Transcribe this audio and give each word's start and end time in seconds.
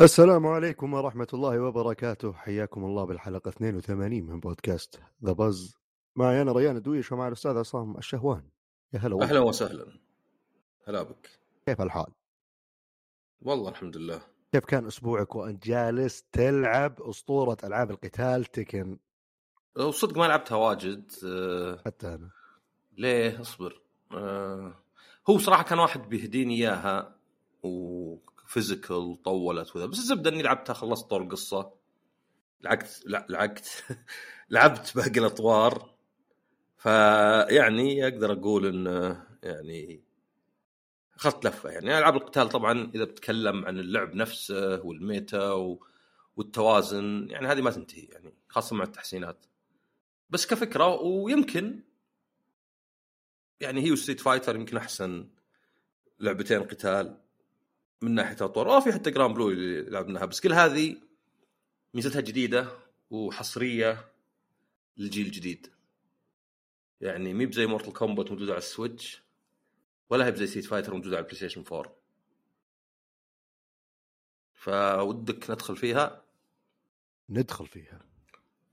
السلام 0.00 0.46
عليكم 0.46 0.94
ورحمة 0.94 1.26
الله 1.34 1.60
وبركاته. 1.60 2.32
حياكم 2.32 2.84
الله 2.84 3.04
بالحلقة 3.04 3.48
82 3.48 4.26
من 4.26 4.40
بودكاست 4.40 5.00
ذا 5.24 5.32
بز 5.32 5.76
معي 6.16 6.42
أنا 6.42 6.52
ريان 6.52 6.82
دويش 6.82 7.12
ومع 7.12 7.28
الأستاذ 7.28 7.58
عصام 7.58 7.96
الشهوان. 7.96 8.42
يا 8.92 8.98
هلا 8.98 9.22
أهلا 9.22 9.40
وسهلا. 9.40 9.86
هلا 10.84 11.02
بك. 11.02 11.30
كيف 11.66 11.80
الحال؟ 11.80 12.12
والله 13.42 13.68
الحمد 13.68 13.96
لله. 13.96 14.20
كيف 14.52 14.64
كان 14.64 14.86
أسبوعك 14.86 15.34
وأنت 15.36 15.66
جالس 15.66 16.24
تلعب 16.32 17.02
أسطورة 17.02 17.56
ألعاب 17.64 17.90
القتال 17.90 18.44
تكن؟ 18.44 18.98
وصدق 19.76 20.18
ما 20.18 20.24
لعبتها 20.24 20.56
واجد. 20.56 21.12
أه 21.24 21.82
حتى 21.86 22.14
أنا. 22.14 22.37
ليه 22.98 23.40
اصبر؟ 23.40 23.80
أه 24.12 24.74
هو 25.30 25.38
صراحة 25.38 25.62
كان 25.62 25.78
واحد 25.78 26.08
بيهديني 26.08 26.54
إياها 26.54 27.16
وفيزيكال 27.62 29.22
طولت 29.22 29.76
وذا. 29.76 29.86
بس 29.86 29.98
الزبدة 29.98 30.30
إني 30.30 30.42
لعبتها 30.42 30.74
خلصت 30.74 31.10
طور 31.10 31.22
القصة 31.22 31.72
لعقت 32.60 33.02
لا 33.06 33.26
لعقت. 33.28 33.84
لعبت 34.50 34.92
باقي 34.96 35.20
الأطوار. 35.20 35.94
فيعني 36.76 38.04
أقدر 38.08 38.32
أقول 38.32 38.66
إن 38.66 39.16
يعني 39.42 40.02
أخذت 41.16 41.46
لفة. 41.46 41.70
يعني 41.70 41.98
ألعاب 41.98 42.16
القتال 42.16 42.48
طبعا 42.48 42.90
إذا 42.94 43.04
بتكلم 43.04 43.64
عن 43.66 43.78
اللعب 43.78 44.14
نفسه 44.14 44.80
والميتا 44.86 45.52
و... 45.52 45.86
والتوازن 46.36 47.26
يعني 47.30 47.48
هذه 47.48 47.60
ما 47.60 47.70
تنتهي 47.70 48.04
يعني 48.04 48.34
خاصة 48.48 48.76
مع 48.76 48.84
التحسينات. 48.84 49.46
بس 50.30 50.46
كفكرة 50.46 51.02
ويمكن 51.02 51.80
يعني 53.60 53.84
هي 53.84 53.92
و 53.92 53.96
Street 53.96 54.20
Fighter 54.20 54.56
يمكن 54.56 54.76
أحسن 54.76 55.28
لعبتين 56.20 56.62
قتال 56.62 57.20
من 58.02 58.14
ناحية 58.14 58.36
اطوار 58.40 58.74
أو 58.74 58.80
في 58.80 58.92
حتى 58.92 59.10
Granblue 59.10 59.50
اللي 59.50 59.90
لعبناها 59.90 60.24
بس 60.24 60.40
كل 60.40 60.52
هذه 60.52 60.96
ميزتها 61.94 62.20
جديدة 62.20 62.68
وحصرية 63.10 64.12
للجيل 64.96 65.26
الجديد. 65.26 65.72
يعني 67.00 67.34
مي 67.34 67.46
بزي 67.46 67.66
Mortal 67.66 67.92
Kombat 67.92 68.30
موجودة 68.30 68.52
على 68.52 68.58
السويتش 68.58 69.22
ولا 70.10 70.26
هي 70.26 70.30
بزي 70.30 70.46
Street 70.46 70.64
Fighter 70.64 70.94
موجودة 70.94 71.16
على 71.16 71.22
البلاي 71.22 71.36
ستيشن 71.36 71.64
4 71.72 71.96
فودك 74.54 75.50
ندخل 75.50 75.76
فيها. 75.76 76.24
ندخل 77.28 77.66
فيها. 77.66 78.00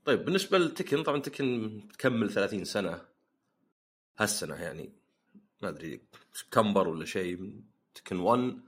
طيب 0.04 0.24
بالنسبة 0.24 0.58
لتكن 0.58 1.02
طبعا 1.02 1.20
تكن 1.20 1.80
تكمل 1.92 2.30
30 2.30 2.64
سنة. 2.64 3.15
هالسنة 4.18 4.54
يعني 4.54 4.92
ما 5.62 5.68
أدري 5.68 6.00
كمبر 6.50 6.88
ولا 6.88 7.04
شيء 7.04 7.60
تكن 7.94 8.16
1 8.16 8.60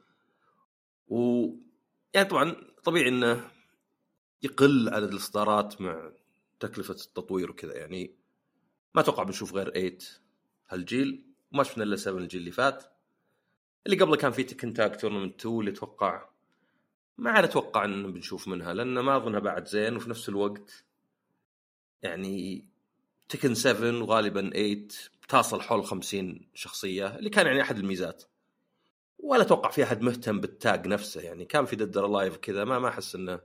و 1.08 1.46
يعني 2.14 2.28
طبعا 2.28 2.56
طبيعي 2.84 3.08
إنه 3.08 3.50
يقل 4.42 4.88
عدد 4.88 5.12
الإصدارات 5.12 5.80
مع 5.80 6.12
تكلفة 6.60 6.94
التطوير 6.94 7.50
وكذا 7.50 7.76
يعني. 7.76 8.14
ما 8.94 9.00
أتوقع 9.00 9.22
بنشوف 9.22 9.54
غير 9.54 9.70
8 9.70 9.98
هالجيل 10.68 11.26
وما 11.52 11.62
شفنا 11.62 11.84
إلا 11.84 11.96
7 11.96 12.18
الجيل 12.18 12.40
اللي 12.40 12.52
فات. 12.52 12.84
اللي 13.86 13.96
قبله 13.96 14.16
كان 14.16 14.32
في 14.32 14.42
تكن 14.42 14.72
تاك 14.72 15.00
تورنمنت 15.00 15.40
2 15.40 15.60
اللي 15.60 15.70
أتوقع 15.70 16.28
ما 17.18 17.30
عاد 17.30 17.44
أتوقع 17.44 17.84
إن 17.84 18.12
بنشوف 18.12 18.48
منها 18.48 18.74
لأن 18.74 18.98
ما 18.98 19.16
أظنها 19.16 19.40
بعد 19.40 19.68
زين 19.68 19.96
وفي 19.96 20.10
نفس 20.10 20.28
الوقت 20.28 20.84
يعني 22.02 22.67
تكن 23.28 23.54
7 23.54 24.02
وغالبا 24.02 24.40
8 24.40 24.88
بتصل 25.22 25.60
حول 25.60 25.84
50 25.84 26.40
شخصية 26.54 27.16
اللي 27.16 27.30
كان 27.30 27.46
يعني 27.46 27.62
أحد 27.62 27.78
الميزات 27.78 28.24
ولا 29.18 29.42
أتوقع 29.42 29.70
في 29.70 29.84
أحد 29.84 30.02
مهتم 30.02 30.40
بالتاج 30.40 30.86
نفسه 30.86 31.20
يعني 31.20 31.44
كان 31.44 31.66
في 31.66 31.76
ددر 31.76 32.06
لايف 32.06 32.36
كذا 32.36 32.64
ما 32.64 32.78
ما 32.78 32.88
أحس 32.88 33.14
إنه 33.14 33.40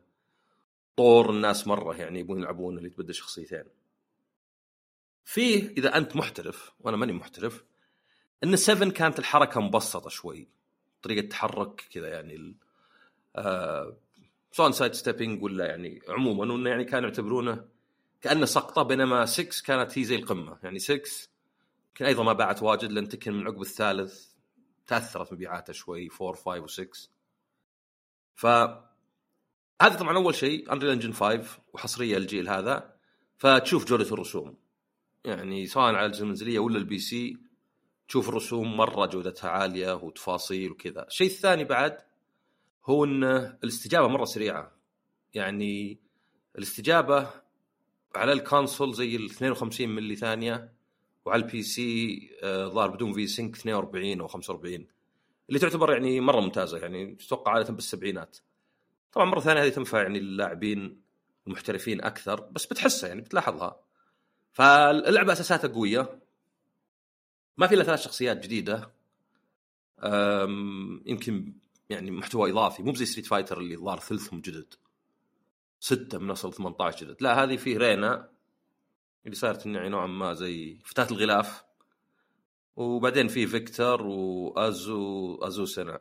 طور 0.97 1.30
الناس 1.30 1.68
مرة 1.68 1.96
يعني 1.96 2.19
يبون 2.19 2.40
يلعبون 2.40 2.78
اللي 2.78 2.90
تبدأ 2.90 3.13
شخصيتين 3.13 3.63
فيه 5.25 5.69
إذا 5.78 5.97
أنت 5.97 6.16
محترف 6.16 6.72
وأنا 6.80 6.97
ماني 6.97 7.13
محترف 7.13 7.63
إن 8.44 8.56
7 8.56 8.90
كانت 8.90 9.19
الحركة 9.19 9.62
مبسطة 9.62 10.09
شوي 10.09 10.47
طريقة 11.02 11.28
تحرك 11.28 11.88
كذا 11.91 12.07
يعني. 12.07 12.56
آه... 13.36 13.97
سواء 14.52 14.72
side 14.72 14.94
stepping 14.94 15.44
ولا 15.44 15.66
يعني 15.66 16.02
عموما 16.09 16.53
وإنه 16.53 16.69
يعني 16.69 16.84
كانوا 16.84 17.09
يعتبرونه 17.09 17.66
كانه 18.23 18.45
سقطة 18.45 18.84
بينما 18.84 19.25
6 19.25 19.66
كانت 19.66 19.97
هي 19.97 20.03
زي 20.03 20.16
القمة. 20.16 20.57
يعني 20.63 20.79
6 20.79 21.29
يمكن 21.89 22.06
أيضا 22.06 22.23
ما 22.23 22.34
باعت 22.34 22.63
واجد 22.63 22.91
لأن 22.91 23.09
Tekken 23.09 23.34
من 23.34 23.47
عقب 23.47 23.61
الثالث. 23.61 24.28
تأثرت 24.88 25.34
مبيعاتها 25.34 25.73
شوي 25.73 26.09
4 26.22 26.66
5 26.66 26.85
و6 26.85 27.09
ف 28.35 28.45
هذا 29.81 29.95
طبعا 30.00 30.17
أول 30.17 30.35
شيء 30.35 30.73
Unreal 30.74 30.90
Engine 30.90 31.13
5 31.13 31.59
وحصرية 31.73 32.17
الجيل 32.17 32.50
هذا. 32.50 32.95
فتشوف 33.38 33.85
جودة 33.85 34.13
الرسوم. 34.13 34.57
يعني 35.25 35.67
سواء 35.67 35.85
على 35.85 36.00
الاجهزه 36.00 36.23
المنزليه 36.23 36.59
ولا 36.59 36.78
ال 36.78 37.00
PC 37.00 37.38
تشوف 38.07 38.29
الرسوم 38.29 38.78
مرة 38.78 39.06
جودتها 39.06 39.50
عالية 39.50 39.94
وتفاصيل 39.94 40.72
وكذا. 40.72 41.07
الشيء 41.07 41.28
الثاني 41.28 41.63
بعد 41.63 41.97
هو 42.85 43.06
ان 43.06 43.23
الاستجابة 43.63 44.07
مرة 44.07 44.25
سريعة. 44.25 44.72
يعني 45.33 46.00
الاستجابة 46.57 47.43
على 48.16 48.31
ال 48.31 48.39
console 48.39 48.94
زي 48.94 49.16
ال 49.16 49.25
52 49.25 49.90
ملي 49.90 50.16
ثانية 50.16 50.74
وعلى 51.25 51.44
ال 51.44 51.63
PC 51.63 52.29
آه، 52.44 52.68
ظهر 52.68 52.90
بدون 52.90 53.13
V-Sync 53.13 53.57
42 53.57 54.22
أو 54.22 54.28
45 54.28 54.88
اللي 55.50 55.59
تعتبر 55.59 55.91
يعني 55.94 56.19
مرة 56.22 56.40
ممتازة 56.40 56.78
يعني 56.78 57.16
تتوقع 57.16 57.51
عادة 57.51 57.74
بالسبعينات. 57.74 58.38
طبعا 59.12 59.25
مرة 59.25 59.40
ثانية 59.40 59.63
هذه 59.63 59.69
تنفع 59.69 60.01
يعني 60.01 60.19
للاعبين 60.19 61.01
المحترفين 61.47 62.03
أكثر 62.03 62.41
بس 62.41 62.66
بتحسها 62.66 63.07
يعني 63.07 63.22
بتلاحظها. 63.22 63.79
فاللعبة 64.51 65.34
أساساتها 65.34 65.68
قوية. 65.68 66.19
ما 67.57 67.68
في 67.68 67.75
إلا 67.75 67.84
ثلاث 67.84 68.01
شخصيات 68.01 68.44
جديدة. 68.44 68.91
يمكن 71.06 71.53
يعني 71.90 72.12
محتوى 72.12 72.51
إضافي 72.51 72.84
مو 72.84 72.91
بزي 72.91 73.06
Street 73.06 73.25
Fighter 73.25 73.59
اللي 73.59 73.78
ظهر 73.78 74.00
ثلثهم 74.00 74.41
جدد. 74.41 74.74
ستة 75.83 76.17
من 76.17 76.31
أصل 76.31 76.53
18 76.53 77.05
جدد 77.05 77.21
لا 77.21 77.44
هذه 77.44 77.57
فيه 77.57 77.77
رينا 77.77 78.29
اللي 79.25 79.35
صارت 79.35 79.66
يعني 79.66 79.89
نوعا 79.89 80.07
ما 80.07 80.33
زي 80.33 80.79
فتاة 80.85 81.07
الغلاف. 81.11 81.63
وبعدين 82.75 83.27
في 83.27 83.47
فيكتور 83.47 84.01
وأزو 84.01 85.35
أزوسينا. 85.35 86.00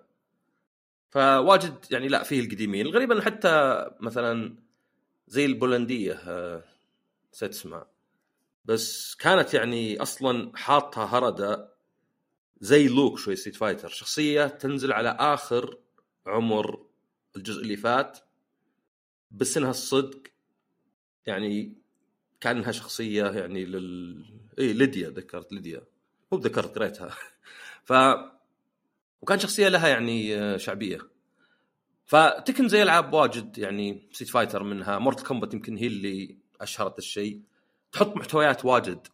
فواجد 1.11 1.85
يعني 1.91 2.09
لا 2.09 2.23
فيه 2.23 2.41
القديمين. 2.41 2.87
الغريب 2.87 3.13
انه 3.13 3.21
حتى 3.21 3.87
مثلا 4.01 4.57
زي 5.27 5.45
البولندية 5.45 6.13
آه، 6.13 6.65
نسيت 7.35 7.51
اسمها. 7.51 7.87
بس 8.65 9.15
كانت 9.15 9.55
يعني 9.55 10.03
أصلا 10.03 10.53
حاطها 10.55 11.19
هردة 11.19 11.73
زي 12.61 12.89
لوك 12.89 13.19
شوي 13.19 13.37
ستريت 13.37 13.57
فايتر. 13.57 13.89
شخصية 13.89 14.47
تنزل 14.47 14.93
على 14.93 15.17
آخر 15.21 15.79
عمر 16.27 16.87
الجزء 17.37 17.63
اللي 17.63 17.77
فات. 17.77 18.19
بس 19.33 19.57
إنها 19.57 19.71
الصدق 19.71 20.23
يعني 21.27 21.73
كانها 22.41 22.73
شخصية 22.73 23.25
يعني 23.25 23.65
لل 23.65 24.25
اي 24.59 24.73
ليديا 24.73 25.11
ذكرت 25.11 25.53
ليديا. 25.53 25.83
مو 26.33 26.39
ذكرت 26.39 26.79
قريتها. 26.79 27.11
ف 27.89 27.93
وكان 29.23 29.39
شخصية 29.39 29.69
لها 29.69 29.89
يعني 29.89 30.37
آه، 30.37 30.57
شعبية. 30.57 30.99
ف 32.05 32.14
Tekken 32.14 32.69
زي 32.69 32.83
ألعاب 32.83 33.13
واجد 33.13 33.59
يعني 33.59 34.09
Street 34.13 34.31
Fighter 34.31 34.63
منها. 34.63 34.99
Mortal 34.99 35.25
Kombat 35.27 35.55
يمكن 35.55 35.77
هي 35.77 35.87
اللي 35.87 36.37
أشهرت 36.61 36.99
الشيء. 36.99 37.41
تحط 37.93 38.17
محتويات 38.17 38.65
واجد. 38.65 39.07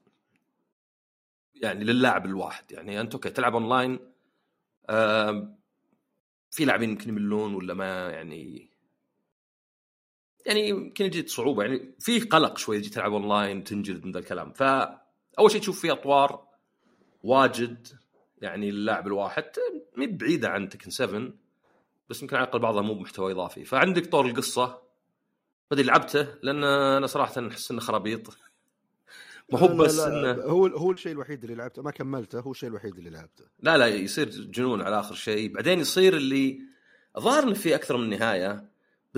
يعني 1.54 1.84
للاعب 1.84 2.26
الواحد. 2.26 2.72
يعني 2.72 3.00
أنت 3.00 3.12
أوكي 3.14 3.30
تلعب 3.30 3.54
اونلاين 3.54 3.98
آم، 4.90 5.58
في 6.50 6.64
لاعبين 6.64 6.90
يمكن 6.90 7.08
يملون 7.08 7.54
ولا 7.54 7.74
ما 7.74 8.08
يعني 8.10 8.70
يعني 10.46 10.68
يمكن 10.68 11.04
يجي 11.04 11.26
صعوبة. 11.26 11.62
يعني 11.62 11.94
في 11.98 12.20
قلق 12.20 12.58
شوي 12.58 12.80
تجي 12.80 12.90
تلعب 12.90 13.12
اونلاين 13.12 13.64
تنجلد 13.64 14.04
من 14.06 14.12
ذا 14.12 14.18
الكلام. 14.18 14.52
فاول 14.52 15.50
شيء 15.50 15.60
تشوف 15.60 15.80
فيه 15.80 15.92
أطوار 15.92 16.48
واجد 17.22 17.88
يعني 18.42 18.70
للاعب 18.70 19.06
الواحد 19.06 19.44
مي 19.96 20.06
بعيدة 20.06 20.48
عن 20.48 20.68
Tekken 20.68 20.90
7 20.90 21.32
بس 22.10 22.22
يمكن 22.22 22.36
على 22.36 22.44
الأقل 22.44 22.58
بعضها 22.58 22.82
مو 22.82 22.94
بمحتوى 22.94 23.32
إضافي. 23.32 23.64
فعندك 23.64 24.06
طور 24.06 24.26
القصة. 24.26 24.82
ادري 25.72 25.86
لعبته 25.86 26.26
لأن 26.42 26.64
أنا 26.64 27.06
صراحة 27.06 27.48
أحس 27.48 27.70
إنه 27.70 27.80
خرابيط. 27.80 28.36
ما 29.52 29.58
هو 29.58 29.68
بس 29.68 29.98
إنه 29.98 30.32
هو 30.32 30.66
هو 30.66 30.92
الشيء 30.92 31.12
الوحيد 31.12 31.44
اللي 31.44 31.56
لعبته. 31.56 31.82
ما 31.82 31.90
كملته 31.90 32.40
هو 32.40 32.50
الشيء 32.50 32.68
الوحيد 32.68 32.98
اللي 32.98 33.10
لعبته. 33.10 33.44
لا 33.60 33.78
لا 33.78 33.86
يصير 33.86 34.28
جنون 34.28 34.82
على 34.82 35.00
آخر 35.00 35.14
شيء. 35.14 35.52
بعدين 35.52 35.80
يصير 35.80 36.16
اللي 36.16 36.60
إنه 37.16 37.54
في 37.54 37.74
أكثر 37.74 37.96
من 37.96 38.10
نهاية. 38.10 38.68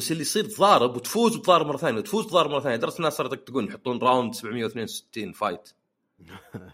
بس 0.00 0.10
اللي 0.12 0.22
يصير 0.22 0.44
تضارب 0.44 0.96
وتفوز 0.96 1.36
وتضارب 1.36 1.66
مرة 1.66 1.76
ثانية 1.76 1.98
وتفوز 1.98 2.24
وتضارب 2.24 2.50
مرة 2.50 2.60
ثانية 2.60 2.76
لدرجة 2.76 2.96
الناس 2.96 3.12
صارت 3.12 3.32
يطقون 3.32 3.64
يحطون 3.64 3.98
round 3.98 4.34
762 4.34 5.32
fight 5.32 5.68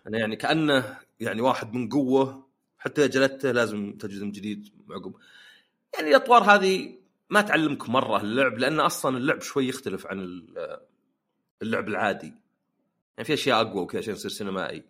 أنا 0.06 0.18
يعني 0.18 0.36
كأنه 0.36 0.98
يعني 1.20 1.40
واحد 1.40 1.74
من 1.74 1.88
قوة 1.88 2.46
حتى 2.78 3.08
جلدته 3.08 3.50
لازم 3.52 3.92
تجلد 3.92 4.22
من 4.22 4.32
جديد 4.32 4.68
عقب 4.90 5.14
يعني 5.94 6.08
الأطوار 6.10 6.42
هذه 6.42 6.94
ما 7.30 7.40
تعلمك 7.40 7.88
مرة 7.88 8.20
اللعب 8.20 8.58
لأن 8.58 8.80
أصلا 8.80 9.16
اللعب 9.18 9.40
شوي 9.42 9.68
يختلف 9.68 10.06
عن 10.06 10.20
ال- 10.20 10.80
اللعب 11.62 11.88
العادي. 11.88 12.34
يعني 13.16 13.24
في 13.26 13.34
أشياء 13.34 13.60
أقوى 13.60 13.82
وكذا 13.82 14.00
عشان 14.00 14.14
يصير 14.14 14.30
سينمائي. 14.30 14.82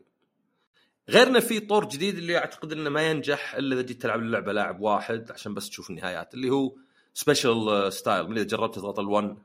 غير 1.09 1.27
انه 1.27 1.41
في 1.41 1.61
طور 1.61 1.89
جديد 1.89 2.19
اللي 2.19 2.39
أعتقد 2.39 2.73
إنه 2.73 2.91
ما 2.91 3.11
ينجح 3.11 3.55
إلا 3.55 3.75
إذا 3.75 3.83
جيت 3.83 4.03
تلعب 4.03 4.21
اللعبه 4.21 4.53
لاعب 4.53 4.81
واحد 4.81 5.31
عشان 5.31 5.55
بس 5.55 5.69
تشوف 5.71 5.91
النهايات 5.91 6.35
اللي 6.35 6.51
هو 6.51 6.73
special 7.17 7.93
style 7.93 8.29
من 8.29 8.39
إذا 8.39 8.47
جربت 8.47 8.75
تضغط 8.75 9.01
L1 9.01 9.37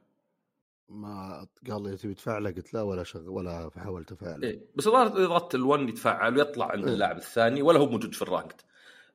ما 0.89 1.47
قال 1.69 1.83
لي 1.83 1.97
تبي 1.97 2.13
تفعله 2.13 2.51
قلت 2.51 2.73
لا 2.73 2.81
ولا 2.81 3.03
شغل 3.03 3.29
ولا 3.29 3.71
حاولت 3.77 4.12
افعله 4.12 4.47
إيه 4.47 4.62
بس 4.75 4.88
الظاهر 4.88 5.07
إذا 5.07 5.25
ضغطت 5.25 5.56
L1 5.56 5.89
يتفعل 5.89 6.38
ويطلع 6.38 6.71
عند 6.71 6.85
إيه. 6.85 6.94
اللاعب 6.94 7.18
الثاني 7.18 7.62
ولا 7.62 7.79
هو 7.79 7.85
موجود 7.85 8.15
في 8.15 8.21
ال 8.21 8.27
ranked 8.27 8.62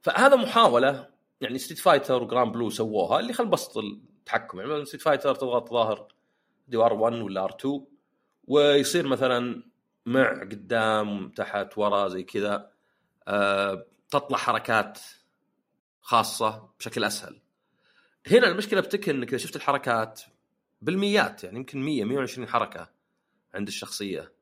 فهذا 0.01 0.37
محاولة 0.37 1.09
يعني 1.41 1.59
Street 1.59 1.79
Fighter 1.79 2.23
و 2.23 2.53
Granblue 2.53 2.71
سووها 2.71 3.21
اللي 3.21 3.33
خل 3.33 3.47
بسط 3.47 3.79
التحكم. 3.79 4.61
يعني 4.61 4.85
Street 4.85 5.03
Fighter 5.03 5.35
تضغط 5.35 5.71
ظاهر 5.71 6.09
دي 6.69 6.77
R1 6.77 7.15
ولا 7.15 7.45
R2 7.45 7.87
ويصير 8.45 9.07
مثلا 9.07 9.63
مع 10.07 10.41
قدام 10.41 11.29
تحت 11.29 11.79
ورا 11.79 12.09
زي 12.09 12.23
كذا 12.23 12.71
آه 13.29 13.87
تطلع 14.11 14.39
حركات 14.39 14.99
خاصة 16.01 16.69
بشكل 16.79 17.05
أسهل. 17.05 17.46
هنا 18.31 18.49
المشكلة 18.49 18.81
ب 18.81 18.86
Tekken 18.86 19.17
إنك 19.17 19.29
إذا 19.29 19.37
شفت 19.37 19.57
الحركات 19.57 20.23
بالميات 20.83 21.45
يعني 21.45 21.57
يمكن 21.57 21.83
100 21.83 22.05
120 22.05 22.49
حركة 22.49 22.91
عند 23.55 23.69
الشخصية 23.69 24.33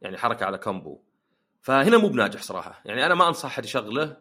يعني 0.00 0.18
حركة 0.18 0.46
على 0.46 0.58
combo. 0.58 1.00
فهنا 1.60 1.98
مو 1.98 2.08
بناجح 2.08 2.42
صراحة. 2.42 2.82
يعني 2.84 3.06
أنا 3.06 3.14
ما 3.14 3.28
أنصح 3.28 3.44
أحد 3.44 3.64
يشغله 3.64 4.16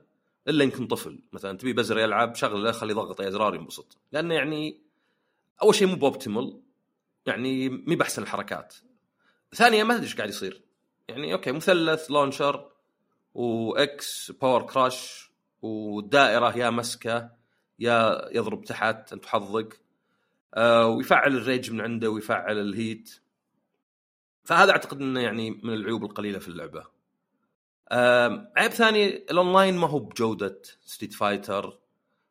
إلا 0.47 0.63
يمكن 0.63 0.87
طفل. 0.87 1.19
مثلا 1.33 1.57
تبي 1.57 1.73
بزر 1.73 1.99
يلعب 1.99 2.35
شغله 2.35 2.71
خليه 2.71 2.91
يضغط 2.91 3.21
إزرار 3.21 3.55
ينبسط. 3.55 3.97
لأنه 4.11 4.33
يعني 4.33 4.81
أول 5.61 5.75
شيء 5.75 5.87
مو 5.87 5.95
ب 5.95 6.03
optimal 6.03 6.61
يعني 7.25 7.69
مي 7.69 7.95
بأحسن 7.95 8.21
الحركات. 8.21 8.75
ثانيا 9.55 9.83
ما 9.83 9.93
تدري 9.93 10.05
إيش 10.05 10.15
قاعد 10.15 10.29
يصير. 10.29 10.61
يعني 11.07 11.33
أوكي 11.33 11.51
مثلث 11.51 12.11
launcher 12.11 12.71
و 13.33 13.82
X 13.82 14.31
power 14.31 14.65
crush 14.65 15.31
والدائرة 15.61 16.57
يا 16.57 16.69
مسكة. 16.69 17.42
يا 17.83 18.29
يضرب 18.31 18.63
تحت 18.63 19.13
أنت 19.13 19.25
حظك. 19.25 19.79
آه 20.53 20.87
ويفعل 20.87 21.37
ال 21.37 21.44
rage 21.44 21.71
من 21.71 21.81
عنده 21.81 22.09
ويفعل 22.09 22.59
ال 22.59 22.69
heat. 22.69 23.19
فهذا 24.43 24.71
أعتقد 24.71 25.01
إنه 25.01 25.19
يعني 25.19 25.51
من 25.51 25.73
العيوب 25.73 26.03
القليلة 26.03 26.39
في 26.39 26.47
اللعبة. 26.47 26.83
آم، 27.91 28.51
عيب 28.57 28.71
ثاني 28.71 29.15
الأونلاين 29.15 29.77
ما 29.77 29.87
هو 29.87 29.99
بجودة 29.99 30.61
Street 30.85 31.13
Fighter 31.13 31.79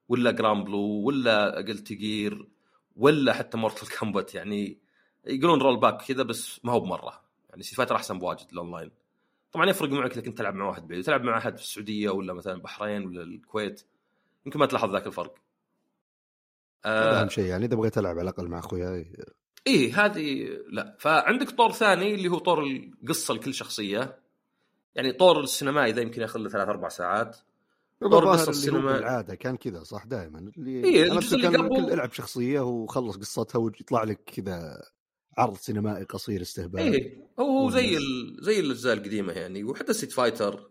ولا 0.08 0.30
Granblue 0.30 0.80
ولا 0.80 1.56
Guilty 1.56 1.92
Gear 1.92 2.48
ولا 2.96 3.32
حتى 3.32 3.58
Mortal 3.58 3.98
Kombat 3.98 4.34
يعني 4.34 4.78
يقولون 5.26 5.62
rollback 5.62 6.02
كذا 6.02 6.22
بس 6.22 6.64
ما 6.64 6.72
هو 6.72 6.80
بمرة. 6.80 7.22
يعني 7.50 7.62
Street 7.62 7.76
Fighter 7.76 7.96
أحسن 7.96 8.18
بواجد 8.18 8.46
الأونلاين. 8.52 8.90
طبعا 9.52 9.70
يفرق 9.70 9.90
معك 9.90 10.12
اذا 10.12 10.20
كنت 10.20 10.38
تلعب 10.38 10.54
مع 10.54 10.64
واحد 10.64 10.88
بعيد. 10.88 11.04
تلعب 11.04 11.22
مع 11.24 11.38
أحد 11.38 11.56
في 11.56 11.62
السعودية 11.62 12.10
ولا 12.10 12.32
مثلا 12.32 12.52
البحرين 12.52 13.06
ولا 13.06 13.22
الكويت. 13.22 13.82
يمكن 14.46 14.58
ما 14.58 14.66
تلاحظ 14.66 14.92
ذاك 14.92 15.06
الفرق. 15.06 15.34
آه 15.34 15.41
أهم 16.86 17.28
شيء 17.28 17.44
يعني 17.44 17.64
إذا 17.64 17.74
بغيت 17.76 17.98
ألعب 17.98 18.18
على 18.18 18.22
الأقل 18.30 18.48
مع 18.48 18.58
اخوياي 18.58 19.16
إيه 19.66 20.04
هذه 20.04 20.48
لا. 20.70 20.96
فعندك 21.00 21.50
طور 21.50 21.72
ثاني 21.72 22.14
اللي 22.14 22.28
هو 22.28 22.38
طور 22.38 22.62
القصة 22.66 23.34
لكل 23.34 23.54
شخصية. 23.54 24.18
يعني 24.94 25.12
طور 25.12 25.40
السينمائي 25.40 25.92
ذا 25.92 26.00
يمكن 26.00 26.22
ياخذ 26.22 26.40
له 26.40 26.48
ثلاث 26.48 26.68
أربع 26.68 26.88
ساعات. 26.88 27.36
طور 28.00 28.18
الظاهر 28.18 28.36
قصة 28.36 28.68
اللي 28.68 28.78
هو 28.78 28.88
السينما- 28.90 28.92
بالعادة 28.98 29.34
كان 29.34 29.56
كذا 29.56 29.82
صح؟ 29.82 30.04
دائما. 30.06 30.38
اللي 30.56 30.84
إيه، 30.84 31.12
الجزء 31.12 31.36
اللي 31.36 31.48
قبل- 31.48 31.68
كل 31.68 31.92
العب 31.92 32.12
شخصية 32.12 32.60
وخلص 32.60 33.16
قصتها 33.16 33.58
ويطلع 33.58 34.04
لك 34.04 34.20
كذا 34.36 34.82
عرض 35.38 35.56
سينمائي 35.56 36.04
قصير 36.04 36.42
استهبال. 36.42 36.80
إيه 36.80 37.16
هو 37.40 37.70
زي. 37.70 37.96
ال... 37.96 38.36
زي 38.40 38.60
الأجزاء 38.60 38.92
القديمة 38.94 39.32
يعني. 39.32 39.64
وحتى 39.64 39.92
Street 39.92 40.12
Fighter 40.12 40.70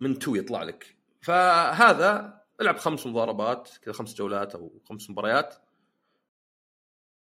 من 0.00 0.18
تو 0.18 0.34
يطلع 0.34 0.62
لك. 0.62 0.96
فهذا 1.20 2.41
ألعب 2.62 2.76
خمس 2.76 3.06
مضاربات 3.06 3.70
كذا 3.82 3.94
خمس 3.94 4.14
جولات 4.14 4.54
أو 4.54 4.80
خمس 4.88 5.10
مباريات. 5.10 5.54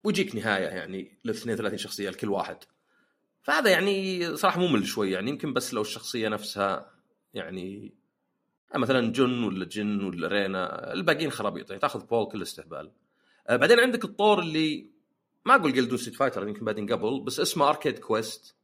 ويجيك 0.04 0.36
نهاية 0.36 0.68
يعني 0.68 1.18
ل 1.24 1.30
32 1.30 1.78
شخصية 1.78 2.10
لكل 2.10 2.30
واحد. 2.30 2.58
فهذا 3.42 3.70
يعني 3.70 4.38
صراحة 4.38 4.60
ممل 4.60 4.88
شوي 4.88 5.12
يعني 5.12 5.30
يمكن 5.30 5.54
بس 5.54 5.74
لو 5.74 5.82
الشخصية 5.82 6.28
نفسها 6.30 6.92
يعني 7.34 7.94
مثلا 8.76 9.12
جين 9.12 9.44
ولا 9.44 9.66
جون 9.66 10.04
ولا 10.04 10.28
رينا 10.28 10.94
الباقيين 10.94 11.32
خرابيط 11.32 11.70
يعني 11.70 11.82
تأخذ 11.82 12.06
بول 12.06 12.26
كل 12.32 12.42
استهبال. 12.42 12.92
آه، 13.48 13.56
بعدين 13.56 13.80
عندك 13.80 14.06
الطور 14.06 14.40
اللي 14.40 14.90
ما 15.46 15.56
أقول 15.56 15.74
جلدون 15.74 15.98
Street 15.98 16.16
Fighter 16.16 16.48
يمكن 16.48 16.66
بعدين 16.66 16.94
قبل 16.94 17.20
بس 17.20 17.40
اسمه 17.40 17.70
Arcade 17.70 18.00
Quest 18.00 18.56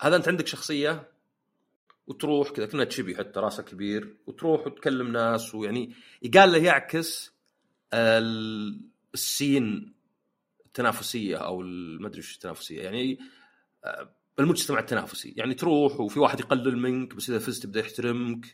هذا 0.00 0.16
أنت 0.16 0.28
عندك 0.28 0.46
شخصية؟ 0.46 1.09
وتروح 2.06 2.50
كذا 2.50 2.66
كأنه 2.66 2.84
chibi 2.84 3.16
حتى 3.16 3.40
راسه 3.40 3.62
كبير 3.62 4.16
وتروح 4.26 4.66
وتكلم 4.66 5.12
ناس 5.12 5.54
ويعني 5.54 5.94
قال 6.36 6.52
له 6.52 6.58
يعكس 6.58 7.32
ال- 7.94 8.80
ال 9.14 9.27
scene 9.27 9.92
التنافسية 10.66 11.36
أو 11.36 11.58
ما 12.00 12.06
أدري 12.08 12.18
وش 12.20 12.34
التنافسية 12.34 12.82
يعني 12.82 13.18
آه، 13.84 14.10
المجتمع 14.38 14.78
التنافسي. 14.78 15.34
يعني 15.36 15.54
تروح 15.54 16.00
وفي 16.00 16.20
واحد 16.20 16.40
يقلل 16.40 16.78
منك 16.78 17.14
بس 17.14 17.30
إذا 17.30 17.38
فزت 17.38 17.64
يبدا 17.64 17.80
يحترمك 17.80 18.44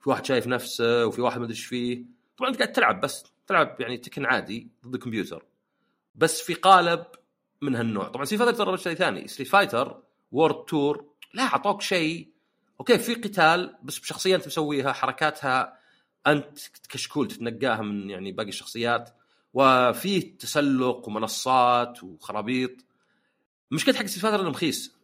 في 0.00 0.10
واحد 0.10 0.24
شايف 0.26 0.46
نفسه 0.46 1.06
وفي 1.06 1.20
واحد 1.20 1.38
ما 1.38 1.44
أدري 1.44 1.54
إيش 1.56 1.64
فيه. 1.66 2.04
طبعا 2.38 2.50
أنت 2.50 2.58
قاعد 2.58 2.72
تلعب 2.72 3.00
بس 3.00 3.24
تلعب 3.46 3.76
يعني 3.80 3.96
Tekken 3.98 4.26
عادي 4.26 4.68
ضد 4.86 4.94
الكمبيوتر 4.94 5.44
بس 6.14 6.40
في 6.42 6.54
قالب 6.54 7.04
من 7.62 7.76
هالنوع. 7.76 8.08
طبعا 8.08 8.24
Street 8.24 8.42
Fighter 8.42 8.64
جربت 8.64 8.80
شيء 8.80 8.94
ثاني. 8.94 9.28
Street 9.28 9.48
Fighter 9.48 10.02
World 10.32 10.64
Tour 10.64 11.06
لا 11.34 11.42
أعطوك 11.42 11.82
شيء 11.82 12.31
أوكي 12.82 12.98
في 12.98 13.14
قتال 13.14 13.76
بس 13.82 13.98
بشخصية 13.98 14.36
أنت 14.36 14.46
مسويها 14.46 14.92
حركاتها 14.92 15.78
أنت 16.26 16.58
كشكول 16.88 17.28
تتنقاها 17.28 17.82
من 17.82 18.10
يعني 18.10 18.32
باقي 18.32 18.48
الشخصيات 18.48 19.10
وفيه 19.54 20.38
تسلق 20.38 21.08
ومنصات 21.08 22.02
وخرابيط. 22.02 22.70
مشكلة 23.70 23.94
حق 23.94 24.06
Street 24.06 24.40
إنه 24.40 24.50
مخيس 24.50 24.96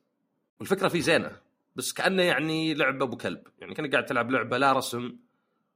والفكرة 0.60 0.88
فيه 0.88 1.00
زينة 1.00 1.40
بس 1.76 1.92
كأنه 1.92 2.22
يعني 2.22 2.74
لعبة 2.74 3.04
أبو 3.04 3.16
كلب. 3.16 3.42
يعني 3.58 3.74
كأنك 3.74 3.92
قاعد 3.92 4.06
تلعب 4.06 4.30
لعبة 4.30 4.58
لا 4.58 4.72
رسم 4.72 5.16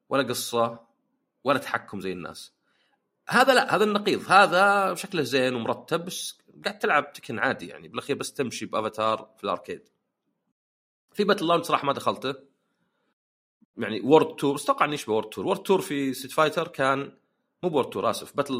ولا 0.09 0.23
قصة 0.23 0.79
ولا 1.45 1.59
تحكم 1.59 2.01
زي 2.01 2.13
الناس. 2.13 2.53
هذا 3.29 3.55
لا 3.55 3.77
هذا 3.77 3.85
النقيض. 3.85 4.33
هذا 4.33 4.95
شكله 4.95 5.23
زين 5.23 5.55
ومرتب 5.55 6.05
بس 6.05 6.39
قاعد 6.65 6.79
تلعب 6.79 7.13
Tekken 7.13 7.39
عادي 7.39 7.67
يعني. 7.67 7.89
بالأخير 7.89 8.17
بس 8.17 8.33
تمشي 8.33 8.67
بأفاتار 8.67 9.31
في 9.39 9.45
ال 9.45 9.50
arcade. 9.50 9.89
في 11.15 11.25
Battle 11.25 11.47
Lounge 11.47 11.65
صراحة 11.65 11.87
ما 11.87 11.93
دخلته. 11.93 12.35
يعني 13.77 14.01
World 14.01 14.37
Tour 14.37 14.55
بس 14.55 14.65
أتوقع 14.65 14.85
انه 14.85 14.95
يشبه 14.95 15.13
World 15.13 15.29
Tour 15.29 15.47
World 15.47 15.63
Tour 15.63 15.81
في 15.81 16.15
Street 16.15 16.33
Fighter 16.33 16.69
كان 16.69 17.13
مو 17.63 17.69
ب 17.71 17.74
World 17.74 17.91
Tour 17.91 18.11
آسف 18.11 18.37
Battle 18.37 18.55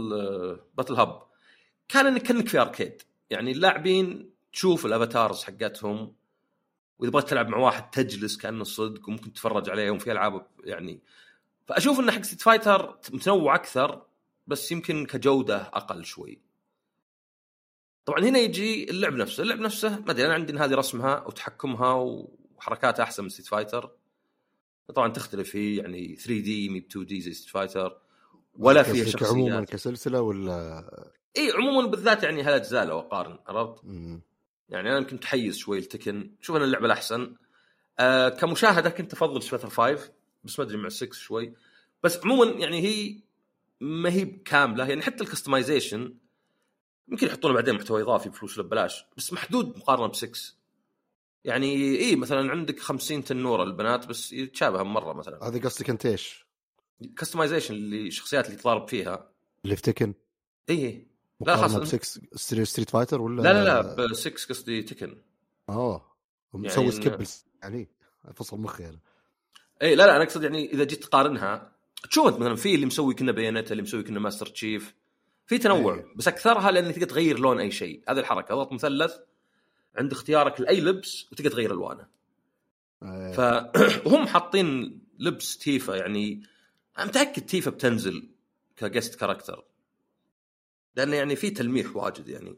Battle 0.75 0.95
Hub 0.95 1.23
كان 1.89 2.07
انك 2.07 2.23
كأنك 2.23 2.49
في 2.49 2.61
arcade 2.61 3.03
يعني 3.31 3.53
اللاعبين 3.53 4.31
تشوف 4.53 4.87
ال 4.87 4.94
avatars 4.94 5.43
حقتهم 5.43 6.15
وإذا 6.99 7.13
بغيت 7.13 7.29
تلعب 7.29 7.49
مع 7.49 7.59
واحد 7.59 7.91
تجلس 7.91 8.37
كأنه 8.37 8.65
صدق 8.65 9.09
وممكن 9.09 9.33
تتفرج 9.33 9.71
عليهم 9.71 9.99
في 9.99 10.13
ألعاب 10.13 10.47
يعني. 10.65 11.01
فأشوف 11.67 12.01
إن 12.01 12.11
حق 12.11 12.23
Street 12.23 12.43
Fighter 12.43 12.99
متنوع 13.13 13.55
أكثر 13.55 14.07
بس 14.47 14.73
يمكن 14.73 15.07
كجودة 15.07 15.57
أقل 15.57 16.05
شوي. 16.05 16.41
طبعا 18.05 18.21
هنا 18.21 18.39
يجي 18.39 18.91
اللعب 18.91 19.13
نفسه، 19.13 19.43
اللعب 19.43 19.61
نفسه 19.61 20.01
ما 20.01 20.11
أدري 20.11 20.27
أنا 20.27 20.35
عندي 20.35 20.53
إن 20.53 20.59
هذه 20.59 20.75
رسمها 20.75 21.27
وتحكمها 21.27 21.93
وحركاتها 22.63 23.03
أحسن 23.03 23.23
من 23.23 23.29
Street 23.29 23.47
Fighter. 23.47 23.91
طبعا 24.95 25.13
تختلف 25.13 25.57
هي 25.57 25.77
يعني 25.77 26.17
3D 26.17 26.69
مي 26.69 26.79
2D 26.79 27.21
زي 27.21 27.33
Street 27.33 27.51
Fighter 27.51 27.99
ولا 28.59 28.83
فيها 28.83 29.05
قصدك 29.05 29.23
عموما 29.23 29.51
شخصيات 29.51 29.71
كسلسلة 29.71 30.21
ولا؟ 30.21 31.13
إي 31.37 31.53
عموما 31.53 31.87
بالذات 31.87 32.23
يعني 32.23 32.43
هالاجزاء 32.43 32.85
لو 32.85 32.99
أقارن 32.99 33.39
عرفت؟ 33.47 33.85
يعني 34.69 34.89
أنا 34.91 34.99
يمكن 34.99 35.17
متحيز 35.17 35.57
شوي 35.57 35.79
ل 35.79 35.87
Tekken 35.87 36.35
شوف 36.41 36.57
أنا 36.57 36.65
اللعبة 36.65 36.87
الأحسن. 36.87 37.37
آه 37.99 38.29
كمشاهدة 38.29 38.91
كنت 38.91 39.13
أفضل 39.13 39.43
Street 39.43 39.56
Fighter 39.56 39.71
5 39.71 40.13
بس 40.45 40.59
ما 40.59 40.65
أدري 40.65 40.77
مع 40.77 40.89
6 40.89 41.13
شوي. 41.13 41.55
بس 42.03 42.21
عموما 42.25 42.51
يعني 42.51 42.81
هي 42.81 43.21
ما 43.81 44.13
هي 44.13 44.25
كاملة. 44.25 44.89
يعني 44.89 45.03
حتى 45.03 45.25
ال 45.25 45.31
customization 45.31 46.15
يمكن 47.09 47.27
يحطون 47.27 47.55
بعدين 47.55 47.75
محتوى 47.75 48.03
إضافي 48.03 48.29
بفلوس 48.29 48.59
ولا 48.59 48.67
ببلاش 48.67 49.05
بس 49.17 49.33
محدود 49.33 49.77
مقارنة 49.77 50.07
ب 50.07 50.15
6 50.15 50.62
يعني 51.45 51.99
اي 51.99 52.17
مثلا 52.17 52.51
عندك 52.51 52.81
50 52.81 53.25
تنورة 53.25 53.63
البنات 53.63 54.07
بس 54.07 54.33
يتشابه 54.33 54.83
مرة 54.83 55.13
مثلا. 55.13 55.49
هذه 55.49 55.61
قصدك 55.61 55.91
أنت 55.91 56.07
إيش؟ 56.07 56.47
customization 57.19 57.75
اللي 57.75 58.07
الشخصيات 58.07 58.47
اللي 58.47 58.57
تضارب 58.57 58.89
فيها. 58.89 59.31
اللي 59.65 59.77
في 59.77 59.83
Tekken 59.83 60.15
اي 60.71 61.07
لا 61.41 61.57
خلاص 61.57 61.75
ب 61.77 61.85
6 61.85 62.21
ستري- 62.35 62.65
ستريت 62.65 62.91
فايتر 62.91 63.21
ولا 63.23 63.43
لا 63.43 63.53
لا 63.53 63.65
لا 63.65 64.07
ب 64.07 64.13
6 64.15 64.49
قصدي 64.49 64.83
تكن 64.83 65.17
آه. 65.69 66.13
يعني 66.55 66.67
مسوي 66.67 66.91
إن- 66.91 66.95
سكيب 66.95 67.27
يعني 67.63 67.89
فصل 68.35 68.59
مخي 68.61 68.85
أنا. 68.89 68.99
اي 69.83 69.95
لا 69.95 70.07
لا 70.07 70.17
أنا 70.17 70.25
أقصد 70.25 70.43
يعني 70.43 70.73
إذا 70.73 70.85
جيت 70.85 71.03
تقارنها 71.05 71.73
تشوف 72.11 72.27
أنت 72.27 72.39
مثلا 72.39 72.57
في 72.57 72.75
اللي 72.75 72.87
مسوي 72.87 73.15
كنا 73.15 73.33
بيانات 73.33 73.73
اللي 73.73 73.83
مسوي 73.83 74.03
كنا 74.03 74.21
ماستر 74.21 74.47
تشيف؟ 74.47 74.95
في 75.47 75.59
تنوع 75.59 75.95
إيه. 75.95 76.05
بس 76.17 76.29
أكثرها 76.29 76.71
لأنك 76.71 76.95
تقدر 76.95 77.07
تغير 77.07 77.39
لون 77.39 77.61
أي 77.61 77.71
شيء. 77.71 78.03
هذه 78.09 78.19
الحركة. 78.19 78.55
ضغط 78.55 78.73
مثلث 78.73 79.13
عند 79.97 80.13
اختيارك 80.13 80.61
لأي 80.61 80.81
لبس 80.81 81.33
وتقدر 81.33 81.51
تغير 81.51 81.73
ألوانه. 81.73 82.07
آه، 83.03 83.33
فهم 83.73 84.27
حاطين 84.33 85.01
لبس 85.19 85.59
تيفا 85.59 85.93
يعني 85.93 86.43
أنا 86.99 87.07
متأكد 87.07 87.43
Tifa 87.43 87.71
بتنزل 87.71 88.29
ك 88.77 88.83
guest 88.83 89.15
character 89.15 89.65
لأنه 90.97 91.17
يعني 91.17 91.37
في 91.37 91.51
تلميح 91.51 91.97
واجد 91.97 92.29
يعني. 92.29 92.57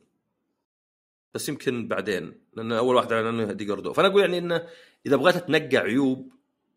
بس 1.34 1.48
يمكن 1.48 1.88
بعدين 1.88 2.40
لأن 2.54 2.72
أول 2.72 2.96
واحد 2.96 3.12
أعلن 3.12 3.26
عنه 3.26 3.52
Eddy 3.52 3.64
Gordo. 3.64 3.92
فأنا 3.92 4.08
أقول 4.08 4.20
يعني 4.20 4.38
إنه 4.38 4.68
إذا 5.06 5.16
بغيت 5.16 5.36
تنقع 5.36 5.78
عيوب 5.78 6.32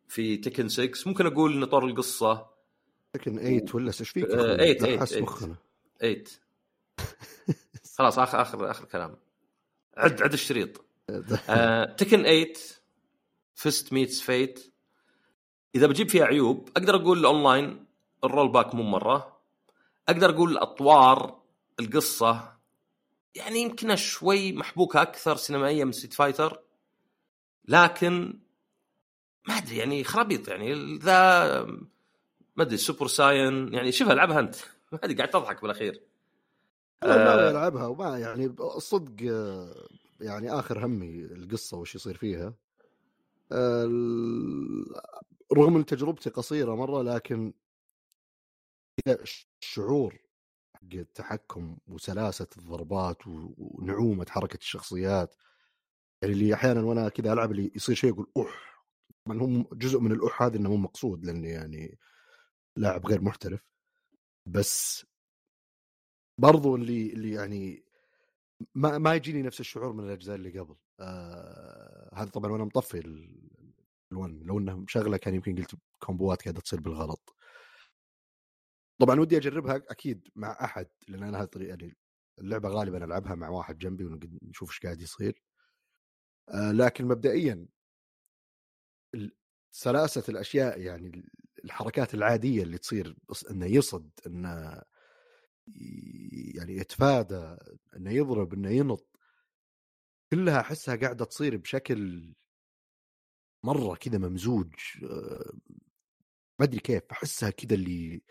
في 0.07 0.37
Tekken 0.37 0.69
6 0.69 0.91
ممكن 1.05 1.25
أقول 1.25 1.53
ان 1.53 1.65
طور 1.65 1.85
القصة. 1.85 2.47
لكن 3.15 3.37
8 3.37 3.65
ولا 3.73 3.87
إيش 3.87 4.09
فيك؟ 4.09 4.29
آه، 4.29 4.35
يا 4.35 4.55
أخوي؟ 4.55 4.73
8 4.73 4.95
نحس 4.95 5.09
8 5.09 5.23
مخنا 5.23 5.55
8 5.99 6.23
خلاص 7.97 8.19
آخر 8.19 8.41
آخر 8.41 8.71
آخر 8.71 8.85
كلام. 8.85 9.15
عد 9.97 10.21
عد 10.21 10.33
الشريط. 10.33 10.85
Tekken 11.97 12.23
8 12.23 12.53
Fist 13.55 13.93
Meets 13.93 14.21
Fate 14.21 14.73
إذا 15.75 15.87
بجيب 15.87 16.09
فيها 16.09 16.25
عيوب 16.25 16.69
أقدر 16.77 16.95
أقول 16.95 17.19
ال 17.19 17.29
online 17.29 17.85
ال 18.23 18.51
rollback 18.51 18.75
مو 18.75 18.83
مرة. 18.83 19.39
أقدر 20.09 20.29
أقول 20.29 20.57
اطوار 20.57 21.41
القصة. 21.79 22.57
يعني 23.35 23.59
يمكنها 23.59 23.95
شوي 23.95 24.51
محبوكه 24.51 25.01
أكثر 25.01 25.35
سينمائيه 25.35 25.83
من 25.83 25.91
Street 25.91 26.13
Fighter 26.13 26.59
لكن 27.65 28.39
ما 29.47 29.57
أدري 29.57 29.77
يعني 29.77 30.03
خرابيط 30.03 30.47
يعني 30.47 30.97
ذا 30.97 31.63
ما 32.55 32.63
أدري 32.63 32.77
Super 32.77 33.07
Saiyan 33.07 33.73
يعني 33.73 33.91
شوفها 33.91 34.13
ألعبها 34.13 34.39
أنت. 34.39 34.55
ما 34.91 34.99
أدري 35.03 35.15
قاعد 35.15 35.29
تضحك 35.29 35.61
بالأخير. 35.61 36.01
آه. 37.03 37.51
العبها 37.51 37.87
وما 37.87 38.19
يعني 38.19 38.45
الصدق 38.45 39.31
آه، 39.31 39.87
يعني 40.21 40.51
آخر 40.51 40.85
همي 40.85 41.25
القصة 41.25 41.77
وش 41.77 41.95
يصير 41.95 42.17
فيها 42.17 42.53
آه، 43.51 43.85
رغم 45.57 45.75
إن 45.75 45.85
تجربتي 45.85 46.29
قصيرة 46.29 46.75
مرة 46.75 47.01
لكن 47.01 47.53
الشعور 49.07 50.17
حق 50.75 50.93
التحكم 50.93 51.77
وسلاسة 51.87 52.47
الضربات 52.57 53.17
ونعومة 53.27 54.25
حركة 54.29 54.57
الشخصيات 54.57 55.35
يعني 56.21 56.33
اللي 56.33 56.53
أحيانا 56.53 56.81
وأنا 56.81 57.09
كذا 57.09 57.33
ألعب 57.33 57.51
اللي 57.51 57.71
يصير 57.75 57.95
شيء 57.95 58.09
يقول 58.09 58.27
أوح 58.37 58.83
طبعا 59.25 59.41
هم 59.41 59.65
جزء 59.73 59.99
من 59.99 60.11
الأوح 60.11 60.41
هذا 60.41 60.57
إنه 60.57 60.69
مو 60.69 60.77
مقصود 60.77 61.25
لأني 61.25 61.49
يعني 61.49 61.99
لاعب 62.75 63.07
غير 63.07 63.21
محترف 63.21 63.61
بس 64.45 65.05
برضو 66.37 66.75
اللي 66.75 67.13
اللي 67.13 67.31
يعني 67.31 67.83
ما 68.75 68.97
ما 68.97 69.15
يجيني 69.15 69.41
نفس 69.41 69.59
الشعور 69.59 69.93
من 69.93 70.03
الأجزاء 70.05 70.35
اللي 70.35 70.59
قبل. 70.59 70.75
آه 70.99 72.09
هذا 72.13 72.29
طبعا 72.29 72.51
وأنا 72.51 72.63
مطفي 72.63 72.97
ال- 72.99 73.73
الون 74.11 74.39
لو 74.43 74.59
إنه 74.59 74.77
مشغله 74.77 75.17
كان 75.17 75.33
يمكن 75.35 75.55
قلت 75.55 75.75
كومبوات 75.99 76.41
قاعدة 76.43 76.61
تصير 76.61 76.79
بالغلط. 76.81 77.35
طبعا 78.99 79.19
ودي 79.19 79.37
أجربها 79.37 79.75
أكيد 79.89 80.27
مع 80.35 80.57
أحد 80.63 80.87
لأن 81.07 81.23
أنا 81.23 81.37
هذه 81.37 81.43
الطريقة 81.43 81.69
يعني 81.69 81.97
اللعبة 82.39 82.69
غالبا 82.69 83.05
ألعبها 83.05 83.35
مع 83.35 83.49
واحد 83.49 83.77
جنبي 83.77 84.05
ونشوف 84.05 84.69
إيش 84.69 84.79
قاعد 84.79 85.01
يصير. 85.01 85.41
آه 86.49 86.71
لكن 86.71 87.05
مبدئيا 87.05 87.67
سلاسة 89.71 90.23
الأشياء 90.29 90.79
يعني 90.81 91.29
الحركات 91.63 92.13
العادية 92.13 92.63
اللي 92.63 92.77
تصير 92.77 93.15
إنه 93.51 93.65
يصد 93.65 94.09
إنه 94.27 94.81
يعني 96.55 96.77
يتفادى 96.77 97.57
إنه 97.95 98.11
يضرب 98.11 98.53
إنه 98.53 98.69
ينط 98.69 99.07
كلها 100.31 100.59
أحسها 100.59 100.95
قاعدة 100.95 101.25
تصير 101.25 101.57
بشكل 101.57 102.33
مرة 103.63 103.95
كذا 103.95 104.17
ممزوج 104.17 104.73
آه، 105.03 105.53
ما 106.59 106.65
أدري 106.65 106.79
كيف 106.79 107.03
أحسها 107.11 107.49
كذا 107.49 107.75
اللي 107.75 108.21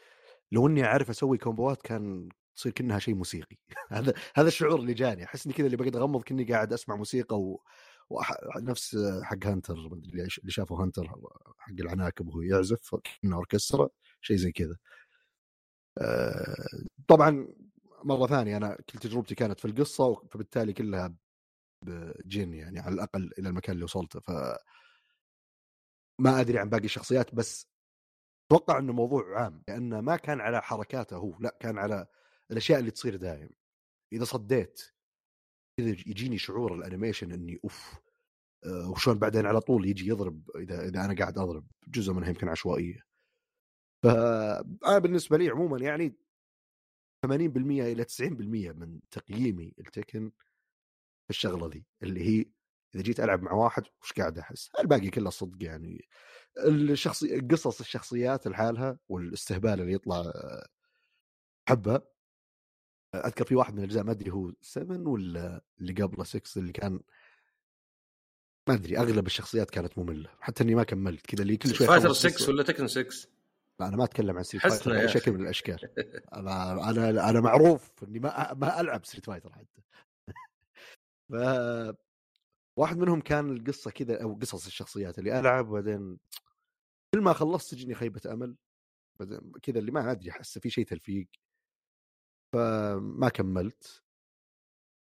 لو 0.52 0.66
إني 0.66 0.84
أعرف 0.84 1.10
أسوي 1.10 1.38
كومبوات 1.38 1.82
كان 1.82 2.28
تصير 2.56 2.72
كأنها 2.72 2.98
شيء 2.98 3.14
موسيقي. 3.14 3.56
هذا 3.90 4.14
هذا 4.36 4.48
الشعور 4.48 4.80
اللي 4.80 4.94
جاني 4.94 5.24
أحس 5.24 5.46
إني 5.46 5.54
كذا 5.54 5.66
اللي 5.66 5.76
بقعد 5.76 5.96
أغمض 5.96 6.22
كأني 6.22 6.44
قاعد 6.44 6.72
أسمع 6.72 6.96
موسيقى 6.96 7.40
و... 7.40 7.62
وح... 8.10 8.32
نفس 8.56 8.96
حق 9.22 9.46
هانتر 9.46 9.74
اللي 9.74 10.28
شافوا 10.48 10.82
هانتر 10.82 11.08
حق 11.58 11.72
العناكب 11.80 12.28
وهو 12.28 12.42
يعزف 12.42 12.94
كأنه 12.94 13.36
أوركسترا 13.36 13.88
شيء 14.20 14.36
زي 14.36 14.52
كذا. 14.52 14.76
طبعا 17.08 17.48
مرة 18.04 18.26
ثانية 18.26 18.56
أنا 18.56 18.76
كل 18.90 18.98
تجربتي 18.98 19.34
كانت 19.34 19.60
في 19.60 19.64
القصة 19.64 20.14
فبالتالي 20.30 20.72
كلها 20.72 21.14
بجن 21.82 22.54
يعني 22.54 22.78
على 22.80 22.94
الأقل 22.94 23.30
إلى 23.38 23.48
المكان 23.48 23.74
اللي 23.74 23.84
وصلته. 23.84 24.20
ف 24.20 24.30
ما 26.20 26.40
أدري 26.40 26.58
عن 26.58 26.68
باقي 26.70 26.84
الشخصيات 26.84 27.34
بس 27.34 27.68
أتوقع 28.50 28.78
إنه 28.78 28.92
موضوع 28.92 29.40
عام 29.42 29.62
لأنه 29.68 30.00
ما 30.00 30.16
كان 30.16 30.40
على 30.40 30.62
حركاته 30.62 31.16
هو 31.16 31.38
لا 31.40 31.56
كان 31.60 31.78
على 31.78 32.06
الأشياء 32.50 32.80
اللي 32.80 32.90
تصير 32.90 33.16
دايم. 33.16 33.48
إذا 34.12 34.24
صديت 34.24 34.82
كذا 35.78 35.88
يجيني 35.88 36.38
شعور 36.38 36.74
الأنيميشن 36.74 37.32
إني 37.32 37.60
أوف 37.64 37.94
آه، 38.66 38.90
وشلون 38.90 39.18
بعدين 39.18 39.46
على 39.46 39.60
طول 39.60 39.86
يجي 39.86 40.08
يضرب 40.08 40.50
إذا 40.56 40.88
إذا 40.88 41.04
أنا 41.04 41.14
قاعد 41.14 41.38
أضرب 41.38 41.66
جزء 41.88 42.12
منها 42.12 42.28
يمكن 42.28 42.48
عشوائية. 42.48 43.06
فأنا 44.10 44.98
بالنسبة 44.98 45.38
لي 45.38 45.48
عموما 45.48 45.78
يعني 45.78 46.16
80% 47.26 47.30
إلى 47.30 48.04
90% 48.04 48.22
من 48.76 49.00
تقييمي 49.10 49.74
التكن 49.78 50.30
في 51.24 51.30
الشغلة 51.30 51.68
ذي 51.68 51.84
اللي 52.02 52.20
هي 52.20 52.44
إذا 52.94 53.02
جيت 53.02 53.20
ألعب 53.20 53.42
مع 53.42 53.52
واحد 53.52 53.82
وش 54.02 54.12
قاعد 54.12 54.38
أحس؟ 54.38 54.70
الباقي 54.80 55.10
كله 55.10 55.30
صدق 55.30 55.64
يعني. 55.64 56.08
الشخصي 56.58 57.40
قصص 57.40 57.80
الشخصيات 57.80 58.46
لحالها 58.46 58.98
والاستهبال 59.08 59.80
اللي 59.80 59.92
يطلع 59.92 60.32
حبة. 61.68 62.02
أذكر 63.14 63.44
في 63.44 63.54
واحد 63.54 63.72
من 63.74 63.78
الأجزاء 63.78 64.04
ما 64.04 64.12
أدري 64.12 64.30
هو 64.30 64.52
7 64.60 65.08
ولا 65.08 65.64
اللي 65.80 65.92
قبله 65.92 66.24
6 66.24 66.58
اللي 66.58 66.72
كان 66.72 67.00
ما 68.68 68.74
أدري 68.74 68.98
أغلب 68.98 69.26
الشخصيات 69.26 69.70
كانت 69.70 69.98
مملة 69.98 70.30
حتى 70.40 70.64
إني 70.64 70.74
ما 70.74 70.82
كملت 70.82 71.26
كذا 71.26 71.42
اللي 71.42 71.56
كل 71.56 71.74
شوي 71.74 71.86
Fighter 71.86 72.06
أخلص 72.06 72.26
6 72.26 72.48
ولا 72.52 72.62
Tekken 72.62 72.88
6 72.88 73.28
لا 73.80 73.88
أنا 73.88 73.96
ما 73.96 74.04
أتكلم 74.04 74.36
عن 74.36 74.42
Street 74.42 74.66
Fighter 74.66 74.90
بأي 74.90 75.04
أخي. 75.04 75.20
شكل 75.20 75.32
من 75.32 75.40
الأشكال. 75.40 75.78
أنا 76.34 76.90
أنا 76.90 77.30
أنا 77.30 77.40
معروف 77.40 78.04
إني 78.04 78.18
ما 78.18 78.54
ما 78.54 78.80
ألعب 78.80 79.04
Street 79.04 79.26
Fighter 79.26 79.52
حتى. 79.52 79.82
ف 81.30 81.34
واحد 82.78 82.98
منهم 82.98 83.20
كان 83.20 83.50
القصة 83.50 83.90
كذا 83.90 84.22
أو 84.22 84.34
قصص 84.34 84.66
الشخصيات 84.66 85.18
اللي 85.18 85.40
ألعب 85.40 85.68
وبعدين 85.68 86.18
كل 87.14 87.20
ما 87.20 87.32
خلصت 87.32 87.74
تجيني 87.74 87.94
خيبة 87.94 88.20
أمل. 88.32 88.56
بعدين 89.20 89.52
كذا 89.62 89.78
اللي 89.78 89.90
ما 89.90 90.10
أدري 90.10 90.30
أحس 90.30 90.58
في 90.58 90.70
شيء 90.70 90.86
تلفيق. 90.86 91.28
فما 92.54 93.28
كملت. 93.28 94.02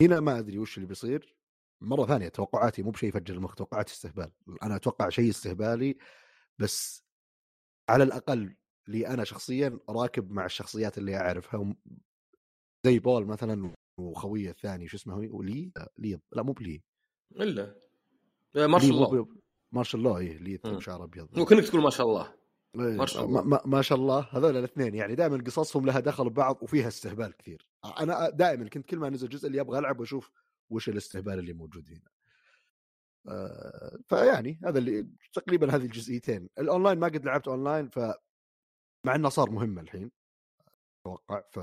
هنا 0.01 0.19
ما 0.19 0.39
أدري 0.39 0.59
وش 0.59 0.77
اللي 0.77 0.87
بيصير. 0.87 1.37
مرة 1.81 2.05
ثانية 2.05 2.27
توقعاتي 2.27 2.83
مو 2.83 2.91
بشيء 2.91 3.09
يفجر 3.09 3.33
المخ 3.33 3.55
توقعاتي 3.55 3.93
استهبال. 3.93 4.31
أنا 4.63 4.75
أتوقع 4.75 5.09
شيء 5.09 5.29
استهبالي 5.29 5.97
بس 6.59 7.06
على 7.89 8.03
الأقل 8.03 8.55
لي 8.87 9.07
أنا 9.07 9.23
شخصيا 9.23 9.79
راكب 9.89 10.31
مع 10.31 10.45
الشخصيات 10.45 10.97
اللي 10.97 11.15
أعرفها 11.15 11.75
زي 12.85 12.99
بول 12.99 13.25
مثلا 13.25 13.73
وخويه 13.99 14.49
الثاني 14.49 14.87
شو 14.87 14.97
اسمه 14.97 15.13
هو؟ 15.13 15.41
لي؟ 15.41 15.71
لا، 16.31 16.43
مو 16.43 16.51
بلي. 16.51 16.83
إلا. 17.31 17.75
Marshall 18.55 18.89
Law 18.89 19.27
Marshall 19.71 19.99
Law 19.99 20.17
اي 20.17 20.33
لي. 20.33 20.79
شعر 20.79 21.03
ابيض 21.03 21.37
مو 21.37 21.45
كانك 21.45 21.63
تقول 21.63 21.81
ما 21.81 21.89
شاء 21.89 22.07
الله. 22.07 22.33
إيه، 22.75 22.97
ما 22.97 23.05
شاء 23.05 23.25
الله. 23.25 23.41
ما, 23.41 23.61
ما 23.65 23.81
شاء 23.81 23.97
الله. 23.97 24.27
هذول 24.31 24.57
الاثنين 24.57 24.95
يعني 24.95 25.15
دائما 25.15 25.43
قصصهم 25.43 25.85
لها 25.85 25.99
دخل 25.99 26.29
ببعض 26.29 26.57
وفيها 26.61 26.87
استهبال 26.87 27.37
كثير. 27.37 27.67
أنا 27.99 28.29
دائما 28.29 28.69
كنت 28.69 28.85
كل 28.85 28.97
ما 28.97 29.09
نزل 29.09 29.29
جزء 29.29 29.47
اللي 29.47 29.61
أبغى 29.61 29.79
ألعب 29.79 29.99
وأشوف 29.99 30.31
وش 30.69 30.89
الاستهبال 30.89 31.39
اللي 31.39 31.53
موجود 31.53 31.89
هنا. 31.89 32.09
آه، 33.27 33.97
فيعني 34.09 34.59
هذا 34.65 34.79
اللي 34.79 35.07
تقريبا 35.33 35.75
هذه 35.75 35.85
الجزئيتين. 35.85 36.49
الأونلاين 36.59 36.99
ما 36.99 37.07
قد 37.07 37.25
لعبت 37.25 37.47
أونلاين 37.47 37.89
ف 37.89 37.99
مع 39.05 39.15
إنه 39.15 39.29
صار 39.29 39.51
مهم 39.51 39.79
الحين 39.79 40.11
أتوقع 41.01 41.41
ف 41.51 41.59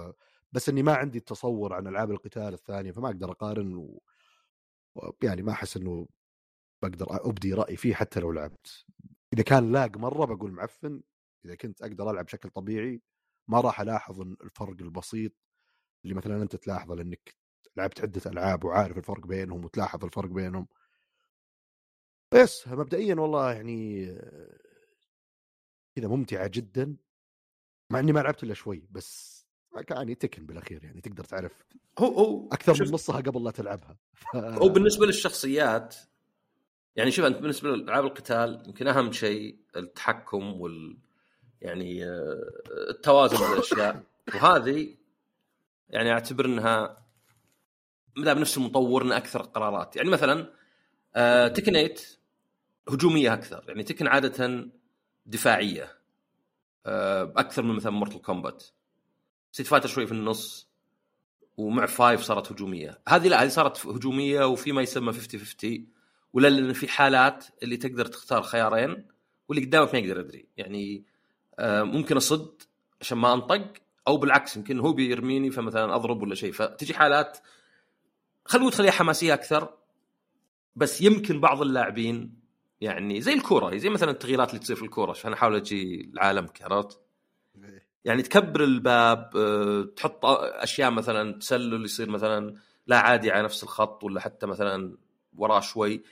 بس 0.53 0.69
إني 0.69 0.83
ما 0.83 0.95
عندي 0.95 1.21
تصور 1.21 1.75
عن 1.75 1.87
ألعاب 1.87 2.11
القتال 2.11 2.55
الثانية 2.55 2.93
فما 2.93 3.09
أقدر 3.09 3.31
أقارن 3.31 3.75
و... 3.75 4.03
و... 4.97 5.11
يعني 5.23 5.43
ما 5.43 5.53
أحس 5.53 5.77
إنه 5.77 6.09
بقدر 6.83 7.07
أبدي 7.29 7.55
رأيي 7.55 7.77
فيه 7.77 7.95
حتى 7.95 8.21
لو 8.21 8.33
لعبت. 8.33 8.85
إذا 9.35 9.43
كان 9.43 9.73
لاق 9.73 9.97
مرة 9.97 10.25
بقول 10.25 10.53
معفن 10.53 11.03
إذا 11.45 11.55
كنت 11.55 11.83
أقدر 11.83 12.11
ألعب 12.11 12.25
بشكل 12.25 12.51
طبيعي 12.51 13.03
ما 13.49 13.61
راح 13.61 13.81
ألاحظ 13.81 14.21
الفرق 14.21 14.77
البسيط 14.81 15.33
اللي 16.05 16.15
مثلا 16.15 16.43
أنت 16.43 16.57
تلاحظه 16.57 16.95
لانك 16.95 17.37
لعبت 17.77 18.01
عدة 18.01 18.23
ألعاب 18.27 18.65
وعارف 18.65 18.99
الفرق 18.99 19.27
بينهم 19.27 19.65
وتلاحظ 19.65 20.05
الفرق 20.05 20.31
بينهم 20.31 20.69
بس 22.35 22.69
مبدئيا 22.69 23.15
والله 23.15 23.53
يعني 23.53 24.07
كذا 25.97 26.09
ممتعة 26.09 26.47
جدا 26.47 26.97
مع 27.91 27.99
إني 27.99 28.13
ما 28.13 28.21
لعبت 28.21 28.43
إلا 28.43 28.55
شوي 28.55 28.87
بس 28.91 29.35
يعني 29.91 30.15
تكن 30.15 30.47
بالأخير 30.47 30.85
يعني 30.85 31.01
تقدر 31.01 31.25
تعرف 31.25 31.65
هو 31.99 32.07
هو 32.07 32.49
أكثر 32.53 32.85
من 32.85 32.93
نصها 32.93 33.17
قبل 33.17 33.45
لا 33.45 33.51
تلعبها. 33.51 33.97
ف... 34.15 34.37
هو 34.37 34.69
بالنسبة 34.69 35.07
للشخصيات 35.07 35.97
يعني 36.97 37.11
شوف 37.11 37.25
أنت 37.25 37.39
بالنسبة 37.39 37.77
لألعاب 37.77 38.05
القتال 38.05 38.63
يمكن 38.67 38.87
أهم 38.87 39.13
شيء 39.13 39.59
التحكم 39.77 40.61
وال 40.61 40.99
يعني 41.61 42.05
آه، 42.05 42.41
التوازن 42.91 43.51
بالاشياء 43.51 44.03
وهذه 44.35 44.97
يعني 45.89 46.13
أعتبر 46.13 46.45
إنها 46.47 47.05
ما 48.17 48.25
دام 48.25 48.39
نفس 48.39 48.57
المطور 48.57 49.03
انها 49.03 49.17
أكثر 49.17 49.43
قرارات. 49.43 49.97
يعني 49.97 50.11
مثلا 50.11 50.53
آه 51.17 51.49
تكن 51.49 51.73
8 51.73 51.95
هجومية 52.89 53.33
أكثر 53.33 53.65
يعني 53.69 53.83
تكن 53.83 54.07
عادة 54.07 54.71
دفاعية 55.27 55.99
آه 56.87 57.33
أكثر 57.37 57.63
من 57.63 57.75
مثلا 57.75 57.93
مورتل 57.93 58.19
كومبات 58.19 58.65
Street 59.53 59.67
Fighter 59.67 59.89
شوي 59.89 60.07
في 60.07 60.13
النص 60.13 60.69
ومع 61.57 61.87
five 61.87 62.21
صارت 62.21 62.53
هجومية. 62.53 63.01
هذه 63.09 63.29
لا 63.29 63.43
هذه 63.43 63.49
صارت 63.49 63.87
هجومية 63.87 64.45
وفي 64.45 64.73
ما 64.73 64.83
يسمى 64.83 65.13
50 65.13 65.41
50 65.41 65.87
ولا 66.33 66.49
لأن 66.49 66.73
في 66.73 66.89
حالات 66.89 67.45
اللي 67.63 67.77
تقدر 67.77 68.07
تختار 68.07 68.43
خيارين 68.43 69.07
واللي 69.49 69.67
قدامك 69.67 69.95
ما 69.95 70.01
يقدر 70.01 70.21
يدري. 70.21 70.49
يعني 70.57 71.05
آه 71.59 71.83
ممكن 71.83 72.17
أصد 72.17 72.63
عشان 73.01 73.19
ما 73.19 73.35
أنطق 73.35 73.73
أو 74.09 74.17
بالعكس 74.17 74.57
يمكن 74.57 74.79
هو 74.81 74.93
بيرميني 74.93 75.51
فمثلا 75.51 75.95
أضرب 75.95 76.23
ولا 76.23 76.35
شيء. 76.35 76.53
فتجي 76.53 76.95
حالات 76.95 77.39
خلوه 78.45 78.71
تخليها 78.71 78.93
حماسية 78.93 79.35
أكثر 79.35 79.75
بس 80.77 81.01
يمكن 81.01 81.41
بعض 81.41 81.63
اللاعبين 81.63 82.44
يعني 82.81 83.21
زي 83.21 83.33
الكورة 83.33 83.77
زي 83.77 83.89
مثلا 83.89 84.11
التغييرات 84.11 84.51
اللي 84.51 84.61
تصير 84.61 84.77
في 84.77 84.83
الكورة. 84.83 85.11
عشان 85.11 85.33
أحاول 85.33 85.57
أجي 85.57 86.11
لعالمك 86.15 86.63
عرفت؟ 86.63 87.01
يعني 88.05 88.23
تكبر 88.23 88.65
الباب 88.65 89.31
آه، 89.37 89.83
تحط 89.97 90.21
أشياء 90.25 90.91
مثلا 90.91 91.39
تسلل 91.39 91.85
يصير 91.85 92.11
مثلا 92.11 92.55
لا 92.87 92.99
عادي 92.99 93.31
على 93.31 93.43
نفس 93.43 93.63
الخط 93.63 94.05
ولا 94.05 94.21
حتى 94.21 94.47
مثلا 94.47 94.97
وراه 95.37 95.61
شوي. 95.61 96.03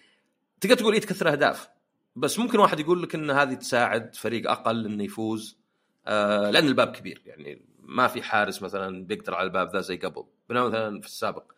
تقدر 0.61 0.77
تقول 0.77 0.93
إيه 0.95 1.01
تكثر 1.01 1.33
أهداف. 1.33 1.69
بس 2.17 2.39
ممكن 2.39 2.59
واحد 2.59 2.81
يقول 2.81 3.03
لك 3.03 3.15
إن 3.15 3.31
هذه 3.31 3.55
تساعد 3.55 4.15
فريق 4.15 4.51
أقل 4.51 4.87
إنه 4.87 5.05
يفوز 5.05 5.59
آه 6.07 6.51
لأن 6.51 6.67
الباب 6.67 6.89
كبير. 6.93 7.23
يعني 7.27 7.63
ما 7.79 8.07
في 8.07 8.23
حارس 8.23 8.63
مثلا 8.63 9.07
بيقدر 9.07 9.35
على 9.35 9.47
الباب 9.47 9.73
ذا 9.73 9.81
زي 9.81 9.97
قبل 9.97 10.25
مثلا 10.51 11.01
في 11.01 11.07
السابق. 11.07 11.53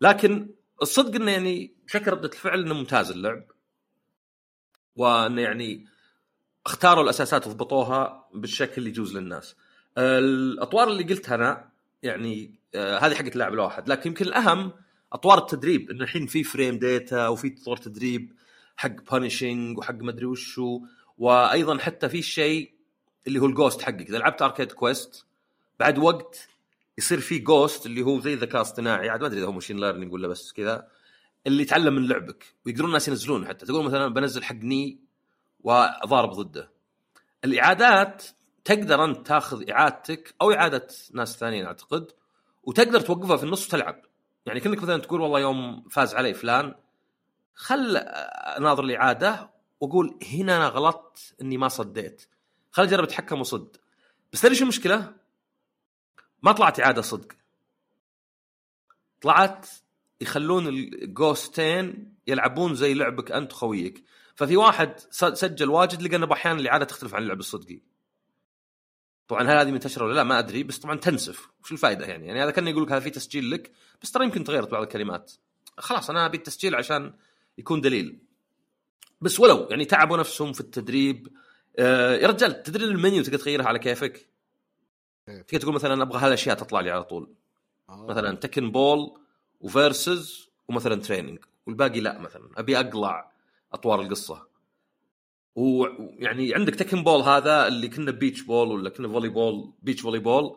لكن 0.00 0.50
الصدق 0.82 1.14
إنه 1.14 1.30
يعني 1.30 1.74
شكل 1.86 2.10
ردة 2.10 2.28
الفعل 2.28 2.62
إنه 2.62 2.74
ممتاز 2.74 3.10
اللعب. 3.10 3.44
وانه 4.98 5.42
يعني 5.42 5.86
اختاروا 6.66 7.04
الأساسات 7.04 7.46
وضبطوها 7.46 8.28
بالشكل 8.34 8.74
اللي 8.78 8.90
يجوز 8.90 9.16
للناس. 9.16 9.56
الأطوار 9.98 10.88
اللي 10.88 11.02
قلتها 11.02 11.34
أنا 11.34 11.68
يعني 12.02 12.54
آه 12.74 12.98
هذه 12.98 13.14
حقت 13.14 13.36
لاعب 13.36 13.54
الواحد. 13.54 13.88
لكن 13.88 14.10
يمكن 14.10 14.24
الأهم 14.24 14.72
أطوار 15.12 15.38
التدريب. 15.38 15.90
إنه 15.90 16.04
الحين 16.04 16.26
في 16.26 16.44
frame 16.44 16.78
data 16.78 17.28
وفي 17.28 17.50
تطور 17.50 17.76
تدريب 17.76 18.32
حق 18.76 19.12
punishing 19.12 19.78
وحق 19.78 19.94
مدري 19.94 20.26
وشو. 20.26 20.80
وأيضا 21.18 21.78
حتى 21.78 22.08
في 22.08 22.22
شيء 22.22 22.70
اللي 23.26 23.38
هو 23.38 23.46
ال 23.46 23.52
ghost 23.52 23.82
حقك. 23.82 24.08
إذا 24.08 24.18
لعبت 24.18 24.42
Arcade 24.42 24.72
Quest 24.72 25.24
بعد 25.80 25.98
وقت 25.98 26.48
يصير 26.98 27.20
في 27.20 27.38
ghost 27.38 27.86
اللي 27.86 28.02
هو 28.02 28.20
زي 28.20 28.34
ذكاء 28.34 28.60
اصطناعي. 28.60 29.08
عاد 29.08 29.20
ما 29.20 29.26
أدري 29.26 29.38
إذا 29.38 29.46
هو 29.46 29.52
machine 29.52 29.80
learning 29.80 30.12
ولا 30.12 30.28
بس 30.28 30.52
كذا. 30.52 30.88
اللي 31.46 31.62
يتعلم 31.62 31.94
من 31.94 32.08
لعبك 32.08 32.54
ويقدرون 32.66 32.88
الناس 32.88 33.08
ينزلون 33.08 33.48
حتى. 33.48 33.66
تقول 33.66 33.84
مثلا 33.84 34.08
بنزل 34.08 34.44
حق 34.44 34.54
ني 34.54 35.00
وأضارب 35.60 36.30
ضده. 36.30 36.70
الإعادات 37.44 38.24
تقدر 38.64 39.04
انت 39.04 39.26
تاخذ 39.26 39.70
إعادتك 39.70 40.34
أو 40.42 40.52
إعادة 40.52 40.88
ناس 41.14 41.36
ثانيين 41.36 41.66
أعتقد 41.66 42.12
وتقدر 42.62 43.00
توقفها 43.00 43.36
في 43.36 43.44
النص 43.44 43.66
وتلعب. 43.66 44.02
يعني 44.46 44.60
كأنك 44.60 44.82
مثلا 44.82 45.02
تقول 45.02 45.20
والله 45.20 45.40
يوم 45.40 45.88
فاز 45.88 46.14
علي 46.14 46.34
فلان 46.34 46.74
خل 47.54 47.96
أناظر 47.96 48.84
الإعادة 48.84 49.50
وأقول 49.80 50.18
هنا 50.32 50.56
أنا 50.56 50.68
غلطت 50.68 51.34
إني 51.40 51.56
ما 51.56 51.68
صديت. 51.68 52.26
خل 52.70 52.82
أجرب 52.82 53.04
أتحكم 53.04 53.40
وصد. 53.40 53.76
بس 54.32 54.40
تدري 54.40 54.54
شو 54.54 54.62
المشكلة؟ 54.62 55.12
ما 56.42 56.52
طلعت 56.52 56.80
إعادة 56.80 57.02
صدق. 57.02 57.32
طلعت 59.20 59.68
يخلون 60.20 60.68
الجوستين 60.68 62.14
يلعبون 62.26 62.74
زي 62.74 62.94
لعبك 62.94 63.32
أنت 63.32 63.52
وخويك. 63.52 64.04
ففي 64.34 64.56
واحد 64.56 64.98
سجل 65.10 65.70
واجد 65.70 66.02
لقى 66.02 66.16
أنه 66.16 66.32
أحيانا 66.32 66.60
الاعاده 66.60 66.84
تختلف 66.84 67.14
عن 67.14 67.22
اللعب 67.22 67.38
الصدقي. 67.38 67.80
طبعا 69.28 69.42
هل 69.42 69.58
هذه 69.58 69.70
منتشره 69.70 70.04
ولا 70.04 70.14
لا؟ 70.14 70.24
ما 70.24 70.38
أدري 70.38 70.62
بس 70.62 70.78
طبعا 70.78 70.96
تنسف. 70.96 71.48
وش 71.62 71.72
الفائده 71.72 72.06
يعني؟ 72.06 72.26
يعني 72.26 72.42
هذا 72.42 72.50
كان 72.50 72.68
يقول 72.68 72.82
لك 72.82 72.92
هذا 72.92 73.00
في 73.00 73.10
تسجيل 73.10 73.50
لك 73.50 73.72
بس 74.02 74.12
ترى 74.12 74.24
يمكن 74.24 74.44
تغيرت 74.44 74.70
بعض 74.70 74.82
الكلمات. 74.82 75.32
خلاص 75.78 76.10
أنا 76.10 76.26
أبي 76.26 76.36
التسجيل 76.36 76.74
عشان 76.74 77.14
يكون 77.58 77.80
دليل. 77.80 78.18
بس 79.20 79.40
ولو 79.40 79.68
يعني 79.70 79.84
تعبوا 79.84 80.16
نفسهم 80.16 80.52
في 80.52 80.60
التدريب 80.60 81.28
آه 81.78 82.16
يا 82.16 82.26
رجال 82.26 82.62
تدري 82.62 82.84
المنيو 82.84 83.22
تقدر 83.22 83.38
تغيرها 83.38 83.66
على 83.66 83.78
كيفك؟ 83.78 84.28
تقدر 85.26 85.60
تقول 85.60 85.74
مثلا 85.74 86.02
أبغى 86.02 86.18
هالاشياء 86.18 86.56
تطلع 86.56 86.80
لي 86.80 86.90
على 86.90 87.04
طول. 87.04 87.34
آه. 87.88 88.06
مثلا 88.08 88.36
Tekken 88.36 88.70
Ball 88.70 89.20
و 89.60 89.73
versus 89.73 90.50
ومثلا 90.68 90.94
training 91.02 91.38
والباقي 91.66 92.00
لا 92.00 92.18
مثلا. 92.18 92.50
أبي 92.56 92.80
أقلع 92.80 93.32
أطوار 93.72 94.00
القصة. 94.00 94.48
ويعني 95.54 96.54
عندك 96.54 96.74
Tekken 96.74 97.02
Ball 97.02 97.20
هذا 97.20 97.66
اللي 97.66 97.88
كنا 97.88 98.10
beach 98.10 98.42
ball 98.42 98.68
ولا 98.68 98.90
كنا 98.90 99.08
volleyball 99.08 99.72
beach 99.82 100.00
volleyball 100.00 100.56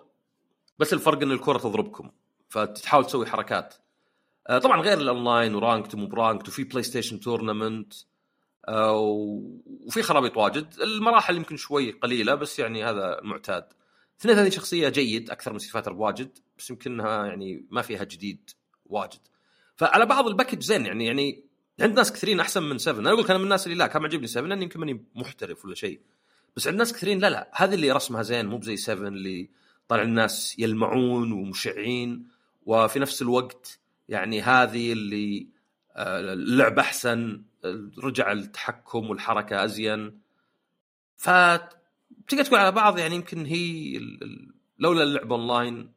بس 0.79 0.93
الفرق 0.93 1.21
إن 1.21 1.31
الكرة 1.31 1.57
تضربكم. 1.57 2.11
فتحاول 2.49 3.05
تسوي 3.05 3.25
حركات. 3.25 3.75
آه، 4.49 4.57
طبعا 4.57 4.81
غير 4.81 4.97
ال 4.97 5.05
online 5.05 5.55
و 5.55 5.61
ranked 5.61 5.93
ومو 5.93 6.05
ب 6.07 6.13
ranked 6.13 6.47
وفي 6.47 6.63
PlayStation 6.63 7.19
tournament 7.19 7.93
وفي 8.69 10.01
خرابيط 10.03 10.37
واجد. 10.37 10.73
المراحل 10.81 11.35
يمكن 11.35 11.57
شوي 11.57 11.91
قليلة 11.91 12.35
بس 12.35 12.59
يعني 12.59 12.83
هذا 12.83 13.19
المعتاد 13.19 13.73
32 14.21 14.51
شخصية 14.51 14.89
جيد 14.89 15.29
أكثر 15.29 15.53
من 15.53 15.59
سيفاتر 15.59 15.93
بواجد. 15.93 16.37
بس 16.57 16.69
يمكنها 16.69 17.25
يعني 17.25 17.65
ما 17.71 17.81
فيها 17.81 18.03
جديد. 18.03 18.49
واجد. 18.91 19.19
فعلى 19.75 20.05
بعض 20.05 20.27
ال 20.27 20.31
package 20.31 20.61
زين 20.61 20.85
يعني 20.85 21.05
يعني 21.05 21.43
عند 21.79 21.95
ناس 21.95 22.11
كثيرين 22.11 22.39
أحسن 22.39 22.63
من 22.63 22.77
7 22.77 22.99
أنا 22.99 23.09
أقول 23.09 23.25
أنا 23.25 23.37
من 23.37 23.43
الناس 23.43 23.67
اللي 23.67 23.77
لا 23.77 23.87
كان 23.87 24.01
معجبني 24.01 24.27
7 24.27 24.47
لأني 24.47 24.63
يمكن 24.63 24.79
ماني 24.79 25.05
محترف 25.15 25.65
ولا 25.65 25.75
شيء. 25.75 26.01
بس 26.55 26.67
عند 26.67 26.77
ناس 26.77 26.93
كثيرين 26.93 27.19
لا 27.19 27.29
لا. 27.29 27.51
هذه 27.53 27.73
اللي 27.73 27.91
رسمها 27.91 28.21
زين 28.21 28.45
مو 28.45 28.57
بزي 28.57 28.75
7 28.77 29.07
اللي 29.07 29.49
طالع 29.87 30.03
الناس 30.03 30.59
يلمعون 30.59 31.31
ومشعين. 31.31 32.27
وفي 32.65 32.99
نفس 32.99 33.21
الوقت 33.21 33.79
يعني 34.09 34.41
هذه 34.41 34.93
اللي 34.93 35.47
آه، 35.95 36.19
اللعب 36.33 36.79
أحسن 36.79 37.43
رجع 38.03 38.31
التحكم 38.31 39.09
والحركة 39.09 39.65
أزين. 39.65 40.19
ف 41.17 41.29
تقول 42.27 42.59
على 42.59 42.71
بعض 42.71 42.99
يعني 42.99 43.15
يمكن 43.15 43.45
هي 43.45 43.99
لولا 44.79 45.03
اللعبه 45.03 45.35
أونلاين 45.35 45.91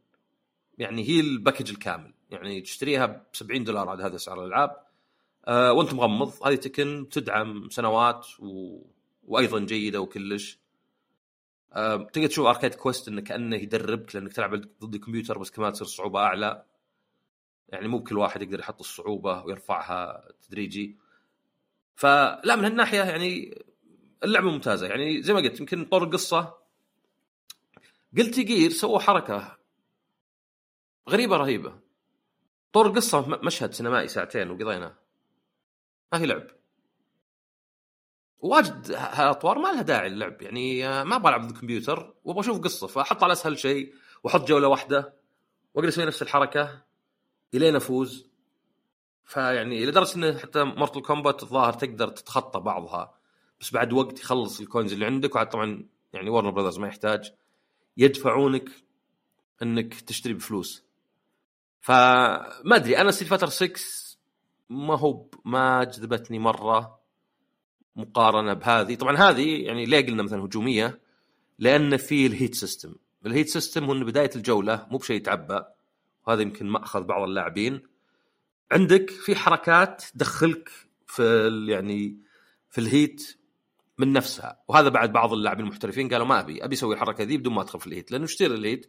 يعني 0.78 1.08
هي 1.08 1.20
ال 1.20 1.26
package 1.26 1.70
الكامل. 1.70 2.12
يعني 2.30 2.60
تشتريها 2.60 3.06
ب 3.06 3.22
70 3.32 3.64
دولار 3.64 3.88
عاد 3.88 4.00
هذا 4.00 4.16
سعر 4.16 4.40
الألعاب. 4.40 4.84
آه 5.46 5.72
وأنت 5.72 5.94
مغمض. 5.94 6.46
هذه 6.46 6.54
تكن 6.54 7.08
تدعم 7.10 7.68
سنوات 7.70 8.26
و... 8.38 8.78
وأيضا 9.26 9.60
جيدة 9.60 10.00
وكلش. 10.00 10.58
آه 11.72 11.96
تقدر 11.96 12.26
تشوف 12.26 12.46
arcade 12.46 12.74
quest 12.74 13.08
إنه 13.08 13.20
كأنه 13.20 13.56
يدربك 13.56 14.14
لأنك 14.14 14.32
تلعب 14.32 14.54
ضد 14.54 14.94
الكمبيوتر 14.94 15.38
بس 15.38 15.50
كمان 15.50 15.72
تصير 15.72 15.86
صعوبة 15.86 16.20
أعلى. 16.20 16.64
يعني 17.68 17.88
مو 17.88 18.02
كل 18.02 18.18
واحد 18.18 18.42
يقدر 18.42 18.60
يحط 18.60 18.80
الصعوبة 18.80 19.44
ويرفعها 19.44 20.28
تدريجي. 20.48 20.96
فلا 21.96 22.56
من 22.56 22.64
هالناحية 22.64 23.02
يعني 23.02 23.62
اللعبة 24.24 24.50
ممتازة. 24.50 24.86
يعني 24.86 25.22
زي 25.22 25.32
ما 25.32 25.40
قلت 25.40 25.60
يمكن 25.60 25.84
طور 25.84 26.04
القصة. 26.04 26.54
قلت 28.18 28.40
جير 28.40 28.70
سووا 28.70 28.98
حركة 28.98 29.58
غريبة 31.08 31.36
رهيبة. 31.36 31.83
طور 32.74 32.86
القصة 32.86 33.28
م- 33.28 33.46
مشهد 33.46 33.72
سينمائي 33.74 34.08
ساعتين 34.08 34.50
وقضينا 34.50 34.94
ما 36.12 36.18
في 36.18 36.26
لعب. 36.26 36.46
واجد 38.38 38.92
هالأطوار 38.92 39.58
ما 39.58 39.68
لها 39.68 39.82
داعي 39.82 40.06
اللعب 40.06 40.42
يعني 40.42 40.88
آه، 40.88 41.04
ما 41.04 41.16
أبغى 41.16 41.28
ألعب 41.28 41.46
بالكمبيوتر 41.48 42.14
وأبغى 42.24 42.40
أشوف 42.40 42.58
قصة 42.60 42.86
فأحط 42.86 43.22
على 43.24 43.32
أسهل 43.32 43.58
شيء 43.58 43.94
وأحط 44.24 44.48
جولة 44.48 44.68
واحدة 44.68 45.14
وأقدر 45.74 45.88
أسوي 45.88 46.04
نفس 46.04 46.22
الحركة 46.22 46.82
إلين 47.54 47.76
أفوز. 47.76 48.28
فيعني 49.24 49.86
لدرجة 49.86 50.16
انه 50.16 50.38
حتى 50.38 50.64
مورتل 50.64 51.00
كومبات 51.02 51.42
الظاهر 51.42 51.72
تقدر 51.72 52.08
تتخطى 52.08 52.60
بعضها 52.60 53.18
بس 53.60 53.72
بعد 53.72 53.92
وقت 53.92 54.20
يخلص 54.20 54.60
ال 54.60 54.65
coins 54.65 54.92
اللي 54.92 55.06
عندك 55.06 55.34
وعاد 55.34 55.48
طبعا 55.48 55.86
يعني 56.12 56.30
ورنر 56.30 56.50
براذرز 56.50 56.78
ما 56.78 56.88
يحتاج 56.88 57.32
يدفعونك 57.96 58.70
إنك 59.62 60.00
تشتري 60.00 60.34
بفلوس. 60.34 60.83
فما 61.84 62.76
أدري 62.76 62.98
أنا 62.98 63.10
ستريت 63.10 63.28
فايتر 63.28 63.46
6 63.46 63.80
ما 64.70 64.98
هو 64.98 65.26
ما 65.44 65.84
جذبتني 65.84 66.38
مرة 66.38 67.00
مقارنة 67.96 68.52
بهذه. 68.52 68.94
طبعا 68.94 69.16
هذه 69.16 69.64
يعني 69.64 69.86
ليه 69.86 70.06
قلنا 70.06 70.22
مثلا 70.22 70.44
هجومية؟ 70.44 71.00
لأن 71.58 71.96
في 71.96 72.26
ال 72.26 72.32
heat 72.32 72.54
system 72.54 72.94
ال 73.26 73.30
heat 73.30 73.48
system 73.48 73.84
هو 73.84 73.94
بداية 73.94 74.30
الجولة 74.36 74.86
مو 74.90 74.98
بشيء 74.98 75.16
يتعبى 75.16 75.60
وهذا 76.26 76.42
يمكن 76.42 76.66
مأخذ 76.66 77.02
بعض 77.02 77.22
اللاعبين. 77.22 77.82
عندك 78.72 79.10
في 79.10 79.36
حركات 79.36 80.04
تدخلك 80.14 80.70
في 81.06 81.48
يعني 81.68 82.18
في 82.70 82.80
ال 82.80 82.92
heat 82.92 83.38
من 83.98 84.12
نفسها. 84.12 84.62
وهذا 84.68 84.88
بعد 84.88 85.12
بعض 85.12 85.32
اللاعبين 85.32 85.64
المحترفين 85.66 86.08
قالوا 86.08 86.26
ما 86.26 86.40
أبي 86.40 86.64
أبي 86.64 86.74
أسوي 86.74 86.94
الحركة 86.94 87.24
ذي 87.24 87.36
بدون 87.36 87.54
ما 87.54 87.62
أدخل 87.62 87.80
في 87.80 87.86
ال 87.86 87.91
heat 87.91 88.12
لأنه 88.12 88.24
اشتري 88.24 88.54
ال 88.54 88.61
heat 88.61 88.86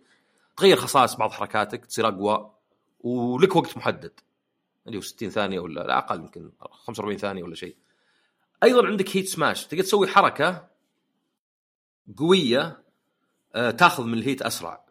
تغير 0.58 0.78
خصائص 0.78 1.16
بعض 1.16 1.32
حركاتك 1.32 1.86
تصير 1.86 2.08
أقوى. 2.08 2.55
ولك 3.00 3.56
وقت 3.56 3.78
محدد. 3.78 4.20
اللي 4.88 4.98
هو 4.98 5.02
60 5.02 5.30
ثانية 5.30 5.60
ولا 5.60 5.82
لا 5.82 5.98
أقل 5.98 6.20
يمكن 6.20 6.52
45 6.60 7.18
ثانية 7.18 7.44
ولا 7.44 7.56
شيء. 7.56 7.76
أيضا 8.64 8.88
عندك 8.88 9.18
heat 9.18 9.28
smash 9.28 9.68
تقدر 9.68 9.84
تسوي 9.84 10.08
حركة 10.08 10.68
قوية 12.18 12.84
آه، 13.56 13.72
تاخذ 13.72 14.04
من 14.04 14.14
ال 14.14 14.19
heat 14.19 14.42
أسرع. 14.42 14.86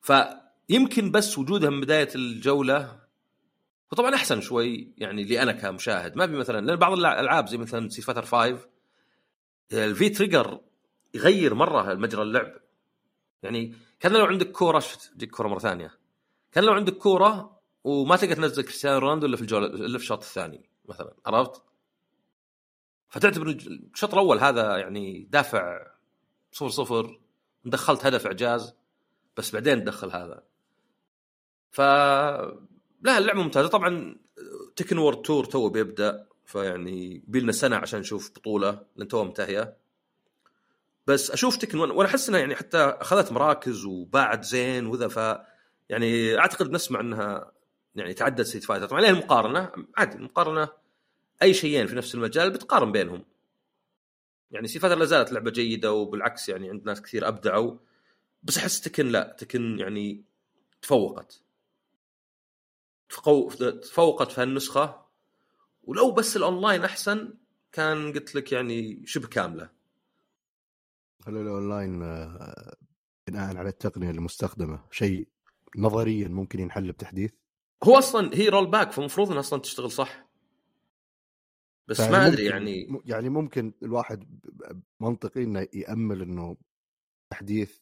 فيمكن 0.00 1.10
بس 1.10 1.38
وجودها 1.38 1.70
من 1.70 1.80
بداية 1.80 2.08
الجولة 2.14 3.00
وطبعا 3.92 4.14
أحسن 4.14 4.40
شوي 4.40 4.94
يعني 4.98 5.24
لي 5.24 5.42
أنا 5.42 5.52
كمشاهد. 5.52 6.16
ما 6.16 6.24
أبي 6.24 6.36
مثلا 6.36 6.66
لأن 6.66 6.76
بعض 6.76 6.92
الالعاب 6.92 7.48
زي 7.48 7.56
مثلا 7.56 7.88
ستريت 7.88 8.02
فايتر 8.02 8.24
5 8.24 8.58
ال 9.72 10.08
V-Trigger 10.08 10.60
يغير 11.14 11.54
مرة 11.54 11.94
مجرى 11.94 12.22
اللعب. 12.22 12.52
يعني 13.42 13.74
كان 14.00 14.12
لو 14.12 14.24
عندك 14.24 14.50
كورة 14.50 14.78
شفت 14.78 15.12
ديك 15.16 15.30
كورة 15.30 15.48
مرة 15.48 15.58
ثانية. 15.58 16.03
كان 16.54 16.64
لو 16.64 16.72
عندك 16.72 16.96
كورة 16.96 17.60
وما 17.84 18.16
تقدر 18.16 18.34
تنزل 18.34 18.62
كريستيانو 18.62 18.98
رونالدو 18.98 19.26
إلا 19.26 19.36
في 19.36 19.42
الجوله 19.42 19.66
إلا 19.66 19.98
في 19.98 20.04
الشوط 20.04 20.22
الثاني 20.22 20.70
مثلا. 20.84 21.14
عرفت؟ 21.26 21.62
فتعتبر 23.08 23.46
الشوط 23.94 24.12
الأول 24.12 24.38
هذا 24.38 24.76
يعني 24.76 25.28
دافع 25.30 25.86
صفر 26.52 26.68
صفر 26.68 27.20
دخلت 27.64 28.06
هدف 28.06 28.26
إعجاز 28.26 28.74
بس 29.36 29.52
بعدين 29.52 29.84
تدخل 29.84 30.10
هذا. 30.10 30.42
ف 31.70 31.80
لا 31.80 33.18
اللعبة 33.18 33.42
ممتازة. 33.42 33.68
طبعا 33.68 34.16
تكن 34.76 34.98
world 34.98 35.22
tour 35.22 35.44
تو 35.44 35.68
بيبدأ 35.68 36.26
فيعني 36.44 37.24
بيلنا 37.26 37.52
سنة 37.52 37.76
عشان 37.76 38.00
نشوف 38.00 38.30
بطولة 38.30 38.86
لأن 38.96 39.08
توها 39.08 39.24
منتهيه 39.24 39.76
بس 41.06 41.30
أشوف 41.30 41.56
تكن 41.56 41.78
وأنا 41.78 42.08
أحس 42.08 42.28
انها 42.28 42.40
يعني 42.40 42.54
حتى 42.56 42.78
أخذت 42.78 43.32
مراكز 43.32 43.84
وباعت 43.84 44.44
زين 44.44 44.86
وذا 44.86 45.08
ف 45.08 45.18
يعني 45.88 46.38
أعتقد 46.38 46.70
نسمع 46.70 47.00
أنها 47.00 47.52
يعني 47.94 48.14
تعدت 48.14 48.46
ستريت 48.46 48.64
فايتر 48.64 48.86
طبعا 48.86 49.00
ليه 49.00 49.08
المقارنة 49.08 49.72
عادي 49.96 50.16
المقارنة 50.16 50.68
أي 51.42 51.54
شيئين 51.54 51.86
في 51.86 51.94
نفس 51.96 52.14
المجال 52.14 52.50
بتقارن 52.50 52.92
بينهم. 52.92 53.24
يعني 54.50 54.68
ستريت 54.68 54.82
فايتر 54.82 54.98
لا 54.98 55.04
زالت 55.04 55.32
لعبة 55.32 55.50
جيدة 55.50 55.92
وبالعكس 55.92 56.48
يعني 56.48 56.70
عند 56.70 56.84
ناس 56.86 57.02
كثير 57.02 57.28
أبدعوا 57.28 57.76
بس 58.42 58.58
أحس 58.58 58.80
تكن 58.80 59.06
لا 59.08 59.36
تكن 59.38 59.78
يعني 59.78 60.24
تفوقت. 60.82 61.40
تفوقت 63.82 64.32
في 64.32 64.40
هالنسخة 64.40 65.04
ولو 65.84 66.10
بس 66.12 66.36
الأونلاين 66.36 66.84
أحسن 66.84 67.34
كان 67.72 68.12
قلت 68.12 68.34
لك 68.34 68.52
يعني 68.52 69.06
شبه 69.06 69.28
كاملة. 69.28 69.70
هل 71.26 71.36
الأونلاين 71.36 72.02
آه، 72.02 72.76
بناء 73.26 73.56
على 73.56 73.68
التقنية 73.68 74.10
المستخدمة 74.10 74.84
شيء 74.90 75.28
نظريا 75.76 76.28
ممكن 76.28 76.60
ينحل 76.60 76.92
بتحديث؟ 76.92 77.32
هو 77.84 77.98
أصلا 77.98 78.30
هي 78.34 78.48
rollback 78.48 78.92
فالمفروض 78.92 79.28
إنها 79.28 79.40
أصلا 79.40 79.60
تشتغل 79.60 79.90
صح. 79.90 80.28
بس 81.88 81.96
فيعني 81.96 82.12
ما 82.12 82.26
أدري 82.26 82.44
يعني. 82.44 83.00
يعني 83.04 83.28
ممكن 83.28 83.72
الواحد 83.82 84.40
منطقي 85.00 85.42
إنه 85.42 85.68
يأمل 85.72 86.22
إنه 86.22 86.56
تحديث 87.30 87.78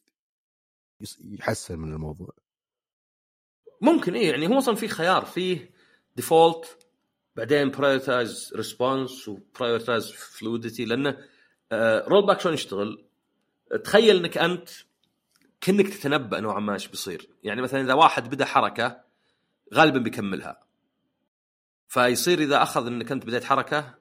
يحسن 1.21 1.79
من 1.79 1.93
الموضوع. 1.93 2.29
ممكن 3.81 4.15
إيه 4.15 4.29
يعني 4.31 4.47
هو 4.47 4.57
أصلا 4.57 4.75
في 4.75 4.87
خيار 4.87 5.25
فيه 5.25 5.71
default 6.15 6.87
بعدين 7.35 7.71
prioritize 7.71 8.53
response 8.55 9.27
و 9.27 9.35
prioritize 9.35 10.11
fluidity 10.11 10.85
لأنه 10.85 11.17
rollback 12.07 12.39
شلون 12.39 12.53
يشتغل؟ 12.53 13.05
تخيل 13.83 14.17
إنك 14.17 14.37
أنت 14.37 14.69
كأنك 15.63 15.87
تتنبأ 15.87 16.39
نوعا 16.39 16.59
ما 16.59 16.73
إيش 16.73 16.87
بيصير. 16.87 17.29
يعني 17.43 17.61
مثلا 17.61 17.81
إذا 17.81 17.93
واحد 17.93 18.29
بدأ 18.29 18.45
حركة 18.45 19.01
غالبا 19.73 19.99
بيكملها. 19.99 20.63
فيصير 21.87 22.39
إذا 22.39 22.63
أخذ 22.63 22.87
إنك 22.87 23.11
أنت 23.11 23.25
بديت 23.25 23.43
حركة 23.43 23.95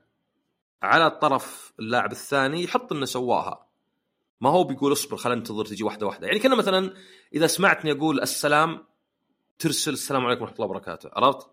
على 0.83 1.07
الطرف 1.07 1.73
اللاعب 1.81 2.13
الثاني 2.13 2.65
يحط 2.65 2.93
إنه 2.93 3.05
سواها. 3.05 3.67
ما 4.41 4.51
هو 4.51 4.65
بيقول 4.65 4.93
اصبر 4.93 5.17
خلينا 5.17 5.39
ننتظر 5.39 5.65
تجي 5.65 5.85
واحدة 5.85 6.07
واحدة. 6.07 6.27
يعني 6.27 6.39
كنا 6.39 6.55
مثلا 6.55 6.95
إذا 7.35 7.47
سمعتني 7.47 7.93
أقول 7.93 8.21
السلام 8.21 8.85
ترسل 9.59 9.93
السلام 9.93 10.27
عليكم 10.27 10.43
ورحمة 10.43 10.57
الله 10.57 10.67
وبركاته. 10.67 11.11
عرفت؟ 11.13 11.47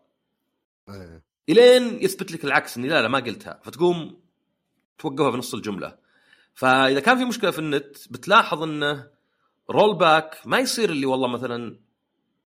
إيه. 0.89 1.24
إلين 1.50 2.04
يثبت 2.04 2.32
لك 2.32 2.45
العكس 2.45 2.78
إني 2.78 2.88
لا 2.88 3.02
لا 3.02 3.08
ما 3.08 3.19
قلتها. 3.19 3.60
فتقوم 3.63 4.22
توقفها 4.98 5.32
في 5.32 5.38
نص 5.38 5.54
الجملة. 5.54 5.98
فإذا 6.54 7.00
كان 7.00 7.17
في 7.17 7.26
مشكلة 7.26 7.52
في 7.52 7.60
النت 7.60 8.12
بتلاحظ 8.12 8.63
إنه 8.63 9.18
rollback 9.69 10.38
ما 10.45 10.60
يصير 10.60 10.89
اللي 10.89 11.05
والله 11.05 11.27
مثلا 11.27 11.79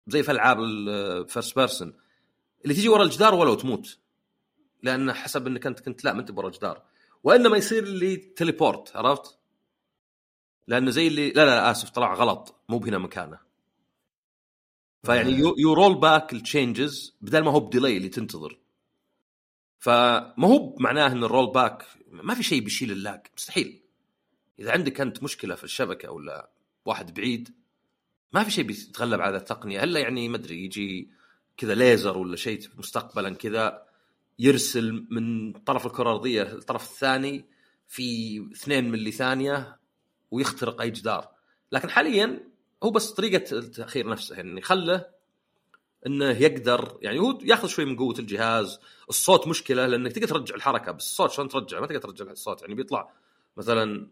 زي 0.06 0.22
في 0.22 0.30
ألعاب 0.32 0.60
ال 0.60 0.76
first 0.76 1.58
person 1.58 1.94
اللي 2.62 2.74
تيجي 2.74 2.88
ورا 2.88 3.02
الجدار 3.02 3.34
ولو 3.34 3.54
تموت. 3.54 3.98
لأن 4.82 5.12
حسب 5.12 5.46
إنك 5.46 5.66
أنت 5.66 5.80
كنت 5.80 6.04
لا 6.04 6.12
ما 6.12 6.20
أنت 6.20 6.30
ورا 6.30 6.48
الجدار 6.48 6.82
وإنما 7.24 7.56
يصير 7.56 7.82
اللي 7.82 8.16
teleport 8.16 8.96
عرفت؟ 8.96 9.38
لأنه 10.66 10.90
زي 10.90 11.06
اللي 11.06 11.30
لا 11.30 11.44
لا 11.44 11.70
آسف 11.70 11.90
طلع 11.90 12.14
غلط 12.14 12.54
مو 12.68 12.78
بهنا 12.78 12.98
مكانه. 12.98 13.38
فيعني 15.02 15.30
you, 15.32 15.72
rollback 15.72 15.94
the 15.94 16.32
changes 16.32 17.16
بدل 17.20 17.44
ما 17.44 17.50
هو 17.50 17.60
ب 17.60 17.66
delay 17.66 17.96
اللي 17.96 18.08
تنتظر. 18.08 18.58
فما 19.78 20.46
هو 20.48 20.76
معناه 20.78 21.12
إن 21.12 21.24
ال 21.24 21.52
rollback 21.52 21.86
ما 22.10 22.34
في 22.34 22.42
شيء 22.42 22.60
بيشيل 22.60 22.90
ال 22.92 23.01
lag 23.01 23.26
مستحيل. 23.36 23.82
إذا 24.58 24.72
عندك 24.72 25.00
أنت 25.00 25.22
مشكلة 25.22 25.54
في 25.54 25.64
الشبكة 25.64 26.10
ولا 26.10 26.50
واحد 26.88 27.14
بعيد. 27.14 27.54
ما 28.32 28.44
في 28.44 28.50
شيء 28.50 28.64
بيتغلب 28.64 29.20
على 29.20 29.36
التقنية. 29.36 29.84
الا 29.84 30.00
يعني 30.00 30.28
ما 30.28 30.36
أدري 30.36 30.64
يجي 30.64 31.10
كذا 31.56 31.74
ليزر 31.74 32.18
ولا 32.18 32.36
شيء 32.36 32.68
مستقبلا 32.78 33.34
كذا 33.34 33.82
يرسل 34.38 35.06
من 35.10 35.52
طرف 35.52 35.86
الكرة 35.86 36.02
الأرضية 36.02 36.42
للطرف 36.42 36.90
الثاني 36.90 37.44
في 37.88 38.38
2 38.52 38.90
ملي 38.90 39.10
ثانية 39.10 39.78
ويخترق 40.30 40.80
أي 40.80 40.90
جدار. 40.90 41.28
لكن 41.72 41.90
حاليا 41.90 42.48
هو 42.82 42.90
بس 42.90 43.10
طريقة 43.10 43.58
التأخير 43.58 44.08
نفسه. 44.08 44.36
يعني 44.36 44.62
خله 44.62 45.06
إنه 46.06 46.30
يقدر 46.30 46.98
يعني 47.02 47.18
هو 47.18 47.38
ياخذ 47.42 47.68
شوي 47.68 47.84
من 47.84 47.96
قوة 47.96 48.18
الجهاز. 48.18 48.80
الصوت 49.08 49.48
مشكلة 49.48 49.86
لأنك 49.86 50.12
تقدر 50.12 50.28
ترجع 50.28 50.54
الحركة 50.54 50.92
بس 50.92 51.04
الصوت 51.04 51.30
شلون 51.30 51.48
ترجع؟ 51.48 51.80
ما 51.80 51.86
تقدر 51.86 52.10
ترجع 52.10 52.30
الصوت. 52.30 52.62
يعني 52.62 52.74
بيطلع 52.74 53.12
مثلا 53.56 54.10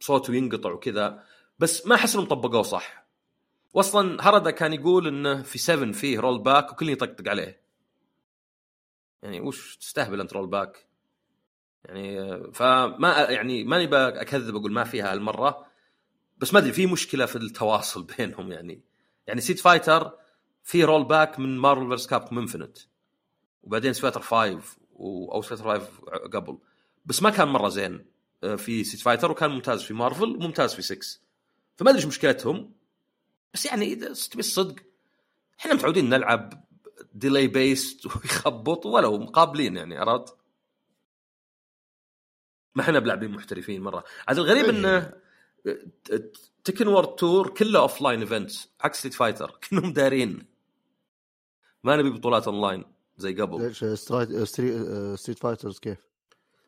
صوته 0.00 0.34
ينقطع 0.34 0.72
وكذا. 0.72 1.24
بس 1.58 1.86
ما 1.86 1.94
أحس 1.94 2.14
إنهم 2.14 2.26
طبقوه 2.26 2.62
صح. 2.62 3.06
واصلا 3.74 4.28
هرادا 4.28 4.50
كان 4.50 4.72
يقول 4.72 5.08
إنه 5.08 5.42
في 5.42 5.58
7 5.58 5.92
فيه 5.92 6.20
rollback 6.20 6.72
وكل 6.72 6.90
يطقطق 6.90 7.28
عليه. 7.28 7.62
يعني 9.22 9.40
وش 9.40 9.76
تستهبل 9.76 10.20
أنت 10.20 10.32
rollback 10.32 10.86
يعني 11.84 12.38
فما 12.52 13.26
يعني 13.30 13.64
ماني 13.64 13.96
أكذب 13.96 14.56
أقول 14.56 14.72
ما 14.72 14.84
فيها 14.84 15.12
هالمرة. 15.12 15.66
بس 16.38 16.54
ما 16.54 16.60
أدري 16.60 16.72
في 16.72 16.86
مشكلة 16.86 17.26
في 17.26 17.36
التواصل 17.36 18.06
بينهم 18.18 18.52
يعني. 18.52 18.82
يعني 19.26 19.40
ستريت 19.40 19.58
فايتر 19.58 20.12
في 20.64 20.84
rollback 20.84 21.38
من 21.38 21.58
مارفل 21.58 21.88
فيرسز 21.88 22.06
كابكوم 22.06 22.38
انفنت 22.38 22.78
وبعدين 23.62 23.92
سفايتر 23.92 24.20
5 24.20 24.60
و... 24.92 25.32
أو 25.32 25.42
ستريت 25.42 25.54
فايتر 25.54 25.64
5 25.64 25.86
قبل. 26.32 26.58
بس 27.06 27.22
ما 27.22 27.30
كان 27.30 27.48
مرة 27.48 27.68
زين 27.68 28.06
آه، 28.44 28.54
في 28.56 28.84
ستريت 28.84 29.00
فايتر 29.00 29.30
وكان 29.30 29.50
ممتاز 29.50 29.82
في 29.82 29.94
مارفل 29.94 30.36
وممتاز 30.36 30.74
في 30.74 30.82
6 30.82 31.27
فما 31.78 31.90
أدري 31.90 31.98
إيش 31.98 32.06
مشكلتهم 32.06 32.72
بس 33.54 33.66
يعني 33.66 33.84
إذا 33.84 34.12
تبي 34.12 34.40
الصدق 34.40 34.76
إحنا 35.60 35.74
متعودين 35.74 36.08
نلعب 36.08 36.64
delay 37.12 37.46
based 37.46 38.06
ويخبط 38.06 38.86
ولو 38.86 39.18
مقابلين 39.18 39.76
يعني 39.76 39.98
عرفت؟ 39.98 40.36
ما 42.74 42.82
إحنا 42.82 42.98
بلاعبين 42.98 43.30
محترفين 43.30 43.82
مرة 43.82 44.04
عاد 44.28 44.38
الغريب 44.38 44.64
إيه. 44.64 44.70
إنه 44.70 45.12
تكن 46.64 46.88
وورد 46.88 47.14
تور 47.14 47.50
كله 47.50 47.78
offline 47.78 48.20
events 48.20 48.68
عكس 48.80 48.98
ستريت 48.98 49.14
فايتر 49.14 49.58
كلهم 49.70 49.92
دارين 49.92 50.46
ما 51.84 51.96
نبي 51.96 52.10
بطولات 52.10 52.48
اونلاين 52.48 52.84
زي 53.16 53.34
قبل 53.34 53.66
ليش 53.66 53.84
ستريت 53.84 55.38
فايترز 55.38 55.78
كيف؟ 55.78 55.98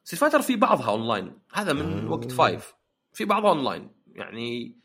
ستريت 0.04 0.20
فايتر 0.20 0.42
في 0.42 0.56
بعضها 0.56 0.90
اونلاين 0.90 1.38
هذا 1.52 1.72
من 1.72 2.06
آه. 2.06 2.10
وقت 2.10 2.32
فايف 2.32 2.74
في 3.12 3.24
بعضها 3.24 3.50
اونلاين 3.50 3.90
يعني 4.06 4.79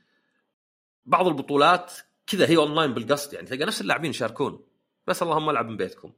بعض 1.06 1.28
البطولات 1.28 1.94
كذا 2.28 2.50
هي 2.50 2.58
اونلاين 2.58 2.94
بالقصد 2.94 3.34
يعني 3.34 3.48
تلقى 3.48 3.66
نفس 3.66 3.82
اللاعبين 3.82 4.10
يشاركون. 4.10 4.66
بس 5.08 5.24
اللهم 5.24 5.50
العب 5.50 5.70
من 5.70 5.78
بيتكم. 5.78 6.12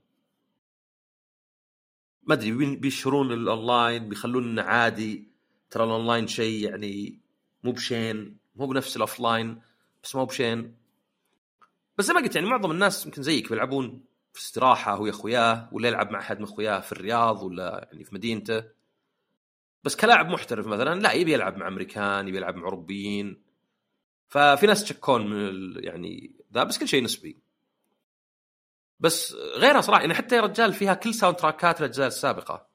ما 2.24 2.34
أدري 2.34 2.76
بيشهرون 2.76 3.32
الاونلاين 3.32 4.10
بيخلون 4.10 4.60
عادي. 4.60 5.28
ترى 5.70 5.84
الاونلاين 5.84 6.28
شيء 6.28 6.70
يعني 6.70 7.20
مو 7.64 7.72
بشين 7.72 8.38
مو 8.56 8.68
بنفس 8.68 8.96
ال 8.96 9.20
offline 9.20 9.62
بس 10.04 10.16
مو 10.16 10.26
بشين. 10.26 10.76
بس 11.98 12.06
زي 12.06 12.14
ما 12.14 12.20
قلت 12.20 12.36
يعني 12.36 12.48
معظم 12.48 12.72
الناس 12.72 13.06
يمكن 13.06 13.22
زيك 13.22 13.50
بيلعبون 13.50 14.04
في 14.34 14.40
استراحة 14.40 14.96
هو 14.96 15.06
يا 15.06 15.12
أخوياه 15.12 15.70
ولا 15.72 15.88
يلعب 15.88 16.12
مع 16.12 16.20
أحد 16.20 16.38
من 16.38 16.44
أخوياه 16.44 16.80
في 16.80 16.92
الرياض 16.92 17.44
ولا 17.44 17.90
يعني 17.92 18.04
في 18.04 18.16
مدينته. 18.16 18.64
بس 19.84 19.96
كلاعب 19.96 20.30
محترف 20.30 20.68
مثلا 20.68 21.00
لا 21.00 21.12
يبي 21.12 21.34
يلعب 21.34 21.58
مع 21.58 21.68
أمريكان 21.68 22.28
يبي 22.28 22.38
يلعب 22.38 22.56
مع 22.56 22.64
أوروبيين. 22.64 23.47
ففي 24.28 24.66
ناس 24.66 24.84
تشكون 24.84 25.28
من. 25.28 25.84
يعني 25.84 26.36
ذا 26.54 26.64
بس 26.64 26.78
كل 26.78 26.88
شيء 26.88 27.04
نسبي. 27.04 27.38
بس 29.00 29.34
غيرها 29.34 29.82
صراحة 29.82 30.02
يعني 30.02 30.14
حتى 30.14 30.36
يا 30.36 30.42
رجال 30.42 30.74
فيها 30.74 30.94
كل 30.94 31.14
soundtrack 31.14 31.36
ات 31.36 31.80
الأجزاء 31.80 32.08
السابقة. 32.08 32.68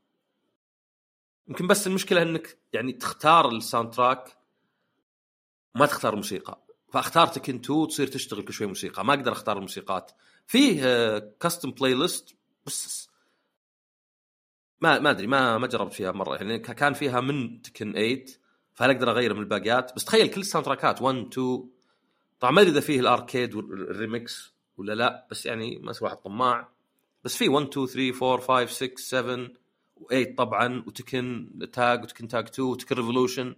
يمكن 1.48 1.66
بس 1.66 1.86
المشكلة 1.86 2.22
إنك 2.22 2.58
يعني 2.72 2.92
تختار 2.92 3.48
ال 3.48 3.90
soundtrack 3.90 4.36
ما 5.74 5.86
تختار 5.86 6.12
الموسيقى 6.12 6.62
فأختار 6.92 7.26
تكن 7.26 7.54
2 7.54 7.88
تصير 7.88 8.06
تشتغل 8.06 8.42
كل 8.42 8.52
شوي 8.52 8.66
موسيقى. 8.66 9.04
ما 9.04 9.14
أقدر 9.14 9.32
أختار 9.32 9.56
الموسيقات. 9.56 10.12
فيه 10.46 11.18
custom 11.40 11.70
playlist 11.70 12.36
بس 12.66 13.08
ما 14.80 14.98
ما 14.98 15.10
أدري 15.10 15.26
ما 15.26 15.58
ما 15.58 15.66
جربت 15.66 15.92
فيها 15.92 16.12
مرة. 16.12 16.36
يعني 16.36 16.58
كان 16.58 16.92
فيها 16.92 17.20
من 17.20 17.62
تكن 17.62 17.92
8 17.92 18.41
فهل 18.74 18.90
أقدر 18.90 19.10
أغير 19.10 19.34
من 19.34 19.40
الباقيات؟ 19.40 19.92
بس 19.96 20.04
تخيل 20.04 20.28
كل 20.28 20.40
ال 20.40 20.66
soundtrack 20.66 20.99
ات 20.99 21.02
1 21.02 21.16
2 21.16 21.64
طبعا 22.40 22.52
ما 22.52 22.60
أدري 22.60 22.72
إذا 22.72 22.80
فيه 22.80 23.00
ال 23.00 23.08
arcade 23.08 23.54
وال 23.54 23.82
remix 23.82 24.52
ولا 24.76 24.92
لا 24.92 25.26
بس 25.30 25.46
يعني 25.46 25.78
ما 25.78 25.92
واحد 26.00 26.16
طماع. 26.16 26.68
بس 27.24 27.36
في 27.36 27.48
1 27.48 27.66
2 27.66 27.86
3 27.86 28.32
4 28.32 28.66
5 28.66 28.74
6 28.74 28.96
7 28.96 29.48
و8 30.00 30.34
طبعا 30.36 30.84
وتكن 30.86 31.50
تاج 31.72 32.02
وتكن 32.02 32.28
تاج 32.28 32.48
2 32.48 32.68
وتكن 32.68 32.96
ريفولوشن 32.96 33.56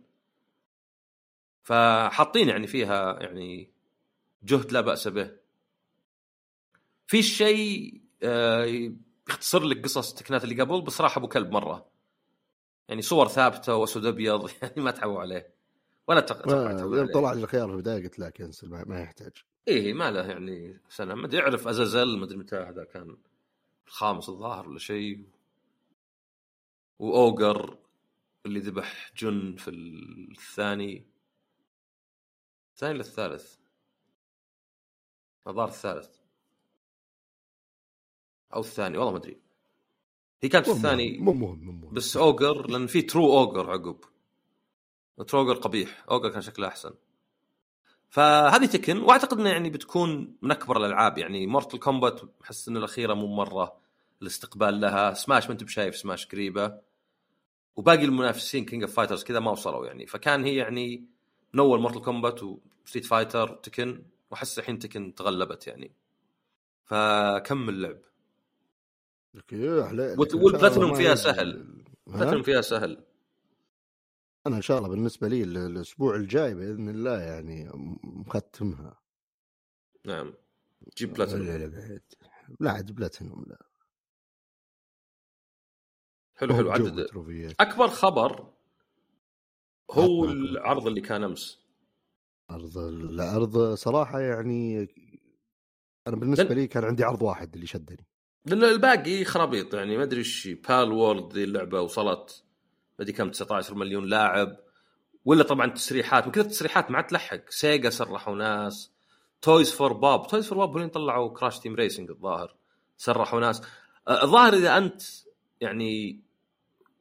فحاطين 1.63 2.49
يعني 2.49 2.67
فيها 2.67 3.23
يعني 3.23 3.71
جهد 4.43 4.73
لا 4.73 4.81
بأس 4.81 5.09
به. 5.09 5.31
في 7.07 7.23
شيء 7.23 8.01
آه، 8.23 8.65
يختصر 9.29 9.63
لك 9.63 9.85
قصص 9.85 10.11
التكنات 10.11 10.45
اللي 10.45 10.63
قبل 10.63 10.81
بصراحه 10.81 11.19
أبو 11.19 11.29
كلب 11.29 11.51
مرة. 11.51 11.94
يعني 12.89 13.03
صور 13.03 13.29
ثابتة 13.29 13.75
وأسود 13.75 14.07
أبيض 14.07 14.51
يعني 14.63 14.83
ما 14.83 14.91
تعبوا 14.91 15.21
عليه. 15.21 15.55
ولا. 16.07 16.27
يوم 16.81 17.13
طلع 17.15 17.33
لي 17.33 17.43
الخيار 17.43 17.69
في 17.69 17.75
البدايه 17.75 18.03
قلت 18.03 18.19
لا 18.19 18.31
cancel 18.31 18.69
ما 18.69 19.01
يحتاج. 19.01 19.33
إيه 19.69 19.93
ما 19.93 20.11
له 20.11 20.27
يعني 20.27 20.81
سنة. 20.89 21.15
ما 21.15 21.27
أدري 21.27 21.39
يعرف 21.39 21.69
ازازل 21.69 22.19
ما 22.19 22.25
أدري 22.25 22.37
متى 22.39 22.57
هذا 22.57 22.85
كان 22.85 23.17
الخامس 23.87 24.29
الظاهر 24.29 24.69
ولا 24.69 24.79
شيء. 24.79 25.25
واوجر 26.99 27.79
اللي 28.47 28.61
ذبح 28.61 29.13
جن 29.17 29.57
في 29.57 29.71
الثاني. 29.71 31.07
الثاني 32.75 32.93
ولا 32.93 33.01
الثالث؟ 33.01 33.57
الظاهر 35.47 35.69
الثالث. 35.69 36.17
أو 38.55 38.61
الثاني 38.61 38.99
والله 38.99 39.13
ما 39.13 39.19
أدري. 39.19 39.44
هي 40.43 40.49
كانت 40.49 40.69
الثاني 40.69 41.19
مو 41.19 41.33
مهم 41.33 41.65
مو 41.65 41.73
مهم. 41.73 41.95
بس 41.95 42.17
اوجر 42.17 42.71
لأن 42.71 42.87
في 42.87 43.03
ترو 43.03 43.39
اوجر 43.39 43.71
عقب. 43.71 43.97
ترو 45.27 45.41
اوجر 45.41 45.55
قبيح. 45.55 46.05
اوجر 46.11 46.29
كان 46.29 46.43
شكله 46.43 46.69
أحسن. 46.69 46.91
فهذه 48.09 48.67
تكن 48.67 48.99
وأعتقد 48.99 49.41
انه 49.41 49.49
يعني 49.49 49.71
بتكون 49.71 50.37
من 50.43 50.51
أكبر 50.51 50.77
الألعاب. 50.77 51.19
يعني 51.19 51.47
مورتل 51.47 51.79
كومبات 51.79 52.21
احس 52.45 52.69
ان 52.69 52.77
الأخيرة 52.77 53.15
مو 53.15 53.27
مرة 53.27 53.77
الاستقبال 54.23 54.81
لها. 54.81 55.15
سماش 55.15 55.47
ما 55.47 55.53
أنت 55.53 55.65
بشايف 55.65 55.97
سماش 55.97 56.27
قريبة. 56.27 56.79
وباقي 57.77 58.05
المنافسين 58.05 58.65
كينج 58.65 58.83
اوف 58.83 58.95
فايترز 58.95 59.25
كذا 59.25 59.41
ما 59.41 59.51
وصلوا 59.51 59.87
يعني. 59.87 60.07
فكان 60.07 60.45
هي 60.45 60.55
يعني 60.55 61.05
من 61.53 61.61
أول 61.61 61.81
مورتل 61.81 62.01
كومبات 62.01 62.43
وستريت 62.43 63.07
فايتر 63.07 63.53
وتكن 63.53 64.03
وأحس 64.31 64.59
الحين 64.59 64.79
تكن 64.79 65.15
تغلبت 65.15 65.67
يعني. 65.67 65.93
فكمل 66.85 67.83
لعب. 67.83 67.99
والبلاتينوم 69.35 70.95
فيها 70.95 71.15
سهل. 71.15 71.75
البلاتينوم 72.07 72.43
فيها 72.43 72.61
سهل. 72.61 73.05
أنا 74.47 74.57
إن 74.57 74.63
شاء 74.63 74.79
الله 74.79 74.89
بالنسبة 74.89 75.29
لي 75.29 75.43
الأسبوع 75.43 76.17
الجاي 76.17 76.55
بإذن 76.55 76.89
الله 76.89 77.21
يعني 77.21 77.71
مختمها. 78.03 79.01
نعم. 80.05 80.35
جيب 80.97 81.13
بلاتينوم. 81.13 81.47
لا 81.47 81.59
لا 81.59 82.01
لا 82.61 82.71
عاد 82.71 82.93
بلاتينوم 82.93 83.45
لا. 83.47 83.67
حلو 86.35 86.55
حلو. 86.55 86.71
عدد. 86.71 87.07
أكبر 87.61 87.89
خبر 87.89 88.55
هو 89.91 90.25
العرض 90.25 90.87
اللي 90.87 91.01
كان 91.01 91.25
أمس. 91.25 91.65
عرض 92.51 92.79
العرض 92.79 93.75
صراحة 93.75 94.21
يعني 94.21 94.89
أنا 96.07 96.17
بالنسبة 96.17 96.55
لي 96.55 96.67
كان 96.67 96.85
عندي 96.85 97.05
عرض 97.05 97.23
واحد 97.23 97.55
اللي 97.55 97.67
شدني. 97.67 98.07
الباقي 98.53 99.25
خرابيط 99.25 99.75
يعني 99.75 99.97
ما 99.97 100.03
أدري 100.03 100.19
إيش 100.19 100.49
بال 100.49 100.93
وورد 100.93 101.33
ذي 101.33 101.45
اللعبة 101.45 101.81
وصلت 101.81 102.45
ما 102.99 103.03
أدري 103.03 103.13
كم 103.13 103.31
19 103.31 103.75
مليون 103.75 104.05
لاعب 104.05 104.57
ولا 105.25 105.43
طبعا 105.43 105.71
تسريحات 105.71 106.29
كثر 106.29 106.41
التسريحات 106.41 106.91
ما 106.91 107.01
تلحق. 107.01 107.51
سيجا 107.51 107.91
سرحوا 107.91 108.37
ناس 108.37 108.93
تويز 109.43 109.73
فور 109.73 109.93
باب 109.93 110.27
تويز 110.27 110.49
فور 110.49 110.59
باب 110.59 110.77
وين 110.77 110.89
طلعوا 110.89 111.35
كراش 111.39 111.59
تيم 111.59 111.75
ريسنج 111.75 112.11
الظاهر 112.11 112.57
سرحوا 112.97 113.41
ناس. 113.41 113.63
الظاهر 114.09 114.53
إذا 114.53 114.77
أنت 114.77 115.03
يعني 115.61 116.21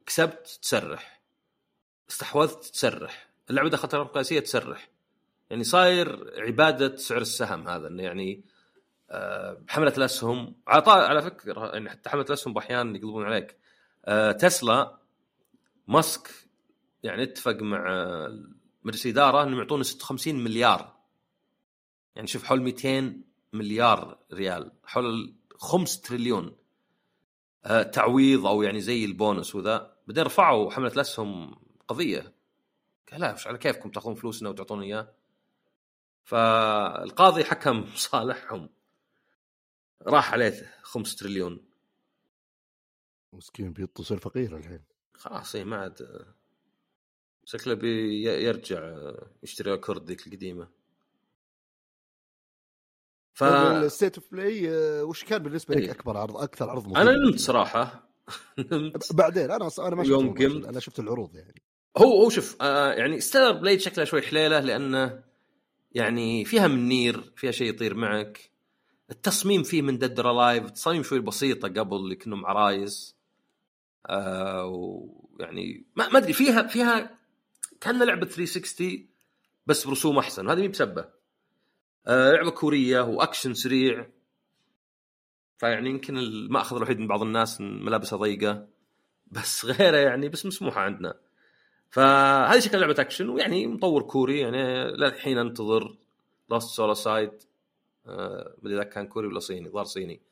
كسبت 0.06 0.58
تسرح 0.62 1.22
استحوذت 2.10 2.64
تسرح 2.64 3.28
اللعبة 3.50 3.68
دخلت 3.68 3.94
الارقام 3.94 4.08
القياسيه 4.10 4.40
تسرح 4.40 4.90
يعني 5.50 5.64
صاير 5.64 6.34
عبادة 6.38 6.96
سعر 6.96 7.20
السهم 7.20 7.68
هذا 7.68 7.88
إنه 7.88 8.02
يعني 8.02 8.44
حملة 9.68 9.92
الأسهم. 9.98 10.54
على 10.68 10.82
على 10.86 11.22
فكرة 11.22 11.66
يعني 11.66 11.90
حتى 11.90 12.10
حملة 12.10 12.24
الأسهم 12.24 12.58
أحيانا 12.58 12.98
يقلبون 12.98 13.24
عليك. 13.24 13.56
آه، 14.04 14.32
تسلا 14.32 14.98
ماسك 15.88 16.30
يعني 17.02 17.22
اتفق 17.22 17.56
مع 17.62 17.84
مجلس 18.84 19.06
الإدارة 19.06 19.42
إنهم 19.42 19.58
يعطونه 19.58 19.82
56 19.82 20.44
مليار. 20.44 20.96
يعني 22.16 22.26
شوف 22.26 22.44
حول 22.44 22.62
200 22.62 23.20
مليار 23.52 24.18
ريال 24.32 24.72
حول 24.84 25.34
5 25.56 26.00
تريليون. 26.00 26.56
آه، 27.64 27.82
تعويض 27.82 28.46
أو 28.46 28.62
يعني 28.62 28.80
زي 28.80 29.04
البونس 29.04 29.54
وذا. 29.54 29.94
بعدين 30.06 30.24
رفعوا 30.24 30.70
حملة 30.70 30.92
الأسهم 30.92 31.54
قضية. 31.88 32.34
قال 33.12 33.20
لا 33.20 33.32
وش 33.34 33.46
على 33.46 33.58
كيفكم 33.58 33.90
تأخذون 33.90 34.14
فلوسنا 34.14 34.48
وتعطون 34.48 34.82
إياه. 34.82 35.12
فالقاضي 36.24 37.44
حكم 37.44 37.86
صالحهم. 37.94 38.68
راح 40.02 40.32
عليه 40.32 40.74
5 40.82 41.16
تريليون. 41.16 41.64
مسكين 43.32 43.72
بيتصل 43.72 44.18
فقير 44.18 44.56
الحين. 44.56 44.84
خلاص 45.14 45.54
اي 45.54 45.64
ما 45.64 45.76
عاد 45.76 46.26
شكله 47.44 47.74
بيرجع 47.74 49.02
يشتري 49.42 49.74
أكورد 49.74 50.08
ذيك 50.08 50.26
القديمة. 50.26 50.68
ف 53.34 53.44
الستيت 53.44 54.18
أوف 54.18 54.32
بلاي 54.32 54.70
وش 55.02 55.24
كان 55.24 55.42
بالنسبة 55.42 55.74
لك 55.74 55.82
إيه. 55.82 55.90
أكبر 55.90 56.16
عرض 56.16 56.36
أكثر 56.36 56.70
عرض 56.70 56.96
أنا 56.96 57.12
نمت 57.12 57.38
صراحة. 57.38 58.08
بعدين 59.10 59.50
أنا 59.50 59.70
أنا 59.78 59.96
ما 59.96 60.04
شفت 60.04 60.40
أنا 60.40 60.80
شفت 60.80 60.98
العروض 60.98 61.36
يعني. 61.36 61.62
هو 61.96 62.22
هو 62.22 62.30
شوف 62.30 62.56
آه 62.60 62.92
يعني 62.92 63.20
ستيلر 63.20 63.52
بليد 63.52 63.80
شكلها 63.80 64.04
شوي 64.04 64.22
حليلة 64.22 64.60
لأنه 64.60 65.24
يعني 65.92 66.44
فيها 66.44 66.68
من 66.68 66.88
نير 66.88 67.32
فيها 67.36 67.50
شيء 67.50 67.68
يطير 67.68 67.94
معك. 67.94 68.53
التصميم 69.10 69.62
فيه 69.62 69.82
من 69.82 69.98
ديد 69.98 70.20
لايف 70.20 70.70
تصاميم 70.70 71.02
شوي 71.02 71.20
بسيطة 71.20 71.68
قبل 71.68 71.96
اللي 71.96 72.16
كانهم 72.16 72.46
عرايس 72.46 73.16
آه 74.06 74.66
ويعني 74.66 75.86
ما 75.96 76.08
ما 76.08 76.18
أدري 76.18 76.32
فيها 76.32 76.62
فيها 76.62 77.18
كان 77.80 78.02
لعبة 78.02 78.26
360 78.26 79.06
بس 79.66 79.86
برسوم 79.86 80.18
أحسن 80.18 80.50
هذه 80.50 80.60
مي 80.60 80.68
بسبه 80.68 81.08
آه 82.06 82.32
لعبة 82.32 82.50
كورية 82.50 83.00
وأكشن 83.00 83.54
سريع. 83.54 84.06
فيعني 85.58 85.90
يمكن 85.90 86.18
المأخذ 86.18 86.76
الوحيد 86.76 86.98
من 86.98 87.06
بعض 87.06 87.22
الناس 87.22 87.60
ملابسها 87.60 88.18
ضيقة 88.18 88.66
بس 89.26 89.64
غيره 89.64 89.96
يعني 89.96 90.28
بس 90.28 90.46
مسموحة 90.46 90.80
عندنا. 90.80 91.14
فهذه 91.90 92.58
شكل 92.58 92.80
لعبة 92.80 92.96
أكشن 92.98 93.28
ويعني 93.28 93.66
مطور 93.66 94.02
كوري 94.02 94.40
يعني 94.40 94.84
للحين 94.84 95.38
أنتظر 95.38 95.96
لوست 96.50 96.76
سول 96.76 96.94
اسايد 96.94 97.32
ما 98.06 98.54
ادري 98.58 98.74
اذا 98.74 98.84
كان 98.84 99.06
كوري 99.06 99.26
ولا 99.26 99.40
صيني؟ 99.40 99.68
ظهر 99.68 99.84
صيني. 99.84 100.22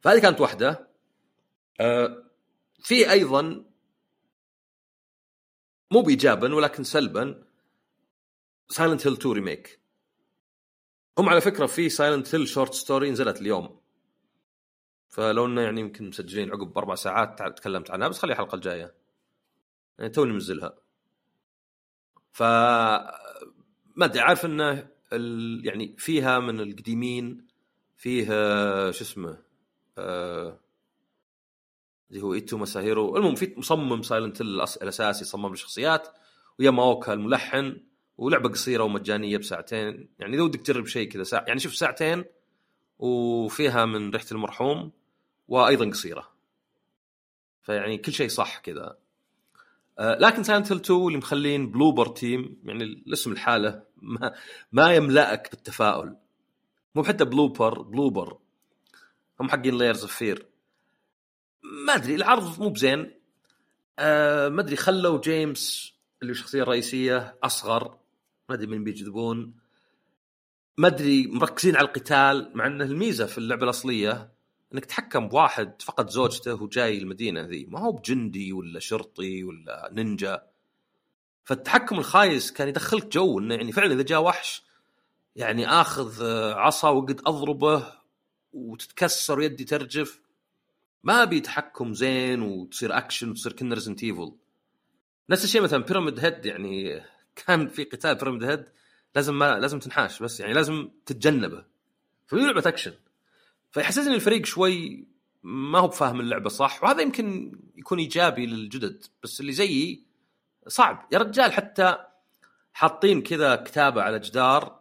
فهذه 0.00 0.20
كانت 0.20 0.40
واحدة. 0.40 0.88
آه 1.80 2.30
في 2.80 3.10
أيضا 3.10 3.64
مو 5.90 6.02
بايجابا 6.02 6.54
ولكن 6.54 6.84
سلبا 6.84 7.44
سايلنت 8.68 9.06
هيل 9.06 9.16
2 9.16 9.34
remake 9.34 9.80
هم 11.18 11.28
على 11.28 11.40
فكرة 11.40 11.66
في 11.66 11.88
سايلنت 11.88 12.34
هيل 12.34 12.48
short 12.48 12.74
story 12.74 13.10
نزلت 13.10 13.40
اليوم. 13.40 13.80
فلو 15.08 15.46
إنه 15.46 15.62
يعني 15.62 15.80
يمكن 15.80 16.08
مسجلين 16.08 16.50
عقب 16.50 16.72
بأربع 16.72 16.94
ساعات 16.94 17.58
تكلمت 17.58 17.90
عنها 17.90 18.08
بس 18.08 18.18
خليها 18.18 18.34
الحلقة 18.34 18.54
الجاية. 18.54 18.94
يعني 19.98 20.10
توني 20.10 20.32
منزلها. 20.32 20.78
ف 22.32 22.42
ما 23.96 24.04
أدري 24.04 24.20
عارف 24.20 24.44
إنه 24.44 24.95
ال... 25.12 25.66
يعني 25.66 25.94
فيها 25.98 26.38
من 26.38 26.60
القديمين 26.60 27.46
فيه 27.96 28.26
آه، 28.30 28.90
شو 28.90 29.04
اسمه 29.04 29.38
آه، 29.98 30.60
اللي 32.10 32.22
هو 32.22 32.34
إيتو 32.34 32.58
مساهيرو 32.58 33.16
المهم 33.16 33.34
في 33.34 33.54
مصمم 33.56 34.02
Silent 34.02 34.40
الأساسي 34.40 35.24
صمم 35.24 35.52
الشخصيات 35.52 36.08
وياماوكا 36.58 37.12
الملحن 37.12 37.80
ولعبة 38.18 38.48
قصيرة 38.48 38.84
ومجانية 38.84 39.36
بساعتين. 39.36 40.08
يعني 40.18 40.34
إذا 40.34 40.42
ودك 40.42 40.60
تجرب 40.60 40.86
شيء 40.86 41.08
كذا 41.08 41.22
ساعة 41.22 41.44
يعني 41.48 41.60
شوف 41.60 41.74
ساعتين 41.74 42.24
وفيها 42.98 43.84
من 43.84 44.10
ريحة 44.10 44.26
المرحوم 44.32 44.92
وأيضا 45.48 45.90
قصيرة. 45.90 46.28
فيعني 47.62 47.98
كل 47.98 48.12
شيء 48.12 48.28
صح 48.28 48.58
كذا. 48.58 48.96
لكن 50.00 50.42
Silent 50.42 50.72
Hill 50.72 50.80
2 50.80 51.06
اللي 51.06 51.18
مخلين 51.18 51.70
Bloober 51.70 52.08
Team 52.08 52.56
يعني 52.64 52.84
الاسم 52.84 53.32
الحالة 53.32 53.82
ما, 53.96 54.34
ما 54.72 54.94
يملأك 54.94 55.50
بالتفاؤل. 55.50 56.16
مو 56.94 57.04
حتى 57.04 57.24
Bloober 57.24 57.82
Bloober 57.82 58.38
هم 59.40 59.48
حقين 59.48 59.78
Layers 59.78 60.02
of 60.02 60.16
Fear 60.16 60.46
ما 61.86 61.94
أدري 61.94 62.14
العرض 62.14 62.60
مو 62.60 62.68
بزين. 62.68 63.12
آه 63.98 64.48
ما 64.48 64.60
أدري 64.60 64.76
خلوا 64.76 65.20
جيمس 65.20 65.94
اللي 66.22 66.30
الشخصيه 66.30 66.62
الرئيسيه 66.62 67.38
أصغر. 67.42 67.98
ما 68.48 68.54
أدري 68.54 68.66
من 68.66 68.84
بيجذبون 68.84 69.54
ما 70.78 70.88
أدري 70.88 71.26
مركزين 71.26 71.76
على 71.76 71.86
القتال 71.86 72.50
مع 72.54 72.66
انه 72.66 72.84
الميزة 72.84 73.26
في 73.26 73.38
اللعبة 73.38 73.64
الأصلية 73.64 74.35
إنك 74.74 74.84
تتحكم 74.84 75.28
بواحد 75.28 75.82
فقد 75.82 76.10
زوجته 76.10 76.62
وجاي 76.62 76.98
المدينة 76.98 77.40
ذي. 77.40 77.66
ما 77.66 77.80
هو 77.80 77.92
بجندي 77.92 78.52
ولا 78.52 78.80
شرطي 78.80 79.44
ولا 79.44 79.90
نينجا. 79.92 80.46
فالتحكم 81.44 81.98
الخايس 81.98 82.52
كان 82.52 82.68
يدخلك 82.68 83.06
جو 83.06 83.38
إنه 83.38 83.54
يعني 83.54 83.72
فعلا 83.72 83.94
إذا 83.94 84.02
جاء 84.02 84.22
وحش 84.22 84.62
يعني 85.36 85.68
آخذ 85.68 86.24
عصا 86.54 86.88
وقد 86.88 87.20
أضربه 87.26 87.92
وتتكسر 88.52 89.42
يدي 89.42 89.64
ترجف. 89.64 90.20
ما 91.04 91.22
ابي 91.22 91.40
تحكم 91.40 91.94
زين 91.94 92.42
وتصير 92.42 92.98
أكشن 92.98 93.30
وتصير 93.30 93.52
كنا 93.52 93.74
Resident 93.74 94.02
Evil 94.02 94.32
نفس 95.30 95.44
الشيء 95.44 95.62
مثلا 95.62 95.82
بيراميد 95.82 96.20
هيد 96.20 96.46
يعني 96.46 97.02
كان 97.36 97.68
في 97.68 97.84
قتال 97.84 98.14
بيراميد 98.14 98.44
هيد 98.44 98.64
لازم 99.14 99.38
ما 99.38 99.58
لازم 99.58 99.78
تنحاش 99.78 100.22
بس 100.22 100.40
يعني 100.40 100.52
لازم 100.52 100.88
تتجنبه. 101.06 101.64
فهي 102.26 102.40
لعبة 102.40 102.62
أكشن. 102.66 102.92
فيحسسني 103.76 104.14
الفريق 104.14 104.46
شوي 104.46 105.06
ما 105.42 105.78
هو 105.78 105.88
بفاهم 105.88 106.20
اللعبة 106.20 106.48
صح 106.48 106.84
وهذا 106.84 107.02
يمكن 107.02 107.58
يكون 107.76 107.98
إيجابي 107.98 108.46
للجدد 108.46 109.04
بس 109.22 109.40
اللي 109.40 109.52
زيي 109.52 110.04
صعب. 110.68 111.08
يا 111.12 111.18
رجال 111.18 111.52
حتى 111.52 111.96
حاطين 112.72 113.22
كذا 113.22 113.56
كتابة 113.56 114.02
على 114.02 114.18
جدار 114.18 114.80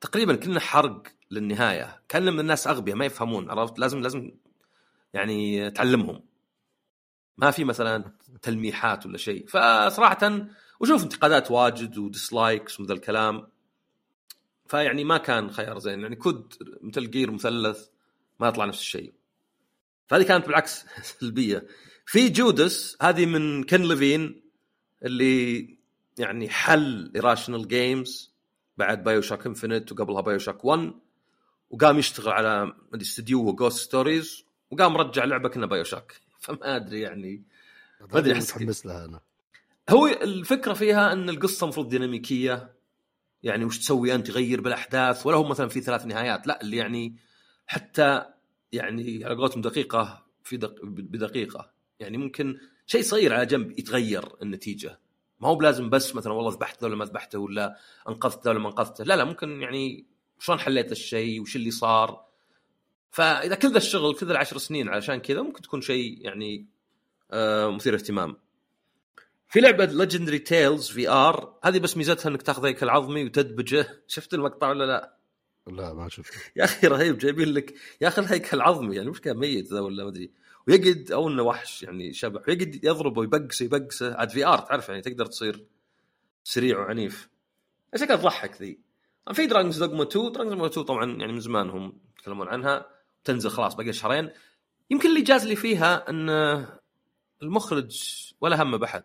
تقريبا 0.00 0.36
كنا 0.36 0.60
حرق 0.60 1.02
للنهاية. 1.30 2.02
من 2.14 2.40
الناس 2.40 2.66
أغبياء 2.66 2.96
ما 2.96 3.04
يفهمون 3.04 3.50
عرفت؟ 3.50 3.78
لازم 3.78 4.00
لازم 4.00 4.32
يعني 5.12 5.70
تعلمهم. 5.70 6.22
ما 7.38 7.50
في 7.50 7.64
مثلا 7.64 8.12
تلميحات 8.42 9.06
ولا 9.06 9.18
شيء. 9.18 9.46
فصراحه 9.46 10.46
وشوف 10.80 11.02
انتقادات 11.02 11.50
واجد 11.50 11.98
وديسلايكس 11.98 12.80
وذا 12.80 12.92
الكلام. 12.92 13.48
فيعني 14.66 15.04
ما 15.04 15.18
كان 15.18 15.50
خيار 15.50 15.78
زين. 15.78 16.00
يعني 16.00 16.16
كود 16.16 16.54
مثل 16.82 17.10
جير 17.10 17.30
مثلث 17.30 17.95
ما 18.40 18.48
يطلع 18.48 18.64
نفس 18.64 18.80
الشيء. 18.80 19.12
فهذه 20.06 20.22
كانت 20.22 20.46
بالعكس 20.46 20.84
سلبية. 21.20 21.66
في 22.06 22.28
جودس 22.28 22.96
هذه 23.02 23.26
من 23.26 23.64
كن 23.64 23.82
ليفين 23.82 24.42
اللي 25.02 25.76
يعني 26.18 26.48
حل 26.48 27.12
ايراشنال 27.14 27.68
جيمز 27.68 28.32
بعد 28.76 29.04
بايو 29.04 29.20
شوك 29.20 29.46
انفنت 29.46 29.92
وقبلها 29.92 30.20
بايو 30.20 30.38
شوك 30.38 30.64
1 30.64 30.92
وقام 31.70 31.98
يشتغل 31.98 32.32
على 32.32 32.72
استديو 32.94 33.52
Ghost 33.52 33.78
Stories 33.78 34.44
وقام 34.70 34.96
رجع 34.96 35.24
لعبة 35.24 35.48
كنا 35.48 35.66
BioShock 35.66 36.12
فما 36.40 36.76
أدري 36.76 37.00
يعني. 37.00 37.42
ما 38.12 38.18
أدري 38.18 38.34
متحمس 38.34 38.86
لها 38.86 39.04
أنا. 39.04 39.20
هو 39.90 40.06
الفكرة 40.06 40.72
فيها 40.72 41.12
إن 41.12 41.28
القصة 41.28 41.64
المفروض 41.64 41.88
ديناميكية. 41.88 42.72
يعني 43.42 43.64
وش 43.64 43.78
تسوي 43.78 44.14
أنت؟ 44.14 44.26
تغير 44.26 44.60
بالأحداث؟ 44.60 45.26
ولا 45.26 45.36
هو 45.36 45.44
مثلا 45.44 45.68
في 45.68 45.80
ثلاث 45.80 46.06
نهايات. 46.06 46.46
لا 46.46 46.62
اللي 46.62 46.76
يعني 46.76 47.16
حتى 47.66 48.24
يعني 48.72 49.24
على 49.24 49.34
قولتهم 49.34 49.62
دقيقة 49.62 50.26
في 50.42 50.56
دق 50.56 50.84
بدقيقة. 50.84 51.70
يعني 52.00 52.16
ممكن 52.18 52.58
شيء 52.86 53.02
صغير 53.02 53.34
على 53.34 53.46
جنب 53.46 53.78
يتغير 53.78 54.42
النتيجة. 54.42 54.98
ما 55.40 55.48
هو 55.48 55.54
بلازم 55.54 55.90
بس 55.90 56.14
مثلا 56.14 56.32
والله 56.32 56.52
ذبحت 56.52 56.82
ذولا 56.82 56.96
ما 56.96 57.04
ذبحته 57.04 57.38
ولا 57.38 57.76
أنقذت 58.08 58.46
ذولا 58.46 58.58
ما 58.58 58.68
أنقذته. 58.68 59.04
لا 59.04 59.16
لا 59.16 59.24
ممكن 59.24 59.62
يعني 59.62 60.06
شلون 60.38 60.58
حليت 60.58 60.92
الشيء 60.92 61.40
وش 61.40 61.56
اللي 61.56 61.70
صار. 61.70 62.26
فإذا 63.10 63.54
كل 63.54 63.70
ذا 63.70 63.76
الشغل 63.76 64.14
كل 64.14 64.26
ذا 64.26 64.32
العشر 64.32 64.58
سنين 64.58 64.88
علشان 64.88 65.16
كذا 65.16 65.42
ممكن 65.42 65.62
تكون 65.62 65.80
شيء 65.80 66.18
يعني 66.20 66.66
آه 67.30 67.70
مثير 67.70 67.94
اهتمام. 67.94 68.36
في 69.48 69.60
لعبة 69.60 69.84
Legendary 69.84 70.38
Tales 70.38 70.88
VR 70.90 71.58
هذه 71.64 71.78
بس 71.78 71.96
ميزتها 71.96 72.30
إنك 72.30 72.42
تاخذ 72.42 72.66
هيكل 72.66 72.88
عظمي 72.88 73.24
وتدبجه. 73.24 73.86
شفت 74.06 74.34
المقطع 74.34 74.68
ولا 74.68 74.84
لا؟ 74.84 75.15
لا 75.66 75.92
ما 75.92 76.08
شفته. 76.08 76.38
يا 76.56 76.64
أخي 76.64 76.86
رهيب 76.86 77.18
جايبين 77.18 77.48
لك 77.48 77.74
ياخذ 78.00 78.24
هيكل 78.32 78.60
عظمي 78.60 78.96
يعني 78.96 79.10
مش 79.10 79.20
كان 79.20 79.36
ميت 79.36 79.66
ذا 79.66 79.80
ولا 79.80 80.04
ما 80.04 80.10
أدري. 80.10 80.30
ويقعد 80.68 81.12
أو 81.12 81.28
إنه 81.28 81.42
وحش 81.42 81.82
يعني 81.82 82.12
شبح 82.12 82.48
ويقعد 82.48 82.84
يضربه 82.84 83.20
ويبقسه 83.20 83.64
يبقسه 83.64 84.14
عاد 84.14 84.30
VR 84.30 84.58
تعرف 84.58 84.88
يعني 84.88 85.00
تقدر 85.00 85.26
تصير 85.26 85.66
سريع 86.44 86.78
وعنيف. 86.78 87.28
كانت 87.92 88.12
تضحك 88.12 88.62
ذي؟ 88.62 88.78
في 89.32 89.46
Dragon's 89.46 89.82
Dogma 89.82 90.02
2 90.02 90.32
Dragon's 90.32 90.54
Dogma 90.54 90.66
2 90.66 90.86
طبعا 90.86 91.16
يعني 91.16 91.32
من 91.32 91.40
زمان 91.40 91.70
هم 91.70 91.98
يتكلمون 92.18 92.48
عنها. 92.48 92.86
تنزل 93.24 93.50
خلاص 93.50 93.74
باقي 93.74 93.92
شهرين. 93.92 94.30
يمكن 94.90 95.08
اللي 95.08 95.22
جاز 95.22 95.46
لي 95.46 95.56
فيها 95.56 96.10
إن 96.10 96.28
المخرج 97.42 98.02
ولا 98.40 98.62
هم 98.62 98.76
بحد 98.76 99.04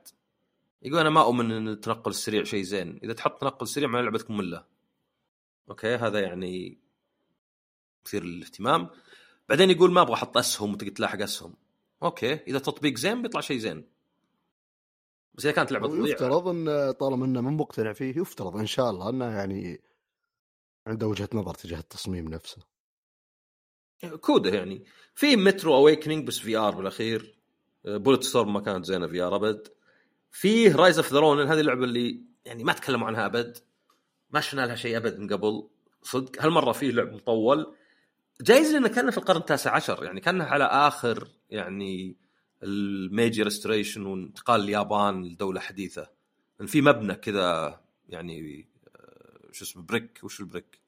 يقول 0.81 0.99
أنا 0.99 1.09
ما 1.09 1.21
أؤمن 1.21 1.51
إن 1.51 1.67
التنقل 1.67 2.11
السريع 2.11 2.43
شيء 2.43 2.63
زين. 2.63 2.99
إذا 3.03 3.13
تحط 3.13 3.41
تنقل 3.41 3.67
سريع 3.67 3.89
مع 3.89 3.99
لعبتك 3.99 4.31
ممله 4.31 4.63
okay 5.71 5.95
هذا 5.95 6.19
يعني 6.19 6.77
مثير 8.05 8.23
للاهتمام. 8.23 8.89
بعدين 9.49 9.69
يقول 9.69 9.91
ما 9.91 10.01
أبغى 10.01 10.13
أحط 10.13 10.37
أسهم 10.37 10.73
وتقدر 10.73 10.91
تلاحق 10.91 11.21
أسهم. 11.21 11.53
okay 12.03 12.33
إذا 12.33 12.59
تطبيق 12.59 12.97
زين 12.97 13.21
بيطلع 13.21 13.41
شيء 13.41 13.57
زين. 13.57 13.87
بس 15.33 15.45
إذا 15.45 15.53
كانت 15.53 15.71
لعبة 15.71 15.87
تضيع. 15.87 16.13
يفترض 16.13 16.47
إن 16.47 16.91
طالما 16.91 17.25
إنه 17.25 17.41
من 17.41 17.57
مقتنع 17.57 17.93
فيه 17.93 18.17
يفترض 18.17 18.57
إن 18.57 18.65
شاء 18.65 18.89
الله 18.89 19.09
إنه 19.09 19.25
يعني 19.25 19.81
عنده 20.87 21.07
وجهة 21.07 21.29
نظر 21.33 21.53
تجاه 21.53 21.79
التصميم 21.79 22.29
نفسه. 22.29 22.61
كوده 24.21 24.49
يعني. 24.49 24.85
في 25.15 25.35
Metro 25.35 25.75
Awakening 25.75 26.27
بس 26.27 26.39
VR 26.39 26.75
بالأخير. 26.75 27.39
Bulletstorm 27.85 28.53
ما 28.53 28.59
كانت 28.59 28.85
زينة 28.85 29.07
VR 29.07 29.35
أبد. 29.35 29.67
فيه 30.31 30.75
Rise 30.75 30.97
of 30.97 31.13
the 31.13 31.26
Ronin 31.26 31.47
هذه 31.47 31.59
اللعبة 31.59 31.83
اللي 31.83 32.23
يعني 32.45 32.63
ما 32.63 32.73
تكلموا 32.73 33.07
عنها 33.07 33.25
أبد. 33.25 33.57
ما 34.33 34.41
شفنا 34.41 34.65
لها 34.65 34.75
شيء 34.75 34.97
أبد 34.97 35.19
من 35.19 35.33
قبل. 35.33 35.67
صدق 36.03 36.43
هالمرة 36.43 36.71
فيه 36.71 36.91
لعب 36.91 37.13
مطول. 37.13 37.75
جايز 38.41 38.73
لأنه 38.73 38.87
كان 38.87 39.11
في 39.11 39.17
القرن 39.17 39.37
التاسع 39.37 39.75
عشر 39.75 40.03
يعني 40.03 40.21
كان 40.21 40.41
على 40.41 40.63
آخر 40.63 41.27
يعني 41.49 42.15
ال 42.63 42.76
Meiji 42.76 43.43
Restoration 43.43 44.05
وانتقال 44.05 44.61
اليابان 44.61 45.23
لدولة 45.23 45.59
حديثة. 45.59 46.09
في 46.65 46.81
مبنى 46.81 47.15
كذا 47.15 47.79
يعني 48.09 48.67
آه، 48.95 49.51
شو 49.51 49.65
اسمه 49.65 49.83
brick. 49.83 50.19
وش 50.23 50.39
ال 50.39 50.45
brick؟ 50.45 50.79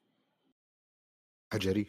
حجري. 1.52 1.86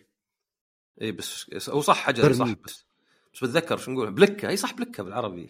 اي 1.01 1.11
بس 1.11 1.69
هو 1.69 1.81
صح 1.81 1.97
حجري 1.97 2.33
صح. 2.33 2.49
بس 2.65 2.85
بس 3.33 3.43
بتذكر 3.43 3.77
شو 3.77 3.91
نقول؟ 3.91 4.11
بلكة. 4.11 4.49
اي 4.49 4.57
صح 4.57 4.73
بلكة 4.73 5.03
بالعربي. 5.03 5.49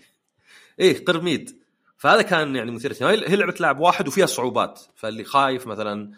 إيه 0.80 1.06
قرميد. 1.06 1.65
فهذا 1.98 2.22
كان 2.22 2.56
يعني 2.56 2.72
مثير 2.72 2.92
اهتمام 2.92 3.12
هي 3.12 3.36
لعبة 3.36 3.56
لاعب 3.60 3.80
واحد 3.80 4.08
وفيها 4.08 4.26
صعوبات. 4.26 4.82
فاللي 4.96 5.24
خايف 5.24 5.68
مثلا 5.68 6.12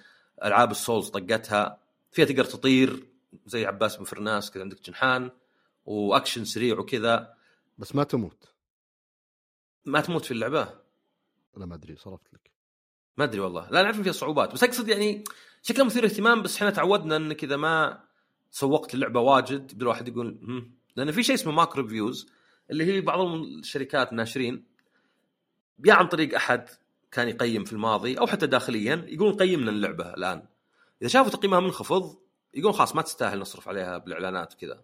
ألعاب 0.43 0.71
ال 0.71 0.78
Souls 0.78 1.09
طقتها 1.09 1.79
فيها 2.11 2.25
تقدر 2.25 2.43
تطير 2.43 3.07
زي 3.45 3.65
عباس 3.65 3.95
بن 3.95 4.03
فرناس 4.03 4.51
كذا 4.51 4.63
عندك 4.63 4.81
جنحان 4.81 5.31
وأكشن 5.85 6.45
سريع 6.45 6.79
وكذا. 6.79 7.33
بس 7.77 7.95
ما 7.95 8.03
تموت. 8.03 8.49
ما 9.85 10.01
تموت 10.01 10.25
في 10.25 10.31
اللعبة. 10.31 10.73
أنا 11.57 11.65
ما 11.65 11.75
أدري 11.75 11.95
صرفت 11.95 12.33
لك. 12.33 12.51
ما 13.17 13.23
أدري 13.23 13.39
والله. 13.39 13.69
لا 13.71 13.83
نعرف 13.83 14.01
فيها 14.01 14.11
صعوبات. 14.11 14.53
بس 14.53 14.63
اقصد 14.63 14.89
يعني 14.89 15.23
شكلها 15.63 15.85
مثير 15.85 16.05
اهتمام 16.05 16.41
بس 16.41 16.55
إحنا 16.55 16.69
تعودنا 16.69 17.15
انك 17.15 17.43
اذا 17.43 17.57
ما 17.57 18.03
سوقت 18.51 18.93
اللعبة 18.93 19.19
واجد. 19.19 19.81
الواحد 19.81 20.07
يقول. 20.07 20.37
لأن 20.95 21.11
في 21.11 21.23
شيء 21.23 21.35
اسمه 21.35 21.51
mock 21.51 21.77
reviews 21.77 22.31
اللي 22.71 22.85
هي 22.85 23.01
بعض 23.01 23.19
الشركات 23.19 24.11
الناشرين 24.11 24.65
يا 25.85 25.93
عن 25.93 26.07
طريق 26.07 26.35
أحد 26.35 26.69
كان 27.11 27.29
يقيم 27.29 27.63
في 27.63 27.73
الماضي 27.73 28.19
أو 28.19 28.27
حتى 28.27 28.47
داخليا 28.47 29.05
يقولون 29.07 29.35
قيمنا 29.35 29.71
اللعبة 29.71 30.13
الآن. 30.13 30.43
إذا 31.01 31.09
شافوا 31.09 31.31
تقييمها 31.31 31.59
منخفض 31.59 32.17
يقولون 32.53 32.73
خلاص 32.73 32.95
ما 32.95 33.01
تستاهل 33.01 33.39
نصرف 33.39 33.67
عليها 33.67 33.97
بالإعلانات 33.97 34.53
وكذا. 34.53 34.81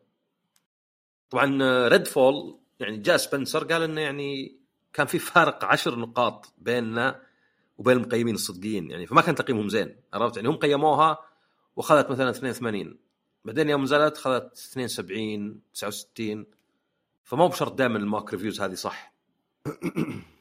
طبعا 1.29 1.87
Redfall 1.87 2.59
يعني 2.79 2.97
جاء 2.97 3.17
سبنسر 3.17 3.63
قال 3.63 3.81
إنه 3.81 4.01
يعني 4.01 4.57
كان 4.93 5.07
في 5.07 5.19
فارق 5.19 5.65
عشر 5.65 5.99
نقاط 5.99 6.53
بيننا 6.57 7.21
وبين 7.77 7.97
المقيمين 7.97 8.35
الصدقيين 8.35 8.91
يعني 8.91 9.05
فما 9.07 9.21
كان 9.21 9.35
تقييمهم 9.35 9.69
زين 9.69 9.95
عرفت؟ 10.13 10.35
يعني 10.37 10.49
هم 10.49 10.55
قيموها 10.55 11.17
واخذت 11.75 12.11
مثلا 12.11 12.29
82 12.29 12.97
بعدين 13.45 13.69
يوم 13.69 13.83
نزلت 13.83 14.17
اخذت 14.17 14.57
72 14.57 15.61
69 15.73 16.45
فمو 17.23 17.47
بشرط 17.47 17.73
دائما 17.73 17.97
ال 17.97 18.05
mock 18.05 18.33
reviews 18.33 18.61
هذه 18.61 18.73
صح. 18.73 19.13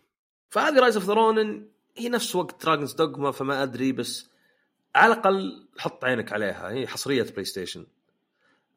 فهذه 0.52 0.80
Rise 0.80 0.96
of 0.96 1.04
the 1.04 1.28
Ronin 1.28 1.68
هي 1.96 2.08
نفس 2.08 2.36
وقت 2.36 2.64
Dragon's 2.64 2.92
Dogma 2.92 3.30
فما 3.30 3.62
أدري 3.62 3.92
بس 3.92 4.30
على 4.94 5.12
الأقل 5.12 5.68
حط 5.78 6.04
عينك 6.04 6.32
عليها. 6.32 6.70
هي 6.70 6.86
حصرية 6.86 7.22
PlayStation 7.22 7.86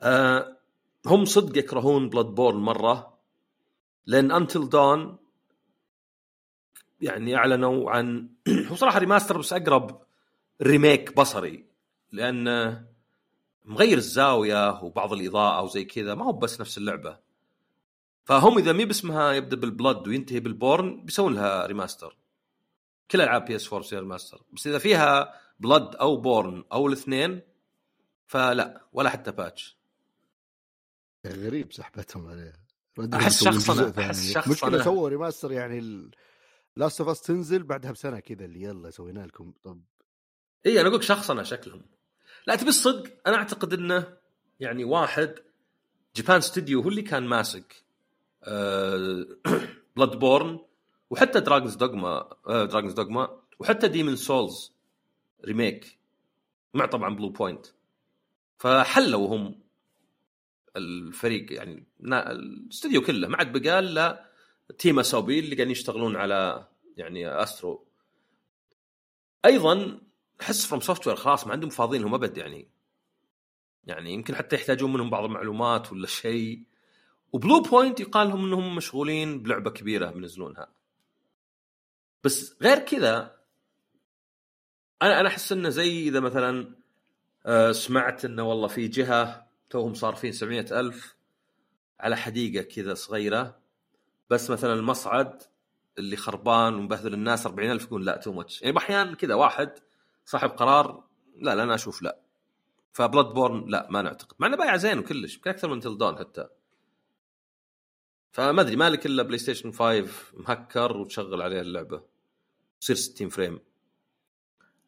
آه 0.01 0.57
هم 1.05 1.25
صدق 1.25 1.57
يكرهون 1.57 2.09
Bloodborne 2.09 2.57
مرة 2.57 3.17
لأن 4.05 4.31
Until 4.31 4.69
Dawn 4.69 5.17
يعني 7.01 7.35
أعلنوا 7.35 7.91
عن 7.91 8.29
هو 8.71 8.75
صراحة 8.75 8.99
remaster 8.99 9.37
بس 9.37 9.53
أقرب 9.53 10.01
remake 10.61 11.15
بصري 11.15 11.65
لأن 12.11 12.45
مغير 13.65 13.97
الزاوية 13.97 14.83
وبعض 14.83 15.13
الإضاءة 15.13 15.61
وزي 15.61 15.83
كذا 15.83 16.15
ما 16.15 16.25
هو 16.25 16.31
بس 16.31 16.61
نفس 16.61 16.77
اللعبة. 16.77 17.24
فهم 18.25 18.57
إذا 18.57 18.71
مي 18.71 18.85
باسمها 18.85 19.31
يبدأ 19.31 19.55
بال 19.55 19.70
Blood 19.70 20.07
وينتهي 20.07 20.39
بال 20.39 20.58
borne 20.58 21.05
بيسوون 21.05 21.35
لها 21.35 21.65
remaster 21.65 22.17
كل 23.11 23.21
ألعاب 23.21 23.45
PS 23.45 23.67
4 23.67 23.79
بتصير 23.79 23.99
remaster 23.99 24.41
بس 24.53 24.67
إذا 24.67 24.77
فيها 24.77 25.33
Blood 25.59 25.95
أو 25.95 26.17
borne 26.17 26.63
أو 26.73 26.87
الاثنين 26.87 27.41
فلا 28.27 28.81
ولا 28.93 29.09
حتى 29.09 29.31
patch 29.31 29.77
غريب 31.25 31.73
سحبتهم 31.73 32.27
عليها. 32.27 32.65
أحس 33.13 33.43
شخصنة 33.43 33.93
أحس 33.99 34.31
شخصنة. 34.31 34.53
مشكلة 34.53 34.83
سووا 34.83 35.09
remaster 35.09 35.51
يعني 35.51 36.09
Last 36.75 37.01
of 37.01 37.09
Us 37.09 37.21
تنزل 37.21 37.63
بعدها 37.63 37.91
بسنة 37.91 38.19
كذا 38.19 38.45
اللي 38.45 38.61
يلا 38.61 38.89
سوينا 38.89 39.19
لكم. 39.19 39.53
طب. 39.63 39.81
إي 40.65 40.81
أنا 40.81 40.89
أقول 40.89 41.03
شخصنة 41.03 41.43
شكلهم. 41.43 41.81
لا 42.47 42.55
تبي 42.55 42.69
الصدق؟ 42.69 43.13
أنا 43.27 43.35
أعتقد 43.35 43.73
إنه 43.73 44.17
يعني 44.59 44.83
واحد 44.83 45.35
Japan 46.15 46.41
Studio 46.41 46.81
هو 46.81 46.89
اللي 46.89 47.01
كان 47.01 47.23
ماسك 47.23 47.84
Bloodborne 49.95 50.59
وحتى 51.09 51.39
Dragon's 51.39 51.75
Dogma 51.75 52.29
Dragon's 52.47 52.93
Dogma 52.93 53.41
وحتى 53.59 53.87
Demon's 53.87 54.15
Souls 54.15 54.73
remake 55.45 55.97
مع 56.73 56.85
طبعا 56.85 57.15
Bluepoint 57.15 57.65
فحلوا 58.57 59.35
هم 59.35 59.59
الفريق 60.75 61.53
يعني 61.53 61.85
الاستوديو 62.03 63.01
كله 63.01 63.27
ما 63.27 63.37
عاد 63.37 63.57
بقى 63.57 63.79
إلا 63.79 64.25
Team 64.77 64.99
Asobi 64.99 65.39
اللي 65.39 65.55
قاعدين 65.55 65.71
يشتغلون 65.71 66.15
على 66.15 66.67
يعني 66.97 67.27
Astro 67.27 67.85
أيضا 69.45 69.99
احس 70.41 70.65
FromSoftware 70.65 71.15
خلاص 71.15 71.47
ما 71.47 71.53
عندهم 71.53 71.69
فاضيين 71.69 72.01
لهم 72.01 72.13
أبد 72.13 72.37
يعني. 72.37 72.67
يعني 73.85 74.13
يمكن 74.13 74.35
حتى 74.35 74.55
يحتاجون 74.55 74.93
منهم 74.93 75.09
بعض 75.09 75.23
المعلومات 75.23 75.91
ولا 75.91 76.07
شيء. 76.07 76.63
و 77.35 77.61
Bluepoint 77.61 77.99
يقال 77.99 78.27
لهم 78.27 78.45
إنهم 78.45 78.75
مشغولين 78.75 79.43
بلعبة 79.43 79.71
كبيرة 79.71 80.11
بينزلونها 80.11 80.67
بس 82.23 82.55
غير 82.61 82.79
كذا 82.79 83.35
أنا 85.01 85.19
أنا 85.19 85.27
أحس 85.27 85.51
إنه 85.51 85.69
زي 85.69 86.07
إذا 86.07 86.19
مثلا 86.19 86.75
آه، 87.45 87.71
سمعت 87.71 88.25
إنه 88.25 88.43
والله 88.43 88.67
في 88.67 88.87
جهة 88.87 89.47
توهم 89.69 89.93
صارفين 89.93 90.31
700 90.31 90.79
ألف 90.79 91.15
على 91.99 92.17
حديقة 92.17 92.63
كذا 92.63 92.93
صغيرة 92.93 93.59
بس 94.29 94.49
مثلا 94.49 94.73
المصعد 94.73 95.43
اللي 95.97 96.15
خربان 96.15 96.73
ومبهذل 96.73 97.13
الناس 97.13 97.45
40 97.45 97.71
ألف 97.71 97.83
يقول 97.83 98.05
لا 98.05 98.17
too 98.17 98.33
much 98.33 98.61
يعني 98.61 98.77
أحيانا 98.77 99.15
كذا 99.15 99.33
واحد 99.33 99.71
صاحب 100.25 100.49
قرار 100.49 101.03
لا 101.37 101.55
لا 101.55 101.63
أنا 101.63 101.75
أشوف 101.75 102.01
لا. 102.01 102.19
ف 102.91 103.25
Bloodborne 103.25 103.69
لا 103.69 103.87
ما 103.89 104.01
نعتقد. 104.01 104.35
مع 104.39 104.47
إنه 104.47 104.57
بايع 104.57 104.77
زين 104.77 104.99
وكلش 104.99 105.35
يمكن 105.35 105.49
أكثر 105.49 105.67
من 105.67 105.79
Until 105.79 106.00
Dawn 106.00 106.17
حتى. 106.17 106.47
فما 108.35 108.61
أدري 108.61 108.75
مالك 108.75 109.05
إلا 109.05 109.23
PlayStation 109.23 109.71
5 109.71 110.07
مهكر 110.33 110.97
وتشغل 110.97 111.41
عليه 111.41 111.61
اللعبة. 111.61 112.03
تصير 112.81 112.95
60 112.95 113.29
frame. 113.29 113.59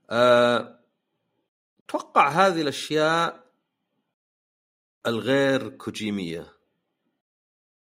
أه... 0.10 0.80
أتوقع 1.86 2.30
هذه 2.30 2.62
الأشياء 2.62 3.52
الغير 5.06 5.70
كوجيمية. 5.70 6.54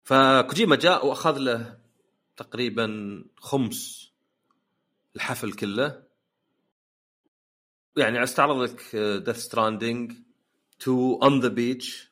فكوجيما 0.04 0.76
جاء 0.76 1.06
وأخذ 1.06 1.38
له 1.38 1.80
تقريبا 2.38 3.24
خمس 3.38 4.12
الحفل 5.16 5.54
كله. 5.54 6.04
يعني 7.98 8.24
أستعرض 8.24 8.58
لك 8.58 8.96
Death 8.96 9.38
Stranding 9.38 10.14
Two 10.80 11.20
On 11.24 11.40
the 11.40 11.48
Beach 11.48 12.09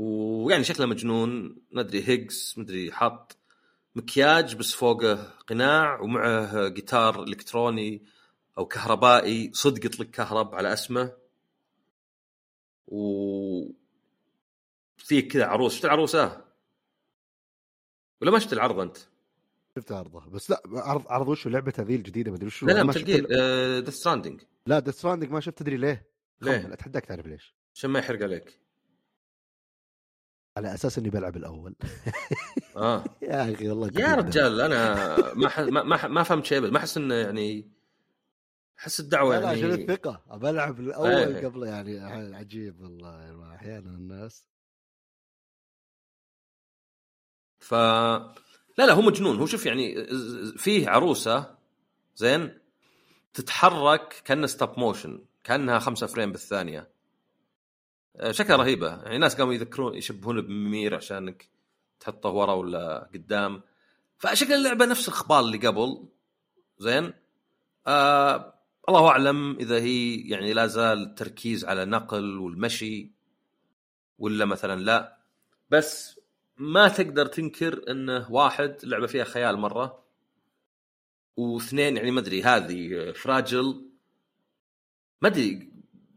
ويعني 0.00 0.64
شكله 0.64 0.86
مجنون 0.86 1.56
ما 1.72 1.80
أدري 1.80 2.08
هيجز 2.08 2.54
ما 2.56 2.62
أدري 2.64 2.92
حط 2.92 3.36
مكياج 3.94 4.56
بس 4.56 4.74
فوقه 4.74 5.14
قناع 5.46 6.00
ومعه 6.00 6.68
جيتار 6.68 7.22
إلكتروني 7.22 8.02
أو 8.58 8.66
كهربائي 8.66 9.50
صدق 9.54 9.86
يطلق 9.86 10.06
كهرب 10.06 10.54
على 10.54 10.72
أسمه. 10.72 11.12
و 12.86 13.00
في 14.96 15.22
كذا 15.22 15.46
عروس. 15.46 15.74
شفت 15.74 15.84
العروسة؟ 15.84 16.44
ولا 18.20 18.30
ما 18.30 18.38
شفت 18.38 18.52
العرض 18.52 18.78
أنت؟ 18.78 18.96
شفت 19.76 19.92
عرضه. 19.92 20.30
بس 20.30 20.50
لا 20.50 20.62
عرض 20.72 21.08
عرض 21.08 21.28
وش 21.28 21.46
لعبة 21.46 21.72
هذه 21.78 21.96
الجديده 21.96 22.30
ما 22.30 22.36
أدري 22.36 22.46
وش 22.46 22.62
لا 22.62 22.72
لا 22.72 22.82
ال- 22.82 23.84
Death 23.84 23.94
Stranding 23.94 24.42
لا 24.66 24.80
Death 24.80 24.90
Stranding 24.90 25.30
ما 25.30 25.40
شفت 25.40 25.58
تدري 25.58 25.76
ليه؟ 25.76 26.06
ليه؟ 26.40 26.72
اتحداك 26.72 27.04
تعرف 27.06 27.26
ليش. 27.26 27.54
عشان 27.74 27.90
ما 27.90 27.98
يحرق 27.98 28.22
عليك. 28.22 28.60
على 30.56 30.74
أساس 30.74 30.98
إني 30.98 31.10
بلعب 31.10 31.36
الأول. 31.36 31.74
آه. 32.76 33.04
يا 33.22 33.54
أخي 33.54 33.68
والله 33.68 33.90
يا 33.94 34.14
رجال 34.14 34.60
أنا 34.60 35.34
ما 35.34 35.48
ح... 35.48 35.60
ما 35.60 35.82
ما, 35.82 36.08
ما 36.08 36.22
فهمت 36.22 36.44
شيء. 36.44 36.70
ما 36.70 36.78
أحس 36.78 36.96
إنه 36.96 37.14
يعني 37.14 37.70
أحس 38.78 39.00
الدعوة 39.00 39.38
لا 39.38 39.48
عشان 39.48 39.70
يعني 39.70 39.82
الثقة؟ 39.82 40.22
بلعب 40.36 40.80
الأول 40.80 41.10
إيه. 41.10 41.46
قبل 41.46 41.62
يعني 41.62 42.36
عجيب 42.36 42.80
والله 42.80 43.54
أحيانا 43.54 43.90
الناس. 43.90 44.46
ف 47.60 47.74
لا 47.74 48.86
لا 48.86 48.92
هو 48.92 49.02
مجنون. 49.02 49.36
هو 49.38 49.46
شوف 49.46 49.66
يعني 49.66 50.06
فيه 50.56 50.88
عروسة 50.88 51.54
زين 52.16 52.58
تتحرك 53.34 54.22
كأنها 54.24 54.46
stop 54.46 54.78
motion 54.78 55.24
كأنها 55.44 55.78
خمسة 55.78 56.06
frame 56.06 56.32
بالثانية. 56.32 56.88
شكلها 58.30 58.56
رهيبة. 58.56 58.88
يعني 58.88 59.18
ناس 59.18 59.36
قاموا 59.36 59.54
يذكرون 59.54 59.94
يشبهون 59.94 60.40
بمير 60.40 60.94
عشانك 60.94 61.48
تحطه 62.00 62.28
ورا 62.28 62.52
ولا 62.52 63.10
قدام. 63.14 63.62
فشكل 64.18 64.52
اللعبة 64.52 64.86
نفس 64.86 65.08
الخبال 65.08 65.38
اللي 65.38 65.58
قبل. 65.58 66.08
زين؟ 66.78 67.12
آه 67.86 68.54
الله 68.88 69.08
أعلم 69.08 69.56
إذا 69.56 69.78
هي 69.78 70.28
يعني 70.28 70.52
لا 70.52 70.66
زال 70.66 71.02
التركيز 71.02 71.64
على 71.64 71.84
نقل 71.84 72.38
والمشي 72.38 73.10
ولا 74.18 74.44
مثلا 74.44 74.80
لا. 74.80 75.18
بس 75.70 76.20
ما 76.56 76.88
تقدر 76.88 77.26
تنكر 77.26 77.90
انه 77.90 78.32
واحد 78.32 78.76
لعبة 78.82 79.06
فيها 79.06 79.24
خيال 79.24 79.56
مرة. 79.56 80.04
واثنين 81.36 81.96
يعني 81.96 82.10
ما 82.10 82.20
أدري 82.20 82.42
هذه 82.42 83.12
فراجل. 83.12 83.90
ما 85.22 85.28
أدري 85.28 85.72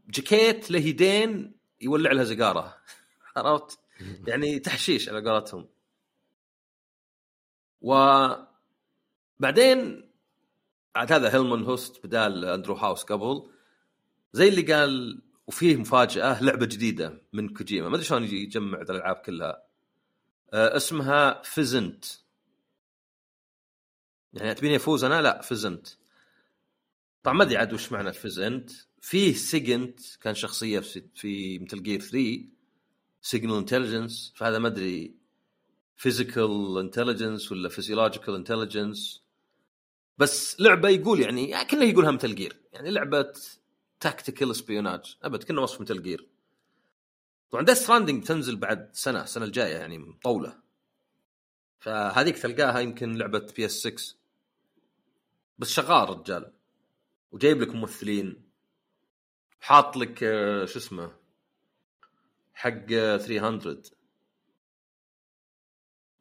جاكيت 0.08 0.70
له 0.70 0.78
يدين 0.78 1.54
يولع 1.84 2.12
لها 2.12 2.24
سيجارة. 2.24 2.76
عرفت؟ 3.36 3.78
يعني 4.26 4.58
تحشيش 4.58 5.08
على 5.08 5.30
قولتهم. 5.30 5.68
وبعدين 7.80 8.50
عاد 10.96 11.12
هذا 11.12 11.34
Hermen 11.34 11.64
Hulst 11.64 12.06
بدال 12.06 12.44
Andrew 12.44 12.74
House 12.74 13.02
قبل 13.02 13.50
زي 14.32 14.48
اللي 14.48 14.72
قال 14.72 15.22
وفيه 15.46 15.76
مفاجأة 15.76 16.42
لعبة 16.42 16.66
جديدة 16.66 17.22
من 17.32 17.48
كوجيما. 17.48 17.88
ما 17.88 17.94
أدري 17.94 18.06
شلون 18.06 18.24
يجي 18.24 18.42
يجمع 18.42 18.80
الألعاب 18.80 19.16
كلها. 19.16 19.62
آه، 20.52 20.76
اسمها 20.76 21.42
Physint. 21.42 22.04
يعني 24.32 24.54
تبيني 24.54 24.76
أفوز 24.76 25.04
أنا؟ 25.04 25.22
لا 25.22 25.42
Physint. 25.42 25.88
طبعا 27.22 27.36
ما 27.36 27.44
أدري 27.44 27.56
عاد 27.56 27.72
وش 27.72 27.92
معنى 27.92 28.12
Physint. 28.12 28.70
فيه 29.04 29.34
Sigint 29.34 30.00
كان 30.20 30.34
شخصية 30.34 30.80
في 30.80 31.02
في 31.14 31.58
Metal 31.58 31.82
Gear 31.82 32.00
3 32.00 32.44
signal 33.22 33.56
intelligence 33.56 34.32
فهذا 34.36 34.58
ما 34.58 34.68
أدري 34.68 35.14
physical 35.96 36.78
intelligence 36.78 37.52
ولا 37.52 37.68
physiological 37.68 38.34
intelligence 38.34 39.22
بس 40.18 40.60
لعبة 40.60 40.88
يقول 40.88 41.20
يعني, 41.20 41.50
يعني 41.50 41.68
كله 41.68 41.84
يقولها 41.84 42.10
Metal 42.10 42.34
Gear. 42.34 42.56
يعني 42.72 42.90
لعبة 42.90 43.32
tactical 44.00 44.56
espionage 44.56 45.16
أبد 45.22 45.42
كنا 45.42 45.60
وصف 45.60 45.80
Metal 45.80 46.02
Gear. 46.02 46.28
طبعا 47.50 47.64
Death 47.64 47.78
Stranding 47.78 48.24
تنزل 48.24 48.56
بعد 48.56 48.90
سنة 48.92 49.22
السنة 49.22 49.44
الجاية 49.44 49.76
يعني 49.76 49.98
مطولة. 49.98 50.58
فهذيك 51.78 52.38
تلقاها 52.38 52.80
يمكن 52.80 53.16
لعبة 53.16 53.52
PS 53.56 53.72
6 53.72 54.16
بس 55.58 55.68
شغال 55.68 56.08
رجال. 56.08 56.52
وجايب 57.32 57.62
لك 57.62 57.74
ممثلين. 57.74 58.53
حاط 59.64 59.96
لك 59.96 60.22
آه، 60.22 60.64
شو 60.64 60.78
اسمه؟ 60.78 61.12
حق 62.54 62.92
آه، 62.92 63.16
300 63.16 63.82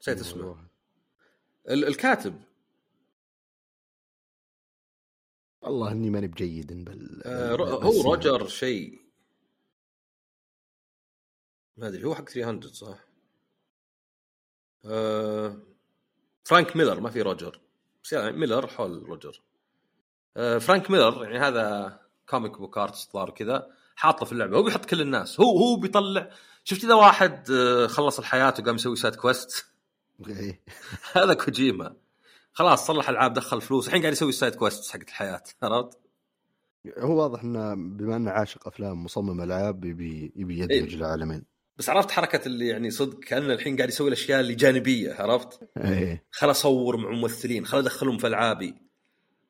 نسيت 0.01 0.19
اسمه. 0.19 0.57
ال- 1.69 1.85
الكاتب. 1.87 2.41
والله 5.61 5.91
اني 5.91 6.09
ماني 6.09 6.27
بجيد 6.27 6.85
بال 6.85 7.21
آه، 7.25 7.51
هو 7.55 7.79
بالسمع. 7.79 8.03
روجر 8.03 8.47
شيء. 8.47 9.01
ما 11.77 11.87
أدري 11.87 12.03
هو 12.03 12.15
حق 12.15 12.29
300 12.29 12.61
صح؟ 12.67 12.99
آه، 14.85 15.57
Frank 16.45 16.75
Miller 16.75 16.99
ما 16.99 17.09
في 17.09 17.21
Roger. 17.21 17.59
بس 18.03 18.13
يعني 18.13 18.37
Miller 18.37 18.67
حول 18.67 19.03
Roger. 19.03 19.41
آه، 20.37 20.57
Frank 20.57 20.91
Miller 20.91 21.23
يعني 21.23 21.39
هذا 21.39 21.99
comic 22.29 22.57
book 22.57 22.77
artist 22.77 23.13
ظهر 23.13 23.29
كذا 23.29 23.67
حاطه 23.95 24.25
في 24.25 24.31
اللعبة 24.31 24.57
هو 24.57 24.63
بيحط 24.63 24.85
كل 24.85 25.01
الناس 25.01 25.39
هو 25.39 25.57
هو 25.57 25.75
بيطلع 25.75 26.29
شفت 26.63 26.83
إذا 26.83 26.93
واحد 26.93 27.51
آه، 27.51 27.87
خلص 27.87 28.19
الحياة 28.19 28.53
وقام 28.59 28.75
يسوي 28.75 28.95
side 28.95 29.15
quest 29.15 29.65
إيه. 30.27 30.61
هذا 31.15 31.33
كوجيما 31.33 31.95
خلاص 32.53 32.87
صلح 32.87 33.09
العاب 33.09 33.33
دخل 33.33 33.61
فلوس 33.61 33.87
الحين 33.87 34.01
قاعد 34.01 34.13
يسوي 34.13 34.31
side 34.31 34.55
quest 34.55 34.91
حقت 34.91 35.09
الحياة 35.09 35.43
عرفت؟ 35.63 35.97
هو 36.97 37.21
واضح 37.21 37.43
إنه 37.43 37.75
بما 37.75 38.15
إنه 38.15 38.31
عاشق 38.31 38.67
أفلام 38.67 39.03
مصمم 39.03 39.41
ألعاب 39.41 39.85
يبي 39.85 40.33
يبي 40.35 40.59
يدمج 40.59 40.71
إيه. 40.71 40.95
العالمين 40.95 41.43
بس 41.77 41.89
عرفت 41.89 42.11
حركة 42.11 42.45
اللي 42.45 42.67
يعني 42.67 42.91
صدق 42.91 43.19
كأنه 43.19 43.53
الحين 43.53 43.77
قاعد 43.77 43.89
يسوي 43.89 44.07
الأشياء 44.07 44.39
اللي 44.39 44.55
جانبية 44.55 45.13
عرفت؟ 45.13 45.69
إيه 45.77 46.25
خل 46.31 46.51
أصور 46.51 46.97
مع 46.97 47.09
ممثلين 47.09 47.65
خل 47.65 47.77
أدخلهم 47.77 48.17
في 48.17 48.27
ألعابي 48.27 48.75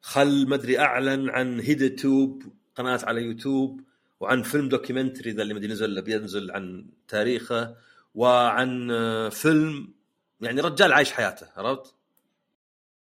خل 0.01 0.49
مدري 0.49 0.79
أعلن 0.79 1.29
عن 1.29 1.59
HideoTube 1.59 2.43
قناة 2.75 2.99
على 3.03 3.21
يوتيوب 3.21 3.81
وعن 4.19 4.41
فيلم 4.43 4.69
documentary 4.69 5.31
ذا 5.31 5.41
اللي 5.41 5.53
مدري 5.53 5.67
نزل 5.67 6.01
بينزل 6.01 6.51
عن 6.51 6.89
تاريخه 7.07 7.75
وعن 8.15 8.91
آه، 8.91 9.29
فيلم 9.29 9.93
يعني 10.41 10.61
رجال 10.61 10.93
عايش 10.93 11.11
حياته 11.11 11.47
عرفت؟ 11.55 11.95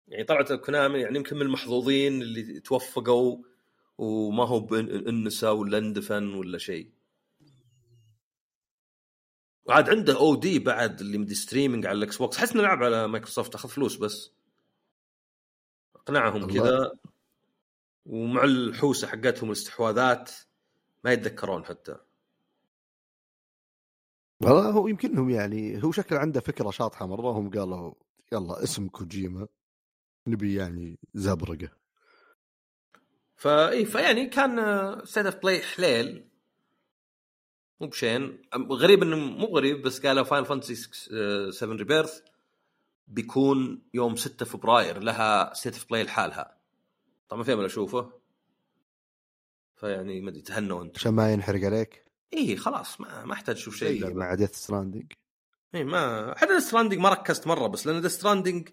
يعني 0.09 0.25
طلعت 0.25 0.53
Konami 0.53 1.01
يعني 1.01 1.17
يمكن 1.17 1.37
من 1.37 1.43
المحظوظين 1.43 2.23
اللي 2.23 2.61
توفقوا 2.61 3.39
وما 3.99 4.45
هو 4.47 4.61
بن- 4.61 5.09
انسى 5.09 5.47
ولا 5.47 5.79
اندفن 5.79 6.35
ولا 6.35 6.59
شيء. 6.59 6.91
وعاد 9.65 9.91
عنده 9.91 10.17
OD 10.19 10.59
بعد 10.59 11.01
اللي 11.01 11.19
مدي 11.19 11.35
streaming 11.35 11.87
على 11.87 11.99
ال 11.99 12.17
Xbox 12.17 12.37
حس 12.37 12.53
إنه 12.53 12.63
لعب 12.63 12.83
على 12.83 13.09
مايكروسوفت 13.09 13.55
أخذ 13.55 13.69
فلوس 13.69 13.97
بس 13.97 14.31
أقنعهم. 15.97 16.47
كذا 16.53 16.93
ومع 18.07 18.45
الحوسة 18.45 19.09
حقتهم 19.09 19.49
الاستحواذات 19.49 20.31
ما 21.05 21.13
يتذكرون 21.13 21.65
حتى. 21.65 21.97
والله 24.43 24.71
هو 24.71 24.89
يمكنهم 24.89 25.31
يعني 25.31 25.85
هو 25.85 25.93
شكل 25.93 26.17
عنده 26.17 26.41
فكرة 26.41 26.71
شاطحة 26.71 27.07
مرة 27.07 27.31
هم 27.31 27.51
قالوا 27.51 27.95
يلا 28.33 28.63
اسم 28.63 28.89
كوجيما 28.89 29.49
نبي 30.27 30.55
يعني 30.55 30.99
زبرقة. 31.15 31.69
فاي 33.37 33.85
فيعني 33.85 34.27
كان 34.27 34.57
State 35.05 35.27
of 35.27 35.37
Play 35.37 35.63
حليل. 35.63 36.29
مو 37.81 37.87
بشيء 37.89 38.43
غريب 38.55 39.03
إنه 39.03 39.17
مو 39.17 39.47
غريب 39.47 39.83
بس 39.83 40.07
قالوا 40.07 40.25
Final 40.25 40.45
Fantasy 40.45 40.75
7 41.51 41.77
Rebirth 41.77 42.21
بيكون 43.07 43.83
يوم 43.95 44.17
6 44.17 44.47
فبراير 44.47 44.99
لها 44.99 45.55
State 45.55 45.75
of 45.75 45.89
Play 45.91 46.03
لحالها. 46.03 46.62
طبعا 47.33 47.39
ما 47.39 47.45
في 47.45 47.53
أمل 47.53 47.65
أشوفه. 47.65 48.13
فيعني 49.77 50.21
ما 50.21 50.31
أدري 50.31 50.43
تهنوا 50.43 50.83
أنت. 50.83 50.97
عشان 50.99 51.13
ما 51.15 51.33
ينحرق 51.33 51.65
عليك؟ 51.65 52.05
اي 52.35 52.57
خلاص 52.57 53.01
ما 53.01 53.25
ما 53.25 53.33
أحتاج 53.33 53.57
أشوف 53.57 53.77
شيء 53.77 53.93
زي 53.93 53.99
لعبة. 53.99 54.15
مع 54.15 54.35
Death 54.35 54.55
Stranding 54.55 55.13
اي 55.75 55.85
ما 55.85 56.35
حتى 56.39 56.61
Stranding 56.61 57.01
ما 57.01 57.09
ركزت 57.09 57.47
مرة 57.47 57.67
بس 57.67 57.87
لأن 57.87 58.09
Stranding 58.09 58.69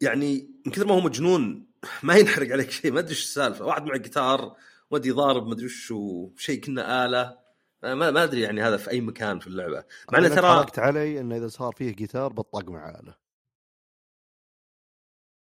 يعني 0.00 0.50
من 0.66 0.72
كثر 0.72 0.86
ما 0.86 0.94
هو 0.94 1.00
مجنون 1.00 1.66
ما 2.02 2.16
ينحرق 2.16 2.52
عليك 2.52 2.70
شيء 2.70 2.92
ما 2.92 2.98
أدري 2.98 3.10
إيش 3.10 3.22
السالفة. 3.22 3.64
واحد 3.64 3.82
مع 3.84 3.96
جيتار 3.96 4.56
ودي 4.90 5.10
ضارب 5.10 5.46
ما 5.46 5.52
أدري 5.52 5.66
وش 5.66 5.92
هو، 5.92 6.30
شيء 6.36 6.60
كنا 6.60 7.04
آلة. 7.04 7.38
ما 7.82 8.10
ما 8.10 8.24
أدري 8.24 8.40
يعني 8.40 8.62
هذا 8.62 8.76
في 8.76 8.90
أي 8.90 9.00
مكان 9.00 9.38
في 9.38 9.46
اللعبة. 9.46 9.84
مع 10.12 10.18
إنه 10.18 10.28
ترى 10.28 10.46
حرقت 10.46 10.78
علي 10.78 11.20
انه 11.20 11.36
إذا 11.36 11.48
صار 11.48 11.72
فيه 11.72 11.92
جيتار 11.94 12.32
بطق 12.32 12.70
مع 12.70 12.90
آلة. 12.90 13.24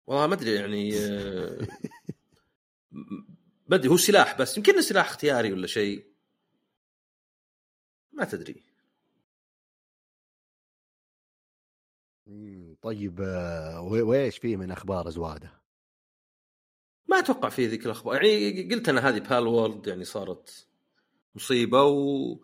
والله 0.07 0.27
ما 0.27 0.33
أدري 0.33 0.55
يعني 0.55 0.91
ادري 3.71 3.89
هو 3.89 3.97
سلاح 3.97 4.37
بس 4.37 4.57
يمكن 4.57 4.81
سلاح 4.81 5.09
اختياري 5.09 5.53
ولا 5.53 5.67
شيء. 5.67 6.05
ما 8.13 8.25
تدري. 8.25 8.63
طيب 12.81 13.21
آه، 13.21 13.81
وإيش 13.81 14.37
فيه 14.37 14.55
من 14.55 14.71
أخبار 14.71 15.09
زوادة؟ 15.09 15.51
ما 17.07 17.19
أتوقع 17.19 17.49
في 17.49 17.67
ذيك 17.67 17.85
الأخبار. 17.85 18.23
يعني 18.23 18.69
قلت 18.75 18.89
أنا 18.89 19.09
هذه 19.09 19.19
بال 19.19 19.47
وورلد 19.47 19.87
يعني 19.87 20.03
صارت 20.03 20.67
مصيبة 21.35 21.83
و 21.83 22.37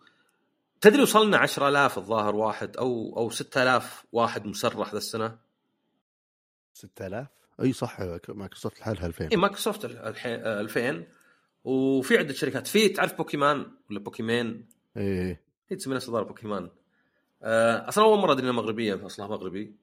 تدري 0.80 1.02
وصلنا 1.02 1.38
10000 1.38 1.98
الظاهر 1.98 2.34
واحد 2.34 2.76
أو 2.76 3.16
أو 3.16 3.30
6000 3.30 4.04
واحد 4.12 4.46
مسرح 4.46 4.92
ذا 4.92 4.98
السنة؟ 4.98 5.38
6000 6.72 7.37
أي 7.62 7.72
صح 7.72 8.00
مايكروسوفت 8.28 8.80
لحالها 8.80 9.06
2000 9.06 9.28
اي 9.32 9.36
مايكروسوفت 9.36 9.84
الحين 9.84 10.40
آه، 10.40 10.60
2000 10.60 11.06
وفي 11.64 12.18
عدة 12.18 12.32
شركات. 12.32 12.66
في 12.66 12.88
تعرف 12.88 13.14
بوكيمان 13.14 13.66
ولا 13.90 13.98
بوكيمين؟ 13.98 14.68
إيه. 14.96 15.42
هي 15.68 15.76
تسمي 15.76 15.94
نفسها 15.94 16.08
الظاهر 16.08 16.24
بوكيمان. 16.24 16.70
آه، 17.42 17.88
أصلا 17.88 18.04
أول 18.04 18.18
مرة 18.18 18.32
أدري 18.32 18.42
إنها 18.42 18.52
مغربية 18.52 19.06
اصلها 19.06 19.28
مغربي. 19.28 19.76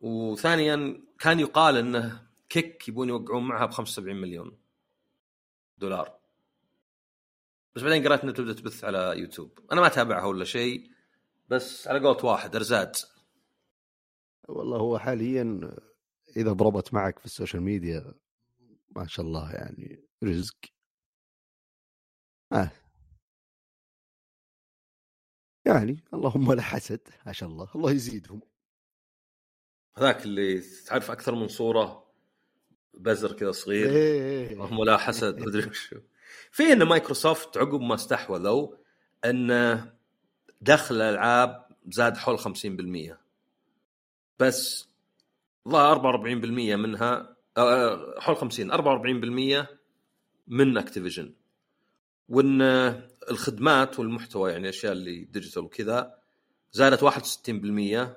وثانيا 0.00 1.02
كان 1.18 1.40
يقال 1.40 1.76
إنه 1.76 2.22
Kick 2.48 2.88
يبون 2.88 3.08
يوقعون 3.08 3.48
معها 3.48 3.66
ب 3.66 3.70
75 3.70 4.16
مليون 4.16 4.58
دولار. 5.78 6.18
بس 7.74 7.82
بعدين 7.82 8.06
قرأت 8.08 8.22
إنها 8.22 8.34
تبدأ 8.34 8.52
تبث 8.52 8.84
على 8.84 9.14
يوتيوب. 9.16 9.58
أنا 9.72 9.80
ما 9.80 9.86
أتابعها 9.86 10.24
ولا 10.24 10.44
شيء 10.44 10.90
بس 11.48 11.88
على 11.88 11.98
قولة 11.98 12.24
واحد 12.24 12.56
أرزاق 12.56 12.96
والله 14.48 14.78
هو 14.78 14.98
حاليا 14.98 15.76
إذا 16.36 16.52
ضربت 16.52 16.94
معك 16.94 17.18
في 17.18 17.24
السوشيال 17.24 17.62
ميديا 17.62 18.14
ما 18.96 19.06
شاء 19.06 19.26
الله 19.26 19.52
يعني 19.52 20.04
رزق. 20.24 20.56
آه. 22.52 22.70
يعني 25.66 26.04
اللهم 26.14 26.52
لا 26.52 26.62
حسد 26.62 27.00
ما 27.26 27.32
شاء 27.32 27.48
الله 27.48 27.68
الله 27.74 27.90
يزيدهم. 27.92 28.40
هذاك 29.98 30.24
اللي 30.24 30.60
تعرف 30.60 31.10
أكثر 31.10 31.34
من 31.34 31.48
صورة؟ 31.48 32.06
بزر 32.94 33.32
كذا 33.32 33.52
صغير. 33.52 33.90
إيه 33.90 34.52
اللهم 34.52 34.84
لا 34.84 34.96
حسد 34.96 35.38
مدري 35.38 35.68
وش 35.68 35.94
هو. 35.94 36.00
في 36.50 36.72
إن 36.72 36.82
مايكروسوفت 36.82 37.56
عقب 37.56 37.80
ما 37.80 37.94
استحوذوا 37.94 38.76
إن 39.24 39.48
دخل 40.60 40.94
الألعاب 40.94 41.66
زاد 41.88 42.16
حول 42.16 42.38
50% 42.38 43.25
بس 44.38 44.88
ظهر 45.68 45.96
44% 45.96 46.76
منها 46.76 47.36
آه، 47.56 48.20
حول 48.20 48.36
50 48.36 48.72
44% 48.72 49.66
من 50.48 50.78
أكتيفيجن. 50.78 51.32
وإن 52.28 52.62
الخدمات 53.30 53.98
والمحتوى 53.98 54.50
يعني 54.50 54.64
الاشياء 54.64 54.92
اللي 54.92 55.24
digital 55.24 55.62
وكذا 55.62 56.14
زادت 56.72 57.04
61% 57.04 58.16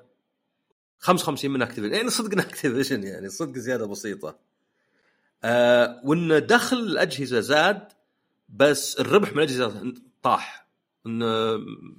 55 0.98 1.50
من 1.50 1.62
أكتيفيجن. 1.62 1.94
يعني 1.94 2.10
صدقنا 2.10 2.42
أكتيفيجن 2.48 3.02
يعني 3.02 3.28
صدق 3.28 3.58
زيادة 3.58 3.86
بسيطة. 3.86 4.38
آه 5.44 6.00
وإن 6.04 6.46
دخل 6.46 6.76
الأجهزة 6.76 7.40
زاد 7.40 7.88
بس 8.48 9.00
الربح 9.00 9.32
من 9.32 9.38
الأجهزة 9.38 9.94
طاح. 10.22 10.59
انه 11.06 11.56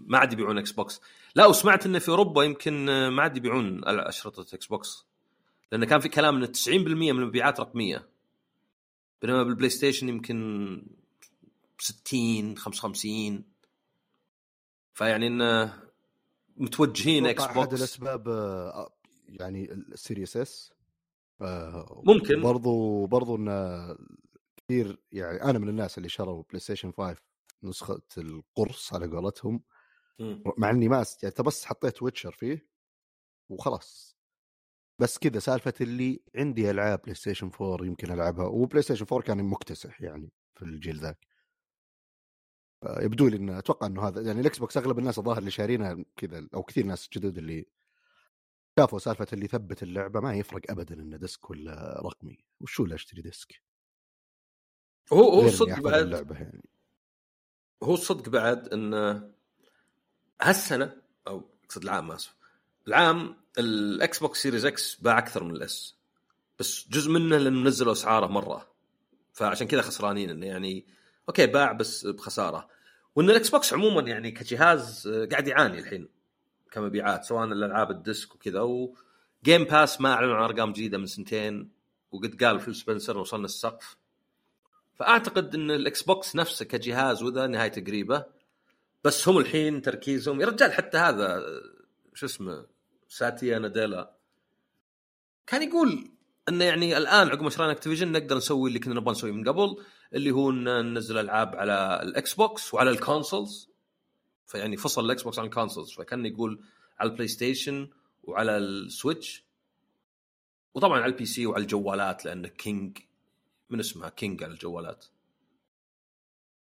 ما 0.08 0.18
عاد 0.18 0.34
يبيعون 0.34 0.58
إكس 0.58 0.72
بوكس 0.72 1.02
لا 1.36 1.46
وسمعت 1.46 1.86
انه 1.86 2.00
في 2.00 2.10
أوروبا 2.10 2.44
يمكن 2.44 3.08
ما 3.08 3.22
عاد 3.22 3.38
يبيعون 3.38 3.82
أشرطة 3.86 4.56
إكس 4.56 4.66
بوكس 4.66 5.06
لأن 5.72 5.86
كان 5.86 6.00
في 6.00 6.10
كلام 6.10 6.44
إن 6.44 6.54
90% 6.54 6.70
من 6.70 7.10
المبيعات 7.10 7.60
رقمية. 7.60 8.08
بينما 9.22 9.44
بالبلاي 9.44 9.70
ستيشن 9.70 10.10
يمكن 10.10 10.82
60 11.80 12.58
55 12.58 13.44
فيعني 14.94 15.28
انه 15.28 15.74
متوجهين 16.58 17.26
إكس 17.26 17.44
أتوقع 17.44 17.60
أحد 17.62 17.70
بوكس 17.70 17.80
الأسباب 17.80 18.30
آه، 18.30 18.94
يعني 19.28 19.72
ال 19.72 19.81
Series 19.81 20.38
S 20.38 20.74
ممكن. 22.04 22.42
برضو 22.42 23.06
برضو 23.06 23.36
انه 23.36 23.96
كثير 24.58 24.98
يعني 25.12 25.44
أنا 25.44 25.60
من 25.60 25.70
الناس 25.70 25.98
اللي 25.98 26.10
شروا 26.10 26.44
بلاي 26.50 26.60
ستيشن 26.60 26.92
5 26.92 27.31
نسخة 27.64 28.02
القرص 28.18 28.94
على 28.94 29.08
قولتهم 29.08 29.64
مم. 30.20 30.44
مع 30.58 30.70
إني 30.70 30.90
ما 30.90 31.02
أست... 31.02 31.24
يعني 31.24 31.36
بس 31.46 31.66
حطيت 31.66 32.04
Witcher 32.04 32.32
فيه 32.32 32.68
وخلاص. 33.50 34.18
بس 35.00 35.18
كذا 35.18 35.40
سالفة 35.40 35.74
اللي 35.82 36.24
عندي 36.36 36.72
ألعاب 36.72 37.02
بلاي 37.02 37.16
ستيشن 37.16 37.52
4 37.62 37.86
يمكن 37.86 38.12
ألعبها 38.12 38.46
وبلاي 38.46 38.82
ستيشن 38.82 39.06
4 39.12 39.28
كان 39.28 39.44
مكتسح 39.44 40.02
يعني 40.02 40.32
في 40.56 40.62
الجيل 40.66 41.00
ذاك. 41.00 41.28
يبدو 43.00 43.28
لي 43.28 43.38
انه 43.38 43.60
أتوقع 43.60 43.88
إنه 43.88 44.08
هذا 44.08 44.22
يعني 44.22 44.42
الإكس 44.42 44.60
بوكس 44.60 44.78
أغلب 44.78 45.00
الناس 45.00 45.20
الظاهر 45.20 45.38
اللي 45.38 45.52
شارينها 45.52 46.06
كذا 46.18 46.48
أو 46.54 46.64
كثير 46.64 46.86
ناس 46.86 47.10
جدد 47.14 47.38
اللي 47.38 47.66
شافوا 48.80 49.00
سالفة 49.00 49.28
اللي 49.34 49.46
يثبت 49.46 49.84
اللعبة 49.84 50.20
ما 50.20 50.34
يفرق 50.34 50.72
ابدا 50.72 50.96
انه 50.96 51.18
disk 51.18 51.50
ولا 51.50 52.02
رقمي. 52.06 52.46
وشو 52.62 52.84
اللي 52.84 52.96
أشتري 52.96 53.22
disk؟ 53.22 53.62
هو 55.14 55.30
هو 55.30 55.48
أحفظ 55.48 55.64
بعد 55.64 55.94
اللعبة 55.94 56.36
يعني. 56.36 56.70
هو 57.84 57.94
الصدق 57.94 58.30
بعد 58.30 58.68
إن 58.68 58.94
هالسنة 60.42 60.94
أو 61.28 61.50
أقصد 61.66 61.84
العام 61.84 62.12
آسف 62.12 62.36
العام 62.88 63.36
الإكس 63.60 64.20
بوكس 64.20 64.42
Series 64.42 64.66
X 64.66 64.96
باع 64.96 65.18
أكثر 65.18 65.44
من 65.44 65.56
ال 65.56 65.76
S 65.76 65.96
بس 66.60 66.88
جزء 66.90 67.12
منه 67.12 67.38
لأنه 67.38 67.68
نزلوا 67.68 67.92
أسعاره 67.92 68.28
مرة 68.28 68.68
فعشان 69.34 69.68
كذا 69.68 69.82
خسرانين 69.82 70.30
إنه 70.30 70.46
يعني 70.46 70.86
okay 71.30 71.48
باع 71.48 71.72
بس 71.72 72.06
بخسارة. 72.06 72.68
وإن 73.16 73.30
الإكس 73.30 73.50
بوكس 73.50 73.74
عموما 73.74 74.02
يعني 74.02 74.32
كجهاز 74.32 75.08
قاعد 75.32 75.48
يعاني 75.48 75.80
الحين 75.80 76.08
كمبيعات 76.72 77.24
سواء 77.24 77.46
الألعاب 77.46 77.92
ال 77.92 78.01
disk 78.01 78.36
وكذا 78.36 78.62
و 78.62 78.82
Game 78.82 79.64
Pass 79.64 80.02
ما 80.02 80.14
أعلنوا 80.14 80.36
عن 80.36 80.44
أرقام 80.44 80.72
جديدة 80.72 80.98
من 80.98 81.06
سنتين 81.06 81.72
وقد 82.12 82.44
قال 82.44 82.60
فيل 82.60 82.76
سبنسر 82.76 83.18
وصلنا 83.18 83.46
السقف. 83.46 83.98
فأعتقد 85.02 85.56
إن 85.56 85.72
الإكس 85.72 86.02
بوكس 86.02 86.36
نفسه 86.36 86.66
كجهاز 86.66 87.24
وذا 87.24 87.48
نهايته 87.48 87.82
قريبة 87.82 88.26
بس 89.04 89.28
هم 89.28 89.38
الحين 89.38 89.82
تركيزهم 89.82 90.42
يا 90.42 90.46
رجال 90.46 90.74
حتى 90.74 90.98
هذا 90.98 91.44
شو 92.14 92.26
اسمه 92.26 92.66
ساتيا 93.08 93.60
ناديلا. 93.60 94.16
كان 95.48 95.64
يقول 95.64 96.12
انه 96.50 96.66
يعني 96.66 96.98
الآن 96.98 97.28
عقب 97.28 97.42
ما 97.42 97.50
شرينا 97.50 97.72
اكتيفيجن 97.72 98.12
نقدر 98.12 98.38
نسوي 98.38 98.70
اللي 98.70 98.80
كنا 98.80 98.96
نبغى 98.96 99.12
نسويه 99.12 99.32
من 99.32 99.50
قبل 99.50 99.84
اللي 100.14 100.32
هو 100.32 100.50
إن 100.50 100.64
ننزل 100.64 101.18
ألعاب 101.18 101.56
على 101.56 102.00
الإكس 102.04 102.34
بوكس 102.34 102.74
وعلى 102.74 102.90
ال 102.90 102.98
consoles. 102.98 103.70
فيعني 104.48 104.78
فصل 104.78 105.06
الإكس 105.06 105.24
بوكس 105.24 105.40
عن 105.40 105.46
ال 105.46 105.51
consoles 105.51 105.92
فكان 105.92 106.26
يقول 106.26 106.64
على 107.00 107.10
البلاي 107.10 107.28
ستيشن 107.28 107.90
وعلى 108.24 108.58
ال 108.58 108.68
Switch. 108.68 109.44
وطبعا 110.74 111.02
على 111.02 111.12
ال 111.12 111.26
PC 111.26 111.46
وعلى 111.46 111.62
الجوالات 111.62 112.26
لأن 112.26 112.48
King 112.48 112.98
من 113.72 113.80
اسمها 113.80 114.10
King 114.10 114.44
على 114.44 114.54
الجوالات. 114.54 115.06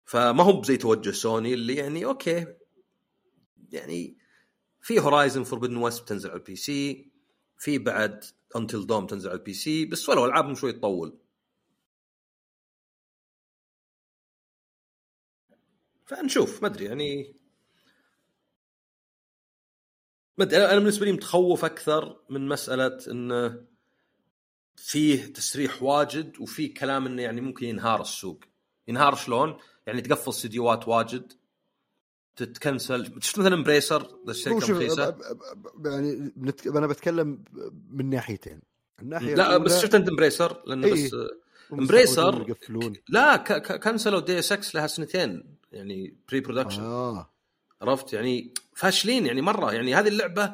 فما 0.05 0.43
هو 0.43 0.63
زي 0.63 0.77
توجه 0.77 1.11
سوني 1.11 1.53
اللي 1.53 1.75
يعني 1.75 2.05
okay 2.05 2.45
يعني 3.71 4.17
في 4.81 4.99
Horizon 4.99 5.43
Forbidden 5.43 5.77
West 5.77 6.03
بتنزل 6.03 6.29
على 6.29 6.39
ال 6.39 6.55
PC 6.55 7.11
في 7.57 7.77
بعد 7.77 8.25
Until 8.55 8.87
Dawn 8.87 9.07
تنزل 9.07 9.29
على 9.29 9.39
ال 9.39 9.53
PC 9.53 9.85
بس 9.85 10.09
ولو 10.09 10.25
ألعابهم 10.25 10.55
شوي 10.55 10.73
تطول. 10.73 11.19
فنشوف 16.05 16.61
ما 16.61 16.67
أدري 16.67 16.85
يعني 16.85 17.35
ما 20.37 20.45
أدري 20.45 20.65
أنا 20.65 20.79
بالنسبة 20.79 21.05
لي 21.05 21.11
متخوف 21.11 21.65
أكثر 21.65 22.23
من 22.29 22.47
مسألة 22.47 22.97
انه 23.07 23.65
فيه 24.83 25.25
تسريح 25.33 25.83
واجد 25.83 26.39
وفي 26.39 26.67
كلام 26.67 27.05
إنه 27.05 27.21
يعني 27.21 27.41
ممكن 27.41 27.65
ينهار 27.65 28.01
السوق. 28.01 28.39
ينهار 28.87 29.15
شلون؟ 29.15 29.57
يعني 29.87 30.01
تقفل 30.01 30.29
استديوهات 30.31 30.87
واجد 30.87 31.33
تتكنسل. 32.35 33.21
شفت 33.21 33.39
مثلا 33.39 33.55
Embracer 33.55 34.07
الشركة 34.29 35.15
يعني 35.85 36.33
بنت... 36.35 36.67
أنا 36.67 36.87
بتكلم 36.87 37.43
من 37.91 38.09
ناحيتين. 38.09 38.61
الناحية 39.01 39.35
لا 39.35 39.57
بس 39.57 39.81
شفت 39.81 39.95
أنت 39.95 40.09
Embracer 40.09 40.63
لأنه 40.65 40.87
إيه. 40.87 40.93
بس 41.05 41.15
Embracer 41.73 42.55
لا 43.09 43.35
ك- 43.35 43.61
ك- 43.61 43.83
كنسلوا 43.83 44.19
Deus 44.19 44.51
Ex 44.51 44.75
لها 44.75 44.87
سنتين 44.87 45.55
يعني 45.71 46.17
pre-production 46.29 46.81
آه. 46.81 47.29
عرفت؟ 47.81 48.13
يعني 48.13 48.53
فاشلين 48.75 49.25
يعني 49.25 49.41
مرة. 49.41 49.71
يعني 49.73 49.95
هذه 49.95 50.07
اللعبة 50.07 50.53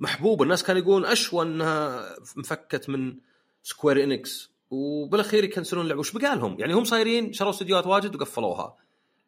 محبوبة. 0.00 0.42
الناس 0.44 0.62
كانوا 0.62 0.82
يقولون 0.82 1.04
أشوى 1.04 1.44
إنها 1.44 2.08
مفكت 2.36 2.88
من 2.88 3.16
Square 3.64 4.04
Enix 4.04 4.52
وبالاخير 4.70 5.44
يكنسلون 5.44 5.82
اللعبة. 5.82 6.00
وش 6.00 6.12
بقى 6.12 6.36
لهم؟ 6.36 6.60
يعني 6.60 6.72
هم 6.72 6.84
صايرين 6.84 7.32
شروا 7.32 7.50
استديوهات 7.50 7.86
واجد 7.86 8.14
وقفلوها. 8.14 8.76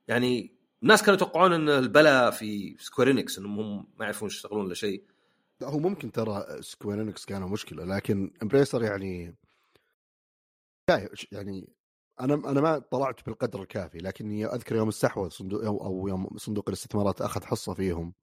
يعني 0.09 0.57
الناس 0.83 1.03
كانوا 1.03 1.15
يتوقعون 1.15 1.53
إن 1.53 1.69
البلا 1.69 2.31
في 2.31 2.77
Square 2.79 3.11
Enix 3.11 3.39
إنهم 3.39 3.61
هم 3.61 3.87
ما 3.99 4.05
يعرفون 4.05 4.29
يشتغلون 4.29 4.65
ولا 4.65 4.75
شيء. 4.75 5.05
لا 5.61 5.69
هو 5.69 5.79
ممكن 5.79 6.13
ترى 6.13 6.47
Square 6.61 7.03
Enix 7.03 7.25
كانوا 7.25 7.49
مشكلة 7.49 7.85
لكن 7.85 8.33
Embracer 8.43 8.83
يعني 8.83 9.35
يعني 11.33 11.73
أنا 12.21 12.35
أنا 12.35 12.61
ما 12.61 12.79
طلعت 12.79 13.27
بالقدر 13.27 13.63
الكافي 13.63 13.99
لكني 13.99 14.47
أذكر 14.47 14.77
يوم 14.77 14.89
استحوذ 14.89 15.31
صندوق 15.31 15.65
أو 15.65 16.09
يوم 16.09 16.29
صندوق 16.37 16.65
الاستثمارات 16.69 17.21
أخذ 17.21 17.45
حصة 17.45 17.75
فيهم 17.75 18.15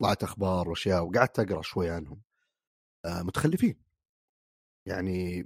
طلعت 0.00 0.22
أخبار 0.22 0.68
وأشياء 0.68 1.04
وقعدت 1.04 1.38
أقرأ 1.38 1.62
شوي 1.62 1.90
عنهم. 1.90 2.20
آه 3.04 3.22
متخلفين. 3.22 3.89
يعني 4.86 5.42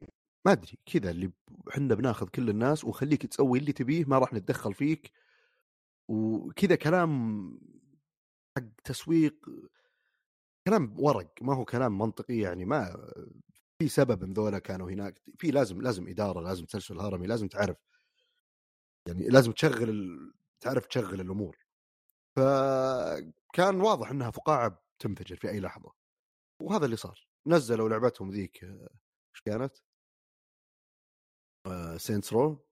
ما 0.47 0.53
أدري 0.53 0.79
كذا 0.87 1.11
اللي 1.11 1.33
إحنا 1.71 1.95
بناخذ 1.95 2.29
كل 2.29 2.51
الناس 2.51 2.85
وخليك 2.85 3.27
تسوي 3.27 3.59
اللي 3.59 3.73
تبيه 3.73 4.05
ما 4.05 4.19
راح 4.19 4.33
نتدخل 4.33 4.75
فيك. 4.75 5.13
وكذا 6.09 6.77
كلام 6.77 7.11
حق 8.59 8.65
تسويق 8.85 9.47
كلام 10.69 10.95
ورق 11.01 11.33
ما 11.43 11.55
هو 11.57 11.65
كلام 11.65 11.99
منطقي 11.99 12.39
يعني 12.39 12.65
ما 12.65 13.11
في 13.79 13.89
سبب 13.89 14.23
إن 14.25 14.33
ذولا 14.33 14.59
كانوا 14.59 14.91
هناك. 14.91 15.23
في 15.39 15.51
لازم 15.51 15.83
لازم 15.83 16.09
إدارة 16.09 16.41
لازم 16.41 16.65
تسلسل 16.67 17.01
هرمي 17.01 17.27
لازم 17.27 17.49
تعرف. 17.49 17.77
يعني 19.09 19.29
لازم 19.29 19.53
تشغل. 19.53 20.19
تعرف 20.61 20.87
تشغل 20.87 21.21
الأمور. 21.21 21.57
فكان 22.37 23.81
واضح 23.81 24.11
إنها 24.11 24.31
فقاعة 24.31 24.83
تنفجر 24.99 25.37
في 25.37 25.51
أي 25.51 25.61
لحظة. 25.61 25.93
وهذا 26.63 26.85
اللي 26.85 26.97
صار. 26.97 27.29
نزلوا 27.47 27.89
لعبتهم 27.89 28.31
ذيك 28.31 28.65
إيش 29.35 29.43
كانت؟ 29.43 29.77
Saints 31.97 32.33
Row؟ 32.33 32.67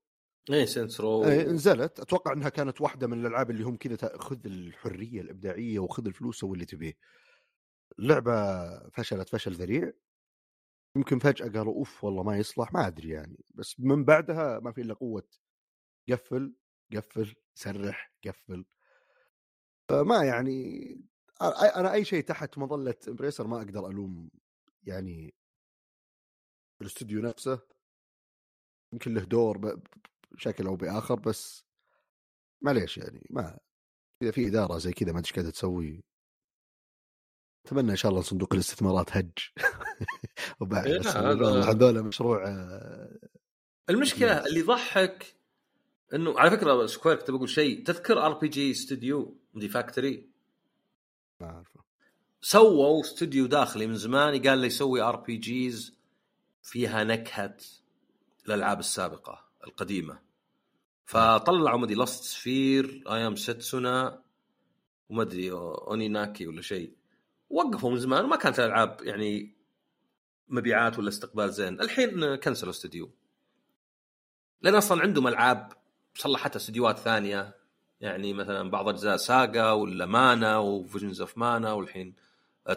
إيه 0.49 0.65
Saints 0.65 1.01
Row 1.01 1.25
إيه 1.25 1.43
نزلت. 1.43 1.99
أتوقع 1.99 2.33
إنها 2.33 2.49
كانت 2.49 2.81
واحدة 2.81 3.07
من 3.07 3.19
الألعاب 3.19 3.51
اللي 3.51 3.63
هم 3.63 3.77
كذا 3.77 4.17
خذ 4.17 4.45
الحرية 4.45 5.21
الإبداعية 5.21 5.79
وخذ 5.79 6.05
الفلوس 6.05 6.39
سوي 6.39 6.53
اللي 6.53 6.65
تبيه. 6.65 6.97
اللعبة 7.99 8.89
فشلت 8.89 9.29
فشل 9.29 9.51
ذريع. 9.51 9.91
يمكن 10.95 11.19
فجأة 11.19 11.47
قالوا 11.47 11.73
أوف 11.73 12.03
والله 12.03 12.23
ما 12.23 12.37
يصلح 12.37 12.73
ما 12.73 12.87
أدري 12.87 13.09
يعني. 13.09 13.45
بس 13.49 13.79
من 13.79 14.05
بعدها 14.05 14.59
ما 14.59 14.71
في 14.71 14.81
إلا 14.81 14.93
قوة. 14.93 15.27
قفل 16.09 16.55
قفل 16.95 17.35
سرح 17.53 18.13
قفل. 18.25 18.65
فما 19.89 20.23
يعني 20.23 21.01
أنا 21.51 21.93
أي 21.93 22.05
شيء 22.05 22.23
تحت 22.23 22.57
مظلة 22.57 22.95
Embracer 23.07 23.47
ما 23.47 23.57
أقدر 23.57 23.87
ألوم 23.87 24.29
يعني 24.83 25.33
الاستوديو 26.83 27.21
نفسه 27.21 27.59
يمكن 28.93 29.13
له 29.13 29.21
دور 29.21 29.79
بشكل 30.31 30.67
أو 30.67 30.75
بآخر 30.75 31.15
بس 31.15 31.63
معليش 32.61 32.97
يعني 32.97 33.27
ما 33.29 33.59
إذا 34.23 34.31
في 34.31 34.47
إدارة 34.47 34.77
زي 34.77 34.91
كذا 34.91 35.11
ما 35.11 35.19
أدري 35.19 35.27
إيش 35.29 35.33
قاعدة 35.33 35.49
تسوي. 35.49 36.03
أتمنى 37.65 37.91
إن 37.91 37.95
شاء 37.95 38.11
الله 38.11 38.21
صندوق 38.21 38.53
الاستثمارات 38.53 39.17
هج. 39.17 39.31
وبعد 40.59 40.87
إيه، 40.87 41.01
هذول 41.69 42.03
مشروع 42.03 42.47
آه، 42.47 43.19
المشكلة. 43.89 44.45
اللي 44.45 44.59
يضحك 44.59 45.35
إنه 46.13 46.39
على 46.39 46.51
فكرة 46.51 46.85
Square 46.85 47.15
كنت 47.15 47.31
بقول 47.31 47.49
شيء 47.49 47.83
تذكر 47.83 48.25
RPG 48.25 48.47
Studio 48.47 49.37
The 49.53 49.69
Factory؟ 49.69 50.29
ما 51.41 51.47
أعرفه. 51.47 51.83
سووا 52.41 53.01
استوديو 53.01 53.45
داخلي 53.45 53.87
من 53.87 53.95
زمان 53.95 54.47
قال 54.47 54.59
لي 54.59 54.67
يسوي 54.67 55.01
RPGs 55.01 55.97
فيها 56.63 57.03
نكهة 57.03 57.57
الالعاب 58.47 58.79
السابقة 58.79 59.45
القديمة. 59.67 60.19
فطلعوا 61.05 61.79
مدري 61.79 61.95
Lost 61.95 62.23
Sphear 62.23 63.03
I 63.07 63.16
Am 63.16 63.35
Setsuna 63.35 64.23
وما 65.09 65.21
ادري 65.21 65.51
Oninaki 65.51 66.47
ولا 66.47 66.61
شيء. 66.61 66.95
وقفوا 67.49 67.91
من 67.91 67.97
زمان 67.97 68.25
وما 68.25 68.35
كانت 68.35 68.59
الألعاب 68.59 68.97
يعني 69.01 69.55
مبيعات 70.47 70.99
ولا 70.99 71.09
استقبال 71.09 71.53
زين. 71.53 71.81
الحين 71.81 72.35
كنسلوا 72.35 72.71
استوديو 72.71 73.11
لأن 74.61 74.75
أصلا 74.75 75.01
عندهم 75.01 75.27
ألعاب 75.27 75.73
صلحتها 76.15 76.57
استديوهات 76.57 76.97
ثانية. 76.97 77.63
يعني 78.01 78.33
مثلا 78.33 78.69
بعض 78.69 78.89
أجزاء 78.89 79.17
SaGa 79.17 79.71
ولا 79.71 80.05
Mana 80.05 80.57
و 80.57 80.65
Visions 80.65 81.21
of 81.21 81.37
Mana 81.37 81.73
والحين 81.73 82.15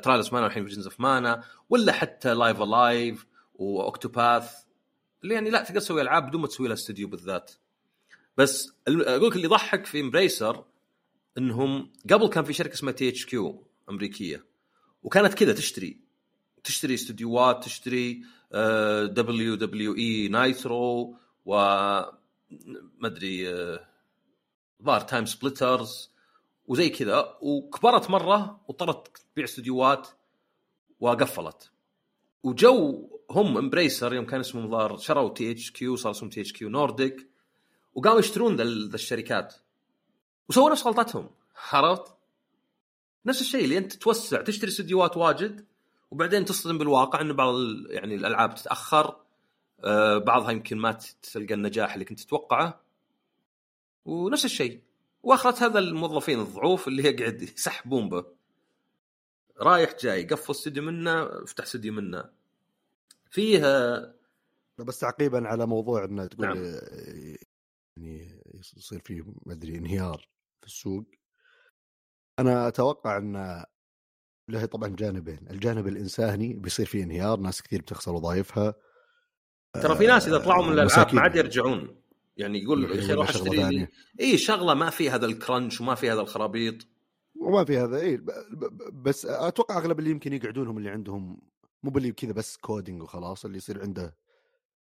Trials 0.02 0.32
Mana 0.32 0.44
والحين 0.44 0.66
Visions 0.66 0.86
of 0.86 1.00
Mana 1.00 1.44
ولا 1.68 1.92
حتى 1.92 2.34
Live 2.34 2.62
A 2.62 2.75
Live 2.75 3.26
و 3.58 3.69
Octopath 3.69 4.52
اللي 5.22 5.34
يعني 5.34 5.50
لا 5.50 5.62
تقدر 5.62 5.80
تسوي 5.80 6.02
ألعاب 6.02 6.28
بدون 6.28 6.40
ما 6.40 6.46
تسوي 6.46 6.68
لها 6.68 6.74
استوديو 6.74 7.08
بالذات. 7.08 7.52
بس 8.36 8.72
أقول 8.88 9.28
لك 9.28 9.36
اللي 9.36 9.46
يضحك 9.46 9.86
في 9.86 10.00
Embracer 10.00 10.64
إنهم 11.38 11.92
قبل 12.10 12.28
كان 12.28 12.44
في 12.44 12.52
شركة 12.52 12.72
اسمها 12.72 12.92
THQ 12.92 13.66
أمريكية 13.90 14.44
وكانت 15.02 15.34
كذا 15.34 15.52
تشتري 15.52 16.00
تشتري 16.64 16.94
استديوهات 16.94 17.64
تشتري 17.64 18.22
دبليو 19.04 19.54
دبليو 19.54 19.96
اي 19.96 20.28
نايترو 20.28 21.16
و 21.44 21.54
أدري 23.04 23.48
ظهر 24.82 25.00
TimeSplitters 25.00 26.10
وزي 26.66 26.88
كذا. 26.88 27.38
وكبرت 27.40 28.10
مرة 28.10 28.60
واضطرت 28.68 29.18
تبيع 29.32 29.44
استديوهات 29.44 30.08
وقفلت. 31.00 31.70
وجو 32.42 33.08
هم 33.30 33.58
Embracer 33.58 34.14
يوم 34.14 34.26
كان 34.26 34.40
اسمهم 34.40 34.70
ظهر 34.70 34.96
شروا 34.96 35.34
THQ 35.34 35.96
صار 35.96 36.12
اسمهم 36.12 36.30
THQ 36.30 36.68
Nordic 36.68 37.30
وقاموا 37.94 38.18
يشترون 38.18 38.56
ذا 38.56 38.94
الشركات. 38.94 39.54
وسووا 40.48 40.70
نفس 40.70 40.86
غلطتهم. 40.86 41.30
عرفت؟ 41.72 42.14
نفس 43.26 43.40
الشيء 43.40 43.64
اللي 43.64 43.78
انت 43.78 43.92
توسع 43.92 44.42
تشتري 44.42 44.70
استديوهات 44.70 45.16
واجد 45.16 45.64
وبعدين 46.10 46.44
تصطدم 46.44 46.78
بالواقع 46.78 47.20
إنه 47.20 47.34
بعض 47.34 47.54
يعني 47.88 48.14
الألعاب 48.14 48.54
تتأخر 48.54 49.16
آه، 49.84 50.18
بعضها 50.18 50.50
يمكن 50.50 50.78
ما 50.78 50.98
تلقى 51.32 51.54
النجاح 51.54 51.92
اللي 51.92 52.04
كنت 52.04 52.20
تتوقعه. 52.20 52.80
ونفس 54.04 54.44
الشيء. 54.44 54.80
واخرت 55.22 55.62
هذا 55.62 55.78
الموظفين 55.78 56.40
الضعوف 56.40 56.88
اللي 56.88 57.04
يقعد 57.04 57.42
يسحبون 57.42 58.08
به. 58.08 58.24
رايح 59.60 59.94
جاي 60.02 60.24
قفل 60.24 60.52
استديو 60.52 60.82
منه 60.82 61.22
افتح 61.22 61.64
استديو 61.64 61.92
منه. 61.92 62.35
فيه 63.36 63.60
بس 64.78 64.98
تعقيبا 64.98 65.48
على 65.48 65.66
موضوع 65.66 66.04
إنه 66.04 66.26
تقول 66.26 66.46
نعم. 66.46 66.56
آه، 66.58 67.36
يعني 67.96 68.42
يصير 68.76 69.00
فيه 69.00 69.22
ما 69.46 69.52
أدري 69.52 69.78
انهيار 69.78 70.28
في 70.60 70.66
السوق 70.66 71.04
أنا 72.38 72.68
أتوقع 72.68 73.18
إن 73.18 73.64
له 74.48 74.66
طبعا 74.66 74.88
جانبين 74.88 75.38
الجانب 75.50 75.86
الإنساني 75.86 76.54
بيصير 76.54 76.86
فيه 76.86 77.04
انهيار 77.04 77.40
ناس 77.40 77.62
كثير 77.62 77.80
بتخسر 77.80 78.12
وظائفها 78.12 78.74
ترى 79.82 79.96
في 79.96 80.06
ناس 80.06 80.28
إذا 80.28 80.38
طلعوا 80.38 80.64
من 80.64 80.72
الألعاب. 80.72 81.14
ما 81.14 81.20
عاد 81.20 81.36
يرجعون 81.36 82.02
يعني 82.36 82.62
يقول 82.62 82.84
يا 82.84 82.98
أخي 82.98 83.12
روح 83.12 83.28
أشتري 83.28 83.70
لي. 83.70 83.88
اي 84.20 84.38
شغلة 84.38 84.74
ما 84.74 84.90
في 84.90 85.10
هذا 85.10 85.26
ال 85.26 85.34
crunch 85.34 85.80
وما 85.80 85.94
في 85.94 86.10
هذا 86.10 86.20
الخرابيط 86.20 86.86
وما 87.40 87.64
في 87.64 87.78
هذا 87.78 88.00
اي 88.00 88.24
بس 88.92 89.26
أتوقع 89.26 89.78
أغلب 89.78 89.98
اللي 89.98 90.10
يمكن 90.10 90.32
يقعدون 90.32 90.68
هم 90.68 90.78
اللي 90.78 90.90
عندهم 90.90 91.40
مو 91.82 91.90
باللي 91.90 92.12
كذا 92.12 92.32
بس 92.32 92.56
coding 92.56 93.02
وخلاص 93.02 93.44
اللي 93.44 93.56
يصير 93.58 93.82
عنده 93.82 94.16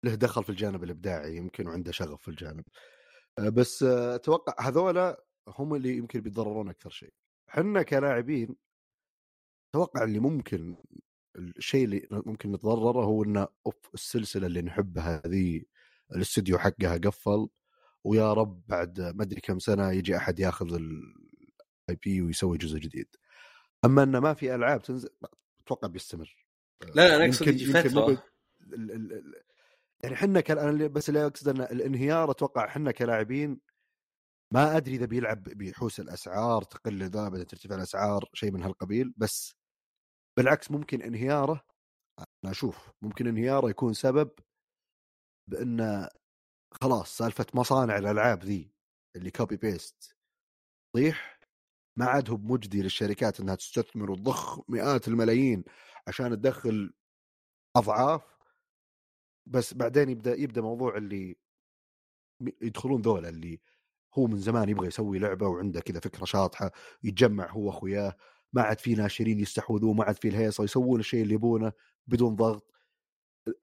له 0.03 0.15
دخل 0.15 0.43
في 0.43 0.49
الجانب 0.49 0.83
الإبداعي 0.83 1.36
يمكن 1.38 1.67
وعنده 1.67 1.91
شغف 1.91 2.21
في 2.21 2.27
الجانب. 2.27 2.63
آه، 3.39 3.49
بس 3.49 3.83
آه، 3.83 4.15
أتوقع 4.15 4.67
هذولا 4.67 5.23
هم 5.47 5.75
اللي 5.75 5.97
يمكن 5.97 6.21
بيتضررون 6.21 6.69
أكثر 6.69 6.89
شيء. 6.89 7.13
حنا 7.47 7.83
كلاعبين 7.83 8.55
أتوقع 9.75 10.03
اللي 10.03 10.19
ممكن 10.19 10.75
الشيء 11.38 11.86
اللي 11.86 12.07
ممكن 12.11 12.51
نتضرره 12.51 13.05
هو 13.05 13.23
انه 13.23 13.47
أوف 13.65 13.75
السلسلة 13.93 14.47
اللي 14.47 14.61
نحبها 14.61 15.21
هذه 15.25 15.63
الاستوديو 16.15 16.57
حقها 16.57 16.97
قفل 16.97 17.49
ويا 18.03 18.33
رب 18.33 18.63
بعد 18.67 19.01
ما 19.01 19.23
أدري 19.23 19.41
كم 19.41 19.59
سنة 19.59 19.91
يجي 19.91 20.17
أحد 20.17 20.39
ياخذ 20.39 20.73
ال 20.75 21.99
IP 22.03 22.21
ويسوي 22.21 22.57
جزء 22.57 22.79
جديد. 22.79 23.07
أما 23.86 24.03
انه 24.03 24.19
ما 24.19 24.33
في 24.33 24.55
ألعاب 24.55 24.81
تنزل 24.81 25.09
أتوقع 25.61 25.88
بيستمر. 25.88 26.44
لا 26.95 27.15
أنا 27.15 27.26
أقصد 27.26 27.47
يمكن- 27.47 27.53
يجي 27.59 27.73
فترة. 27.73 28.23
يعني 30.03 30.15
إحنا 30.15 30.39
اللي- 30.69 30.89
بس 30.89 31.09
اللي 31.09 31.26
اقصد 31.26 31.47
ان 31.47 31.61
الانهيار 31.61 32.32
أتوقع 32.32 32.65
إحنا 32.65 32.91
كلاعبين 32.91 33.61
ما 34.53 34.78
أدري 34.78 34.95
إذا 34.95 35.05
بيلعب 35.05 35.43
بيحوس 35.43 35.99
الأسعار 35.99 36.63
تقل 36.63 37.03
ذا 37.03 37.30
بعدين 37.30 37.45
ترتفع 37.47 37.76
الأسعار 37.76 38.30
شيء 38.34 38.51
من 38.51 38.63
هالقبيل 38.63 39.13
بس 39.17 39.55
بالعكس 40.38 40.71
ممكن 40.71 41.01
انهياره 41.01 41.65
أنا 42.19 42.51
أشوف 42.51 42.89
ممكن 43.01 43.28
انهياره 43.28 43.69
يكون 43.69 43.93
سبب 43.93 44.32
بأن 45.49 46.07
خلاص 46.82 47.17
سالفة 47.17 47.45
مصانع 47.53 47.97
الألعاب 47.97 48.43
ذي 48.43 48.71
اللي 49.15 49.32
copy 49.31 49.57
paste 49.57 50.15
طيح 50.95 51.39
ما 51.97 52.05
عاد 52.05 52.30
هو 52.30 52.36
بمجدي 52.36 52.82
للشركات 52.82 53.39
إنها 53.39 53.55
تستثمر 53.55 54.11
وتضخ 54.11 54.69
مئات 54.69 55.07
الملايين 55.07 55.63
عشان 56.07 56.29
تدخل 56.29 56.93
أضعاف 57.75 58.21
بس 59.45 59.73
بعدين 59.73 60.09
يبدأ 60.09 60.35
يبدأ 60.35 60.61
موضوع 60.61 60.97
اللي 60.97 61.35
يدخلون 62.61 63.01
ذولا 63.01 63.29
اللي 63.29 63.61
هو 64.17 64.27
من 64.27 64.37
زمان 64.37 64.69
يبغى 64.69 64.87
يسوي 64.87 65.19
لعبة 65.19 65.47
وعنده 65.47 65.79
كذا 65.81 65.99
فكرة 65.99 66.25
شاطحة 66.25 66.71
يتجمع 67.03 67.51
هو 67.51 67.65
وأخوياه 67.67 68.15
ما 68.53 68.61
عاد 68.61 68.79
في 68.79 68.95
ناشرين 68.95 69.39
يستحوذوه 69.39 69.93
ما 69.93 70.03
عاد 70.03 70.15
في 70.15 70.27
الهيصة 70.27 70.63
يسوون 70.63 70.99
الشيء 70.99 71.23
اللي 71.23 71.33
يبونه 71.33 71.71
بدون 72.07 72.35
ضغط. 72.35 72.71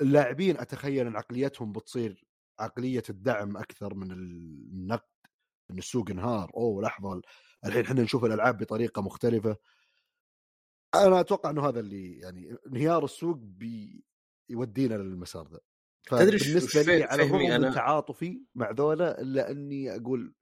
اللاعبين 0.01 0.59
أتخيل 0.59 1.07
إن 1.07 1.17
عقليتهم 1.17 1.73
بتصير 1.73 2.25
عقلية 2.61 3.03
الدعم 3.11 3.57
أكثر 3.57 3.95
من 3.95 4.13
النقد 4.13 5.09
ان 5.71 5.79
السوق 5.79 6.11
إنهار. 6.11 6.51
أوه 6.57 6.83
لحظة 6.83 7.23
الحين 7.65 7.85
إحنا 7.85 8.03
نشوف 8.03 8.25
الألعاب 8.25 8.57
بطريقة 8.59 9.03
مختلفة. 9.03 9.57
أنا 10.95 11.21
أتوقع 11.21 11.51
إنه 11.51 11.69
هذا 11.69 11.81
اللي 11.81 12.19
يعني 12.19 12.57
انهيار 12.67 13.05
السوق 13.05 13.37
بي 13.37 14.05
يودينا 14.49 14.95
للمسار 14.95 15.49
ذا 15.49 15.61
تدري 16.07 16.39
بالنسبة 16.39 16.83
لي 16.83 17.05
على 17.05 17.23
الرغم 17.23 17.39
من 17.39 17.51
أنا؟ 17.51 17.75
تعاطفي 17.75 18.43
مع 18.55 18.71
ذولا 18.71 19.21
إلا 19.21 19.51
إني 19.51 19.97
أقول 19.97 20.35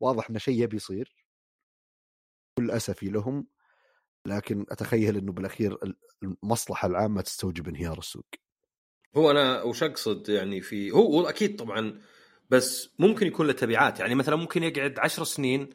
واضح 0.00 0.30
ان 0.30 0.38
شيء 0.38 0.62
يبي 0.62 0.76
يصير. 0.76 1.26
كل 2.58 2.70
أسفي 2.70 3.08
لهم 3.08 3.46
لكن 4.26 4.66
أتخيل 4.70 5.16
إنه 5.16 5.32
بالأخير 5.32 5.78
المصلحة 6.22 6.88
العامة 6.88 7.20
تستوجب 7.20 7.68
انهيار 7.68 7.98
السوق. 7.98 8.26
هو 9.16 9.30
أنا 9.30 9.62
وش 9.62 9.82
أقصد 9.82 10.28
يعني 10.28 10.60
في 10.60 10.90
هو 10.90 11.20
هو 11.20 11.28
أكيد 11.28 11.56
طبعا 11.56 12.00
بس 12.50 12.90
ممكن 12.98 13.26
يكون 13.26 13.46
له 13.46 13.52
تبعات. 13.52 14.00
يعني 14.00 14.14
مثلا 14.14 14.36
ممكن 14.36 14.62
يقعد 14.62 14.98
عشر 14.98 15.24
سنين 15.24 15.70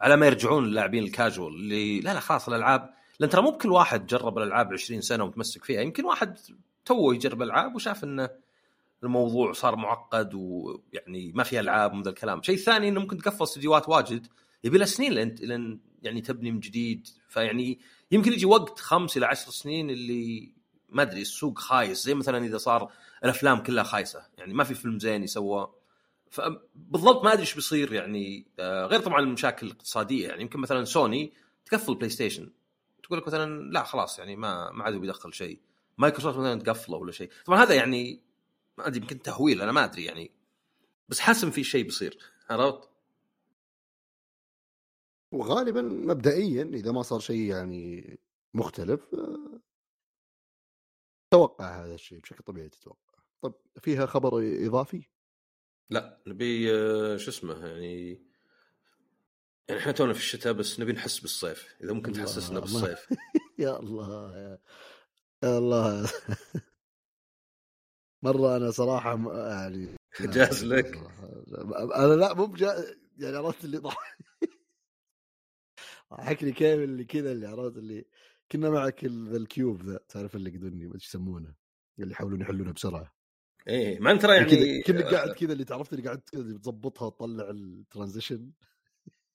على 0.00 0.16
ما 0.16 0.26
يرجعون 0.26 0.64
اللاعبين 0.64 1.04
الكاجوال 1.04 1.54
اللي 1.54 2.00
لا 2.00 2.14
لا 2.14 2.20
خلاص 2.20 2.48
الألعاب 2.48 2.94
لأن 3.22 3.30
ترى 3.30 3.42
مو 3.42 3.50
بكل 3.50 3.70
واحد 3.70 4.06
جرب 4.06 4.38
الألعاب 4.38 4.72
20 4.72 5.00
سنة 5.00 5.24
ومتمسك 5.24 5.64
فيها. 5.64 5.80
يمكن 5.80 6.04
واحد 6.04 6.38
توه 6.84 7.14
يجرب 7.14 7.42
ألعاب 7.42 7.74
وشاف 7.74 8.04
انه 8.04 8.30
الموضوع 9.02 9.52
صار 9.52 9.76
معقد 9.76 10.34
ويعني 10.34 11.32
ما 11.34 11.42
في 11.42 11.60
ألعاب 11.60 11.92
ومن 11.92 12.06
الكلام، 12.06 12.42
شيء 12.42 12.56
ثاني 12.56 12.88
إنه 12.88 13.00
ممكن 13.00 13.18
تقفل 13.18 13.42
استديوهات 13.42 13.88
واجد. 13.88 14.26
يبي 14.64 14.78
له 14.78 14.84
سنين 14.84 15.12
لين 15.12 15.80
يعني 16.02 16.20
تبني 16.20 16.50
من 16.50 16.60
جديد. 16.60 17.08
فيعني 17.28 17.78
يمكن 18.10 18.32
يجي 18.32 18.46
وقت 18.46 18.78
خمس 18.78 19.16
إلى 19.16 19.26
عشر 19.26 19.50
سنين 19.50 19.90
اللي 19.90 20.52
ما 20.88 21.02
أدري 21.02 21.20
السوق 21.20 21.58
خايس. 21.58 22.04
زي 22.04 22.14
مثلا 22.14 22.44
إذا 22.44 22.58
صار 22.58 22.92
الأفلام 23.24 23.58
كلها 23.62 23.84
خايسة. 23.84 24.22
يعني 24.38 24.54
ما 24.54 24.64
في 24.64 24.74
فيلم 24.74 24.98
زين 24.98 25.22
يسوى. 25.22 25.72
فبالضبط 26.30 27.24
ما 27.24 27.32
أدري 27.32 27.42
إيش 27.42 27.54
بيصير 27.54 27.92
يعني. 27.92 28.46
آه، 28.58 28.86
غير 28.86 29.00
طبعا 29.00 29.20
المشاكل 29.20 29.66
الاقتصادية. 29.66 30.28
يعني 30.28 30.42
يمكن 30.42 30.60
مثلا 30.60 30.84
سوني 30.84 31.32
تقفل 31.66 31.94
بلاي 31.94 32.08
ستيشن 32.08 32.50
تقول 33.12 33.22
لك 33.22 33.26
مثلا 33.26 33.70
لا 33.72 33.84
خلاص 33.84 34.18
يعني 34.18 34.36
ما 34.36 34.70
ما 34.70 34.84
عاد 34.84 34.94
بيدخل 34.94 35.32
شيء. 35.32 35.60
مايكروسوفت 35.98 36.38
مثلا 36.38 36.60
تقفله 36.60 36.96
ولا 36.96 37.12
شيء. 37.12 37.30
طبعا 37.46 37.62
هذا 37.62 37.74
يعني 37.74 38.22
ما 38.78 38.86
أدري 38.86 39.00
يمكن 39.00 39.22
تهويل 39.22 39.62
أنا 39.62 39.72
ما 39.72 39.84
أدري 39.84 40.04
يعني. 40.04 40.30
بس 41.08 41.20
حاسس 41.20 41.44
إن 41.44 41.50
في 41.50 41.64
شيء 41.64 41.84
بيصير 41.84 42.18
عرفت؟ 42.50 42.88
وغالبا 45.32 45.82
مبدئيا 45.82 46.62
إذا 46.62 46.92
ما 46.92 47.02
صار 47.02 47.20
شيء 47.20 47.40
يعني 47.50 48.18
مختلف 48.54 49.14
آه، 49.14 49.60
توقع 51.30 51.84
هذا 51.84 51.94
الشيء 51.94 52.18
بشكل 52.20 52.44
طبيعي 52.44 52.68
تتوقع. 52.68 53.18
طب 53.42 53.54
فيها 53.80 54.06
خبر 54.06 54.38
إضافي؟ 54.66 55.02
لا 55.90 56.22
نبي 56.26 56.74
آه، 56.74 57.16
شو 57.16 57.30
اسمه 57.30 57.66
يعني 57.66 58.22
يعني 59.68 59.80
إحنا 59.80 59.92
تونا 59.92 60.12
في 60.12 60.18
الشتاء 60.18 60.52
بس 60.52 60.80
نبي 60.80 60.92
نحس 60.92 61.18
بالصيف 61.18 61.76
إذا 61.80 61.92
ممكن 61.92 62.12
تحسسنا. 62.12 62.60
بالصيف. 62.60 63.06
يا 63.58 63.78
الله 63.80 64.36
يا 64.38 64.58
يا 65.44 65.58
الله. 65.58 66.10
مرة 68.24 68.56
أنا 68.56 68.70
صراحة 68.70 69.16
م- 69.16 69.28
يعني 69.32 69.96
جاز 70.20 70.64
لك. 70.64 70.96
أنا 71.96 72.14
لا 72.14 72.34
مو 72.34 72.46
بجا 72.46 72.84
يعني 73.18 73.36
عرفت 73.36 73.64
اللي 73.64 73.78
ضحك 73.78 74.16
ضحكني 76.12 76.52
كيف 76.52 76.78
اللي 76.80 77.04
كذا 77.04 77.32
اللي 77.32 77.46
عرفت 77.46 77.76
اللي 77.76 78.04
كنا 78.52 78.70
معك 78.70 79.04
ال- 79.04 79.28
ذا 79.30 79.36
الكيوب 79.36 79.82
ذا 79.82 80.00
تعرف 80.08 80.36
اللي 80.36 80.50
قدوني 80.50 80.86
ما 80.86 80.94
إيش 80.94 81.06
يسمونه 81.08 81.54
اللي 81.98 82.12
يحاولون 82.12 82.40
يحلونه 82.40 82.72
بسرعة. 82.72 83.14
إيه 83.68 83.98
ما 84.00 84.10
أنت 84.10 84.22
ترى 84.22 84.36
يعني 84.36 84.52
يعني 84.52 84.82
كنا 84.82 85.10
قاعد 85.10 85.30
كذا 85.30 85.52
اللي 85.52 85.64
تعرفت 85.64 85.92
اللي 85.92 86.04
قاعد 86.04 86.20
كذا 86.32 86.42
بتظبطها 86.42 87.06
وتطلع 87.06 87.50
الترانزيشن 87.50 88.52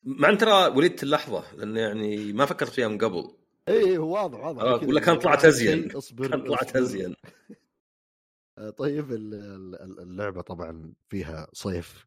ما 0.04 0.30
انت 0.30 0.42
ترى 0.42 0.68
ولدت 0.68 1.04
اللحظة 1.04 1.56
لأن 1.56 1.78
يعني 1.78 2.34
ما 2.34 2.46
فكرت 2.46 2.70
فيها 2.70 2.88
من 2.88 2.98
قبل 2.98 3.32
اي 3.68 3.74
اي 3.80 3.98
هو 3.98 4.14
واضح 4.14 4.40
واضح 4.40 4.62
كذا 4.80 4.90
ولا 4.90 5.00
كان 5.00 5.20
طلعت 5.20 5.46
أزين. 5.46 5.92
أصبر 5.92 6.28
كان 6.30 6.44
طلعت. 6.48 6.76
أزين 6.76 7.16
آه، 8.58 8.70
طيب 8.70 9.12
ال- 9.12 9.34
ال- 9.82 10.00
اللعبة 10.00 10.42
طبعا 10.42 10.94
فيها 11.10 11.48
صيف 11.54 12.06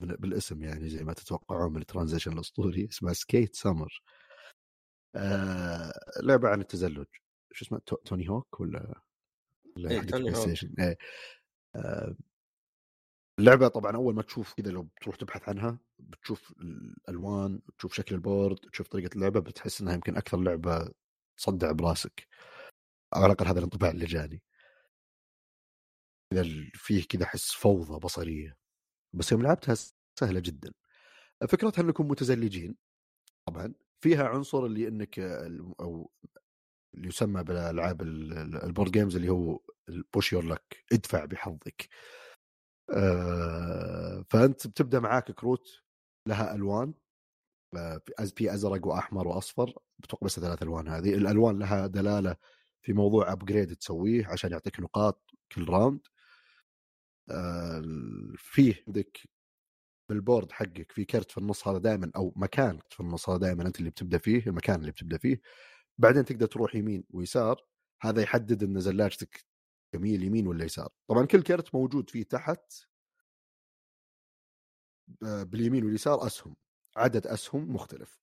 بالاسم 0.00 0.62
يعني 0.62 0.88
زي 0.88 1.04
ما 1.04 1.12
تتوقعون 1.12 1.72
من 1.72 1.80
ال 1.80 1.85
transition 1.85 2.32
الأسطوري 2.32 2.88
اسمها 2.90 3.12
Skate 3.12 3.54
Summer 3.56 4.02
آه 5.16 5.92
لعبة 6.22 6.48
عن 6.48 6.60
التزلج 6.60 7.06
شو 7.52 7.64
اسمه 7.64 7.78
تو- 7.86 7.96
Tony 7.96 8.28
Hawk 8.28 8.60
ولا 8.60 9.00
ولا 9.76 9.90
إيه، 9.90 10.00
Tony 10.00 10.36
Hawk. 10.36 10.48
إيه. 10.78 10.96
آه، 11.76 12.16
اللعبة 13.42 13.68
طبعا 13.68 13.96
أول 13.96 14.14
ما 14.14 14.22
تشوف 14.22 14.54
كذا 14.54 14.70
لو 14.70 14.82
بتروح 14.82 15.16
تبحث 15.16 15.48
عنها 15.48 15.78
بتشوف 15.98 16.52
الألوان 16.60 17.60
تشوف 17.78 17.94
شكل 17.94 18.14
ال 18.14 18.21
board 18.21 18.56
تشوف 18.56 18.88
طريقة 18.88 19.14
اللعبة 19.14 19.40
بتحس 19.40 19.80
إنها 19.80 19.94
يمكن 19.94 20.16
أكثر 20.16 20.40
لعبة 20.40 20.92
تصدع 21.36 21.72
براسك. 21.72 22.28
على 23.14 23.26
الأقل 23.26 23.46
هذا 23.46 23.58
الانطباع 23.58 23.90
اللي 23.90 24.04
جاني. 24.04 24.42
فيه 26.74 27.04
كذا 27.04 27.26
حس 27.26 27.52
فوضى 27.52 27.98
بصرية. 27.98 28.56
بس 29.12 29.32
يوم 29.32 29.42
لعبتها 29.42 29.74
سهلة 30.20 30.40
جدا. 30.40 30.72
فكرتها 31.48 31.82
إنكم 31.82 32.08
متزلجين. 32.08 32.76
طبعا 33.46 33.74
فيها 34.00 34.28
عنصر 34.28 34.66
اللي 34.66 34.88
إنك 34.88 35.18
أو 35.80 36.10
اللي 36.94 37.08
يسمى 37.08 37.42
بالألعاب 37.44 38.02
ال- 38.02 38.32
ال- 38.32 38.62
ال 38.64 38.68
board 38.68 38.90
games 38.92 39.16
اللي 39.16 39.28
هو 39.28 39.60
ال 39.88 39.97
push 39.97 40.32
your 40.32 40.44
luck 40.44 40.84
ادفع 40.92 41.24
بحظك. 41.24 41.88
فأنت 44.30 44.66
بتبدأ 44.66 45.00
معاك 45.00 45.32
كروت 45.32 45.82
لها 46.28 46.54
ألوان 46.54 46.94
آه، 47.76 48.00
في 48.36 48.54
أزرق 48.54 48.86
وأحمر 48.86 49.28
وأصفر 49.28 49.74
بتوقع 49.98 50.26
بس 50.26 50.40
ثلاث 50.40 50.62
ألوان 50.62 50.88
هذه. 50.88 51.14
الألوان 51.14 51.58
لها 51.58 51.86
دلالة 51.86 52.36
في 52.82 52.92
موضوع 52.92 53.32
upgrade 53.32 53.76
تسويه 53.76 54.26
عشان 54.26 54.52
يعطيك 54.52 54.80
نقاط 54.80 55.30
كل 55.52 55.68
round 55.68 56.00
آه، 57.30 57.82
فيه 58.36 58.84
عندك 58.86 59.18
بال 60.10 60.22
board 60.22 60.52
حقك 60.52 60.92
في 60.92 61.04
كرت 61.04 61.30
في 61.30 61.38
النص 61.38 61.68
هذا 61.68 61.78
دائما 61.78 62.10
أو 62.16 62.32
مكان 62.36 62.78
في 62.90 63.00
النص 63.00 63.28
هذا 63.28 63.38
دائما 63.38 63.66
أنت 63.66 63.78
اللي 63.78 63.90
بتبدأ 63.90 64.18
فيه 64.18 64.46
المكان 64.46 64.80
اللي 64.80 64.90
بتبدأ 64.92 65.18
فيه. 65.18 65.40
بعدين 65.98 66.24
تقدر 66.24 66.46
تروح 66.46 66.74
يمين 66.74 67.04
ويسار 67.10 67.64
هذا 68.02 68.22
يحدد 68.22 68.62
إن 68.62 68.80
زلاجتك 68.80 69.44
تميل 69.92 70.24
يمين 70.24 70.46
ولا 70.46 70.64
يسار. 70.64 70.88
طبعا 71.08 71.26
كل 71.26 71.42
كرت 71.42 71.74
موجود 71.74 72.10
فيه 72.10 72.22
تحت 72.22 72.72
باليمين 75.22 75.84
واليسار 75.84 76.26
أسهم 76.26 76.56
عدد 76.96 77.26
أسهم 77.26 77.74
مختلف. 77.74 78.20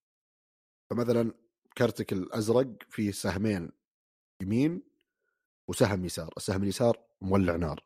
فمثلا 0.89 1.33
كرتك 1.77 2.13
الأزرق 2.13 2.67
فيه 2.89 3.11
سهمين 3.11 3.71
يمين 4.41 4.83
وسهم 5.67 6.05
يسار 6.05 6.33
السهم 6.37 6.63
اليسار 6.63 6.97
مولع 7.21 7.55
نار. 7.55 7.83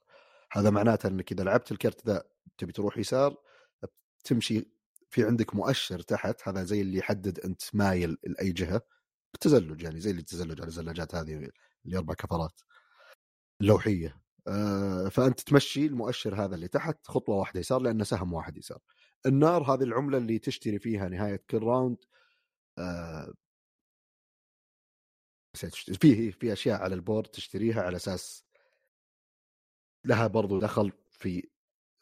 هذا 0.51 0.69
معناته 0.69 1.07
إنك 1.07 1.31
إذا 1.31 1.43
لعبت 1.43 1.71
الكرت 1.71 2.07
ذا 2.07 2.23
تبي 2.57 2.71
تروح 2.71 2.97
يسار 2.97 3.37
تمشي 4.23 4.69
في 5.09 5.25
عندك 5.25 5.55
مؤشر 5.55 5.99
تحت 5.99 6.47
هذا 6.47 6.63
زي 6.63 6.81
اللي 6.81 6.97
يحدد 6.97 7.39
أنت 7.39 7.61
مايل 7.73 8.17
لأي 8.23 8.51
جهة 8.51 8.81
بالتزلج 9.33 9.81
يعني 9.83 9.99
زي 9.99 10.09
اللي 10.11 10.19
التزلج 10.19 10.61
على 10.61 10.67
الزلاجات 10.67 11.15
هذه 11.15 11.49
اللي 11.85 11.97
أربع 11.97 12.13
كفرات. 12.13 12.61
اللوحية. 13.63 14.21
آه، 14.47 15.09
فأنت 15.09 15.39
تمشي 15.41 15.85
المؤشر 15.85 16.35
هذا 16.45 16.55
اللي 16.55 16.67
تحت 16.67 17.07
خطوة 17.07 17.35
واحدة 17.35 17.59
يسار 17.59 17.81
لأنه 17.81 18.03
سهم 18.03 18.33
واحد 18.33 18.57
يسار. 18.57 18.79
النار 19.25 19.63
هذه 19.63 19.83
العملة 19.83 20.17
اللي 20.17 20.39
تشتري 20.39 20.79
فيها 20.79 21.09
نهاية 21.09 21.43
كل 21.49 21.63
round 21.63 21.97
آه، 22.79 23.33
فيه 26.01 26.31
في 26.31 26.53
أشياء 26.53 26.81
على 26.81 26.95
ال 26.95 27.01
board 27.01 27.27
تشتريها 27.27 27.81
على 27.81 27.95
أساس 27.95 28.45
لها 30.05 30.27
برضو 30.27 30.59
دخل 30.59 30.91
في 31.09 31.49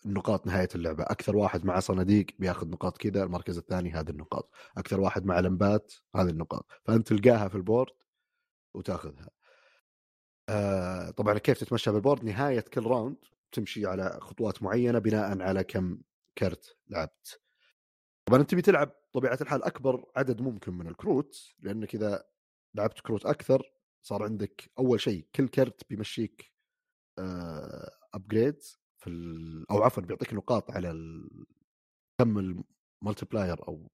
نقاط 0.05 0.47
نهاية 0.47 0.69
اللعبة. 0.75 1.03
أكثر 1.03 1.35
واحد 1.35 1.65
مع 1.65 1.79
صناديق 1.79 2.25
بياخذ 2.39 2.69
نقاط 2.69 2.97
كذا 2.97 3.23
المركز 3.23 3.57
الثاني 3.57 3.91
هذه 3.91 4.09
النقاط. 4.09 4.53
أكثر 4.77 4.99
واحد 4.99 5.25
مع 5.25 5.39
لمبات 5.39 5.93
هذه 6.15 6.29
النقاط. 6.29 6.65
فأنت 6.85 7.13
تلقاها 7.13 7.47
في 7.47 7.55
ال 7.55 7.61
board 7.61 7.93
وتأخذها. 8.75 9.29
آه 10.51 11.09
طبعا 11.09 11.37
كيف 11.37 11.59
تتمشى 11.59 11.91
بال 11.91 12.00
board 12.00 12.23
نهاية 12.23 12.59
كل 12.59 12.83
round 12.83 13.17
تمشي 13.51 13.85
على 13.85 14.19
خطوات 14.21 14.63
معينة 14.63 14.99
بناء 14.99 15.41
على 15.41 15.63
كم 15.63 16.01
كرت 16.37 16.77
لعبت 16.89 17.41
طبعا 18.25 18.39
أنت 18.41 18.51
تبي 18.51 18.61
تلعب 18.61 18.91
طبيعة 19.13 19.37
الحال 19.41 19.63
أكبر 19.63 20.05
عدد 20.15 20.41
ممكن 20.41 20.73
من 20.73 20.87
الكروت 20.87 21.35
لأنك 21.59 21.95
إذا 21.95 22.23
لعبت 22.75 22.99
كروت 22.99 23.25
أكثر 23.25 23.73
صار 24.01 24.23
عندك 24.23 24.71
أول 24.79 24.99
شيء 24.99 25.27
كل 25.35 25.47
كرت 25.47 25.89
بيمشيك 25.89 26.51
upgrade 28.13 28.61
في. 28.97 29.09
أو 29.71 29.83
عفوا 29.83 30.03
بيعطيك 30.03 30.33
نقاط 30.33 30.71
على. 30.71 30.93
كم 32.19 32.63
ال 33.03 33.09
multiplier 33.09 33.67
أو 33.67 33.91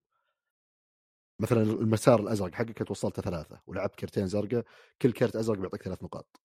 مثلا 1.42 1.62
المسار 1.62 2.20
الأزرق 2.20 2.56
حقك 2.56 2.80
انت 2.80 2.92
وصلت 2.92 3.20
ثلاثة 3.20 3.62
ولعبت 3.68 3.96
كرتين 3.96 4.28
زرقاء 4.28 4.66
كل 5.02 5.12
كرت 5.12 5.36
أزرق 5.36 5.58
بيعطيك 5.58 5.84
ثلاث 5.84 6.04
نقاط 6.04 6.42
آه، 6.42 6.47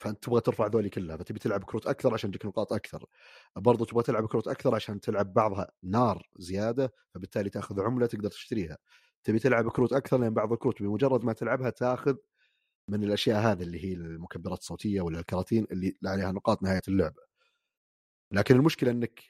فأنت 0.00 0.22
تبغى 0.24 0.40
ترفع 0.40 0.66
ذولي 0.66 0.88
كلها 0.88 1.16
فتبي 1.16 1.38
تلعب 1.38 1.64
كروت 1.64 1.86
أكثر 1.86 2.14
عشان 2.14 2.30
تجيك 2.30 2.46
نقاط 2.46 2.72
أكثر. 2.72 3.06
برضو 3.56 3.84
تبغى 3.84 4.02
تلعب 4.02 4.26
كروت 4.26 4.48
أكثر 4.48 4.74
عشان 4.74 5.00
تلعب 5.00 5.32
بعضها 5.34 5.70
نار 5.82 6.28
زيادة 6.38 6.92
فبالتالي 7.14 7.50
تأخذ 7.50 7.80
عملة 7.80 8.06
تقدر 8.06 8.28
تشتريها. 8.30 8.78
تبي 9.24 9.38
تلعب 9.38 9.70
كروت 9.70 9.92
أكثر 9.92 10.18
لأن 10.18 10.34
بعض 10.34 10.52
الكروت 10.52 10.82
بمجرد 10.82 11.24
ما 11.24 11.32
تلعبها 11.32 11.70
تأخذ 11.70 12.16
من 12.90 13.04
الأشياء 13.04 13.40
هذه 13.40 13.62
اللي 13.62 13.84
هي 13.84 13.92
المكبرات 13.92 14.58
الصوتية 14.58 15.00
ولا 15.00 15.18
الكراتين 15.20 15.66
اللي 15.70 15.96
عليها 16.04 16.32
نقاط 16.32 16.62
نهاية 16.62 16.82
اللعبة. 16.88 17.22
لكن 18.32 18.56
المشكلة 18.56 18.90
إنك 18.90 19.22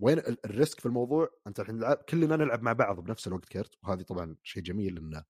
وين 0.00 0.18
ال- 0.18 0.46
ال 0.46 0.53
risk 0.53 0.80
في 0.80 0.86
الموضوع؟ 0.86 1.28
أنت 1.46 1.60
الحين 1.60 1.94
كلنا 1.94 2.36
نلعب 2.36 2.62
مع 2.62 2.72
بعض 2.72 3.00
بنفس 3.00 3.26
الوقت 3.26 3.44
كرت 3.44 3.74
وهذه 3.82 4.02
طبعا 4.02 4.36
شيء 4.42 4.62
جميل 4.62 4.98
إن 4.98 5.22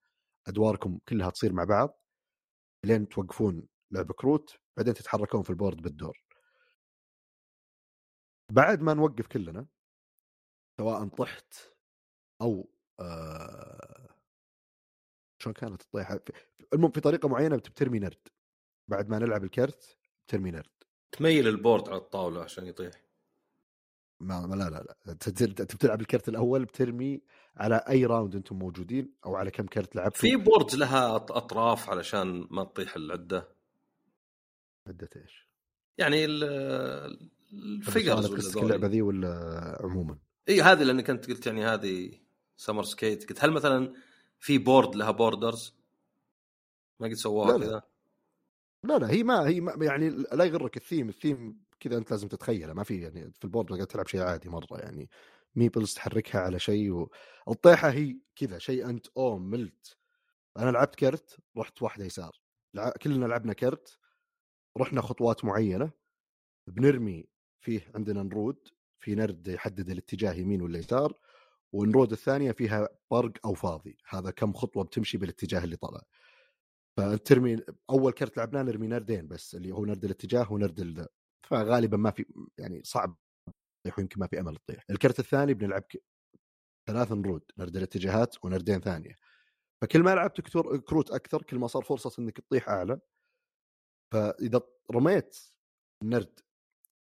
أدواركم 0.47 0.99
كلها 1.09 1.31
تصير 1.31 1.53
مع 1.53 1.65
بعض. 1.65 2.01
لين 2.85 3.09
توقفون 3.09 3.67
لعب 3.91 4.13
كروت 4.13 4.59
بعدين 4.77 4.95
تتحركون 4.95 5.43
في 5.43 5.51
ال 5.51 5.56
board 5.56 5.83
بالدور. 5.83 6.23
بعد 8.53 8.83
ما 8.83 8.95
نوقف 8.95 9.27
كلنا 9.27 9.67
سواء 10.81 11.09
طحت 11.09 11.55
أو 12.43 12.69
آه 13.01 14.09
شلون 15.43 15.55
كانت 15.55 15.83
الطيحة؟ 15.83 16.21
المهم 16.73 16.91
في 16.91 17.01
طريقة 17.01 17.29
معينة 17.29 17.57
بترمي 17.57 17.99
نرد. 17.99 18.29
بعد 18.89 19.09
ما 19.09 19.19
نلعب 19.19 19.45
الكرت 19.45 19.97
بترمي 20.27 20.51
نرد. 20.51 20.71
تميل 21.13 21.49
ال 21.49 21.55
board 21.55 21.89
على 21.89 21.99
الطاولة 21.99 22.43
عشان 22.43 22.67
يطيح. 22.67 23.07
ما 24.21 24.47
ما- 24.47 24.55
لا 24.55 24.71
لا 24.71 24.83
لا. 24.83 24.97
أنت 25.09 25.75
بتلعب 25.75 26.01
الكرت 26.01 26.29
الأول 26.29 26.65
بترمي 26.65 27.23
على 27.57 27.85
أي 27.89 28.07
round 28.07 28.37
أنتم 28.37 28.59
موجودين 28.59 29.15
أو 29.27 29.37
على 29.37 29.51
كم 29.51 29.67
كرت 29.67 29.97
لعبتوا. 29.97 30.21
في 30.21 30.37
board 30.37 30.75
لها 30.75 31.17
أطراف 31.17 31.91
علشان 31.91 32.49
ما 32.51 32.65
تطيح 32.65 32.97
العدة؟ 32.97 33.56
عدة 34.87 35.09
إيش؟ 35.17 35.49
يعني 35.99 36.25
ال- 36.25 37.29
ال 37.53 37.62
figures 37.62 38.27
قصدك 38.27 38.63
اللعبة 38.63 38.87
ذي 38.87 39.03
ولا 39.03 39.79
عموما؟ 39.81 40.19
اي 40.49 40.63
هذه 40.63 40.83
لانك 40.83 41.11
انت 41.11 41.31
قلت 41.31 41.47
يعني 41.47 41.65
هذه 41.65 42.13
Summer 42.57 42.83
Skate 42.83 43.29
قلت 43.29 43.45
هل 43.45 43.51
مثلا 43.51 43.95
في 44.39 44.59
board 44.59 44.97
لها 44.97 45.11
borders 45.11 45.75
ما 47.01 47.07
قد 47.07 47.13
سووها. 47.15 47.59
كذا؟ 47.59 47.83
لا 48.85 48.99
لا 48.99 49.11
هي 49.11 49.23
ما 49.23 49.49
هي 49.49 49.61
ما 49.61 49.85
يعني 49.85 50.11
لا 50.11 50.45
يغرك 50.45 50.77
ال 50.77 50.82
theme 50.82 51.09
ال 51.09 51.17
theme 51.17 51.61
كذا 51.81 51.97
أنت 51.99 52.11
لازم 52.11 52.29
تتخيله 52.29 52.73
ما 52.73 52.85
في 52.85 53.01
يعني 53.01 53.33
في 53.39 53.45
ال 53.45 53.49
board 53.49 53.73
قاعد 53.73 53.87
تلعب 53.87 54.07
شيء 54.07 54.21
عادي 54.21 54.49
مرة 54.49 54.79
يعني. 54.79 55.11
meeples 55.55 55.95
تحركها 55.95 56.41
على 56.41 56.59
شيء 56.59 56.91
و... 56.91 57.11
الطيحة 57.49 57.91
هي 57.91 58.17
كذا 58.37 58.59
شيء 58.59 58.89
أنت 58.89 59.07
أوه 59.17 59.39
ملت. 59.39 59.97
أنا 60.57 60.71
لعبت 60.71 60.95
كرت 60.95 61.37
رحت 61.57 61.83
واحدة 61.83 62.05
يسار. 62.05 62.41
لع... 62.75 62.91
كلنا 62.91 63.27
لعبنا 63.27 63.53
كرت. 63.53 63.99
رحنا 64.77 65.01
خطوات 65.01 65.45
معينة 65.45 65.91
بنرمي 66.67 67.29
فيه 67.61 67.91
عندنا 67.95 68.23
نرود 68.23 68.69
في 69.01 69.15
نرد 69.15 69.49
يحدد 69.49 69.91
الاتجاه 69.91 70.33
يمين 70.33 70.63
ولا 70.63 70.79
يسار 70.79 71.15
والنرود 71.73 72.13
الثانية 72.13 72.53
فيها 72.53 72.89
برق 73.11 73.47
أو 73.47 73.55
فاضي 73.55 73.97
هذا 74.09 74.31
كم 74.31 74.53
خطوة 74.53 74.85
بتمشي 74.85 75.19
بالاتجاه 75.19 75.65
اللي 75.65 75.77
طلع. 75.77 76.03
فانت 76.97 77.27
ترمي 77.27 77.59
أول 77.91 78.13
كرت 78.13 78.37
لعبناه 78.37 78.63
نرمي 78.63 78.87
نردين 78.87 79.29
بس 79.29 79.55
اللي 79.55 79.73
هو 79.73 79.85
نرد 79.85 80.05
الاتجاه 80.05 80.53
ونرد 80.53 80.81
ال... 80.81 81.07
فغالبا 81.51 81.97
ما 81.97 82.11
في 82.11 82.25
يعني 82.59 82.83
صعب 82.85 83.17
يطيح 83.81 83.99
ويمكن 83.99 84.21
ما 84.21 84.27
في 84.27 84.41
أمل 84.41 84.57
تطيح. 84.57 84.85
الكرت 84.91 85.19
الثاني 85.19 85.55
بنلعب 85.55 85.83
ك... 85.83 86.03
ثلاث 86.89 87.13
نرود 87.13 87.43
نرد 87.59 87.77
الاتجاهات 87.77 88.45
ونردين 88.45 88.81
ثانية. 88.81 89.15
فكل 89.83 90.03
ما 90.03 90.15
لعبت. 90.15 90.41
كروت 90.89 91.11
أكثر 91.11 91.43
كل 91.43 91.59
ما 91.59 91.67
صار 91.67 91.83
فرصة 91.83 92.23
إنك 92.23 92.41
تطيح 92.41 92.69
أعلى. 92.69 93.01
فإذا 94.13 94.61
رميت 94.93 95.39
النرد 96.03 96.41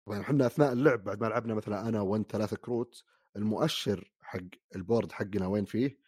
طبعا 0.06 0.22
إحنا 0.22 0.46
أثناء 0.46 0.74
اللعب 0.74 1.04
بعد 1.04 1.22
ما 1.22 1.28
لعبنا 1.28 1.54
مثلا 1.54 1.88
أنا 1.88 2.02
وأنت 2.02 2.32
ثلاث 2.32 2.54
كروت 2.54 3.04
المؤشر 3.36 4.12
حق 4.22 4.40
ال 4.76 4.82
board 4.82 5.12
حقنا 5.12 5.48
وين 5.48 5.66
فيه؟ 5.66 6.00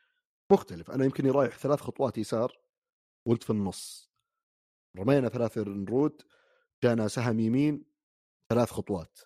مختلف. 0.51 0.91
أنا 0.91 1.05
يمكن 1.05 1.31
رايح 1.31 1.57
ثلاث 1.57 1.81
خطوات 1.81 2.17
يسار 2.17 2.57
وانت 3.25 3.43
في 3.43 3.49
النص. 3.49 4.11
رمينا 4.97 5.29
ثلاث 5.29 5.57
نرود 5.57 6.21
جانا 6.83 7.07
سهم 7.07 7.39
يمين 7.39 7.85
ثلاث 8.49 8.71
خطوات. 8.71 9.19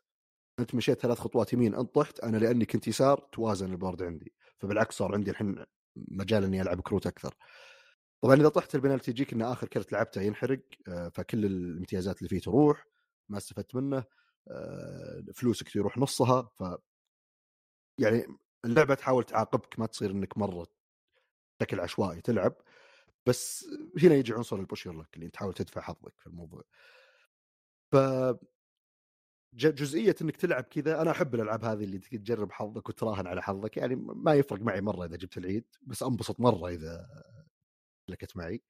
أنت 0.60 0.76
مشيت 0.76 1.00
ثلاث 1.00 1.20
خطوات 1.20 1.54
يمين 1.54 1.76
أنت 1.76 1.96
طحت 1.96 2.20
أنا 2.20 2.38
لأني 2.38 2.66
كنت 2.66 2.88
يسار 2.88 3.30
توازن 3.32 3.72
ال 3.72 3.77
board 3.77 4.04
عندي. 4.04 4.34
فبالعكس 4.60 4.96
صار 4.96 5.14
عندي 5.14 5.32
الحين 5.32 5.66
مجال 5.96 6.44
إني 6.44 6.62
ألعب 6.62 6.82
كروت 6.82 7.08
أكثر. 7.08 7.36
طبعا 8.22 8.36
إذا 8.36 8.50
طحت 8.50 8.76
البنالتي 8.76 9.12
يجيك 9.12 9.34
ان 9.34 9.42
آخر 9.42 9.68
كرت 9.68 9.92
لعبته 9.92 10.22
ينحرق 10.22 10.62
آه، 10.88 11.10
فكل 11.10 11.46
الامتيازات 11.46 12.18
اللي 12.18 12.30
فيه 12.30 12.40
تروح 12.40 12.86
ما 13.30 13.38
استفدت 13.38 13.76
منه 13.76 14.04
آه، 14.48 15.24
فلوسك 15.34 15.76
يروح 15.76 15.98
نصها 15.98 16.42
ف 16.42 16.64
يعني 18.00 18.26
اللعبة 18.66 18.96
تحاول 18.96 19.24
تعاقبك 19.24 19.80
ما 19.80 19.86
تصير 19.86 20.12
إنك 20.12 20.38
مرة 20.38 20.68
بشكل 21.60 21.80
عشوائي 21.80 22.22
تلعب 22.22 22.56
بس 23.26 23.66
هنا 24.04 24.16
يجي 24.16 24.34
عنصر 24.34 24.56
البوشير 24.56 24.94
لك 24.94 25.16
اللي 25.16 25.30
تحاول 25.30 25.54
تدفع 25.54 25.82
حظك 25.82 26.14
في 26.20 26.28
الموضوع. 26.28 26.64
ف 27.92 27.96
جزئية 29.54 30.16
إنك 30.22 30.38
تلعب 30.38 30.64
كذا 30.64 31.02
أنا 31.02 31.12
أحب 31.12 31.36
الألعاب 31.36 31.66
هذه 31.66 31.84
اللي 31.84 32.00
تجرب 32.00 32.52
حظك 32.52 32.90
وتراهن 32.90 33.28
على 33.28 33.42
حظك 33.42 33.78
يعني 33.78 33.96
ما 33.96 34.34
يفرق 34.34 34.62
معي 34.62 34.82
مرة 34.82 35.06
إذا 35.06 35.16
جبت 35.18 35.38
العيد 35.38 35.66
بس 35.82 36.04
أنبسط 36.04 36.40
مرة 36.40 36.70
إذا 36.70 37.08
لكت 38.12 38.38
معي. 38.38 38.64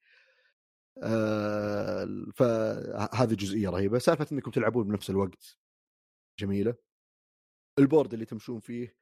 آه 1.02 2.06
فهذه 2.36 3.34
جزئية 3.34 3.68
رهيبة. 3.68 3.98
سالفة 3.98 4.26
إنكم 4.32 4.50
تلعبون 4.50 4.88
بنفس 4.88 5.10
الوقت. 5.10 5.58
جميلة. 6.38 6.74
ال 7.78 7.84
board 7.84 8.12
اللي 8.12 8.24
تمشون 8.26 8.60
فيه 8.60 8.96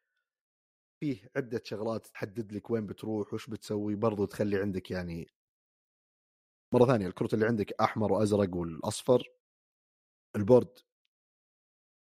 فيه 1.01 1.31
عدة 1.37 1.63
شغلات 1.65 2.07
تحدد 2.07 2.53
لك 2.53 2.71
وين 2.71 2.87
بتروح 2.87 3.35
وش 3.35 3.51
بتسوي 3.51 3.95
برضو 3.95 4.25
تخلي 4.25 4.61
عندك 4.61 4.91
يعني 4.91 5.31
مرة 6.75 6.87
ثانية 6.87 7.07
الكروت 7.07 7.35
اللي 7.35 7.47
عندك 7.47 7.73
أحمر 7.81 8.13
وأزرق 8.13 8.57
والأصفر. 8.57 9.23
ال 10.37 10.44
board 10.44 10.79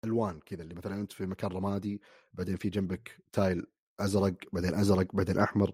ألوان 0.05 0.39
كذا 0.39 0.63
اللي 0.63 0.75
مثلا 0.75 0.95
أنت 0.95 1.11
في 1.11 1.25
مكان 1.25 1.51
رمادي 1.51 2.01
بعدين 2.33 2.55
في 2.55 2.69
جنبك 2.69 3.23
tile 3.31 3.67
أزرق 3.99 4.35
بعدين 4.53 4.73
أزرق 4.75 5.15
بعدين 5.15 5.37
أحمر. 5.39 5.73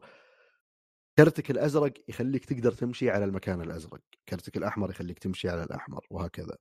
كرتك 1.20 1.52
الأزرق 1.52 1.94
يخليك 2.08 2.46
تقدر 2.46 2.72
تمشي 2.72 3.10
على 3.10 3.26
المكان 3.26 3.62
الأزرق 3.62 4.02
كرتك 4.30 4.58
الأحمر 4.58 4.90
يخليك 4.90 5.20
تمشي 5.20 5.50
على 5.50 5.64
الأحمر 5.64 6.06
وهكذا. 6.10 6.58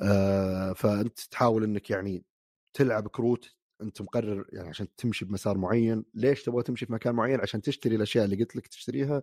آه 0.00 0.72
فأنت 0.72 1.20
تحاول 1.20 1.64
إنك 1.64 1.90
يعني 1.90 2.24
تلعب 2.72 3.08
كروت 3.08 3.54
أنت 3.82 4.02
مقرر 4.02 4.46
يعني 4.52 4.68
عشان 4.68 4.94
تمشي 4.96 5.24
بمسار 5.24 5.58
معين 5.58 6.04
ليش 6.14 6.42
تبغى 6.42 6.62
تمشي 6.62 6.86
في 6.86 6.92
مكان 6.92 7.14
معين؟ 7.14 7.40
عشان 7.40 7.62
تشتري 7.62 7.96
الأشياء 7.96 8.24
اللي 8.24 8.36
قلت 8.36 8.56
لك 8.56 8.66
تشتريها. 8.66 9.22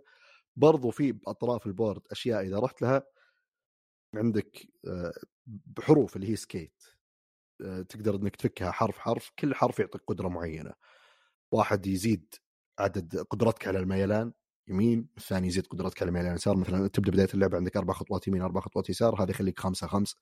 برضو 0.56 0.92
في 0.92 1.12
باطراف 1.12 1.68
ال 1.68 1.74
board 1.74 2.02
أشياء 2.12 2.42
إذا 2.42 2.60
رحت 2.60 2.82
لها 2.82 3.04
عندك 4.16 4.68
آه، 4.88 5.14
بحروف 5.48 6.16
اللي 6.16 6.30
هي 6.30 6.36
skate 6.36 6.84
آه، 7.62 7.82
تقدر 7.82 8.16
إنك 8.16 8.36
تفكها 8.36 8.72
حرف 8.72 8.98
حرف 8.98 9.32
كل 9.40 9.56
حرف 9.56 9.80
يعطيك 9.80 10.02
قدرة 10.08 10.28
معينة. 10.28 10.74
واحد 11.52 11.88
يزيد 11.88 12.36
عدد 12.82 13.18
قدرتك 13.18 13.68
على 13.68 13.80
الميلان 13.80 14.34
يمين 14.68 15.08
الثاني 15.18 15.48
يزيد 15.48 15.68
قدرتك 15.68 16.02
على 16.02 16.10
الميلان 16.10 16.36
يسار. 16.36 16.58
مثلا 16.58 16.88
تبدأ 16.88 17.12
بداية 17.12 17.28
اللعبه 17.34 17.58
عندك 17.58 17.78
أربع 17.78 17.94
خطوات 17.94 18.28
يمين 18.28 18.42
أربع 18.42 18.62
خطوات 18.62 18.90
يسار 18.90 19.24
هذا 19.24 19.32
يخليك 19.32 19.60
خمسة 19.60 19.88
خمس. 19.88 20.16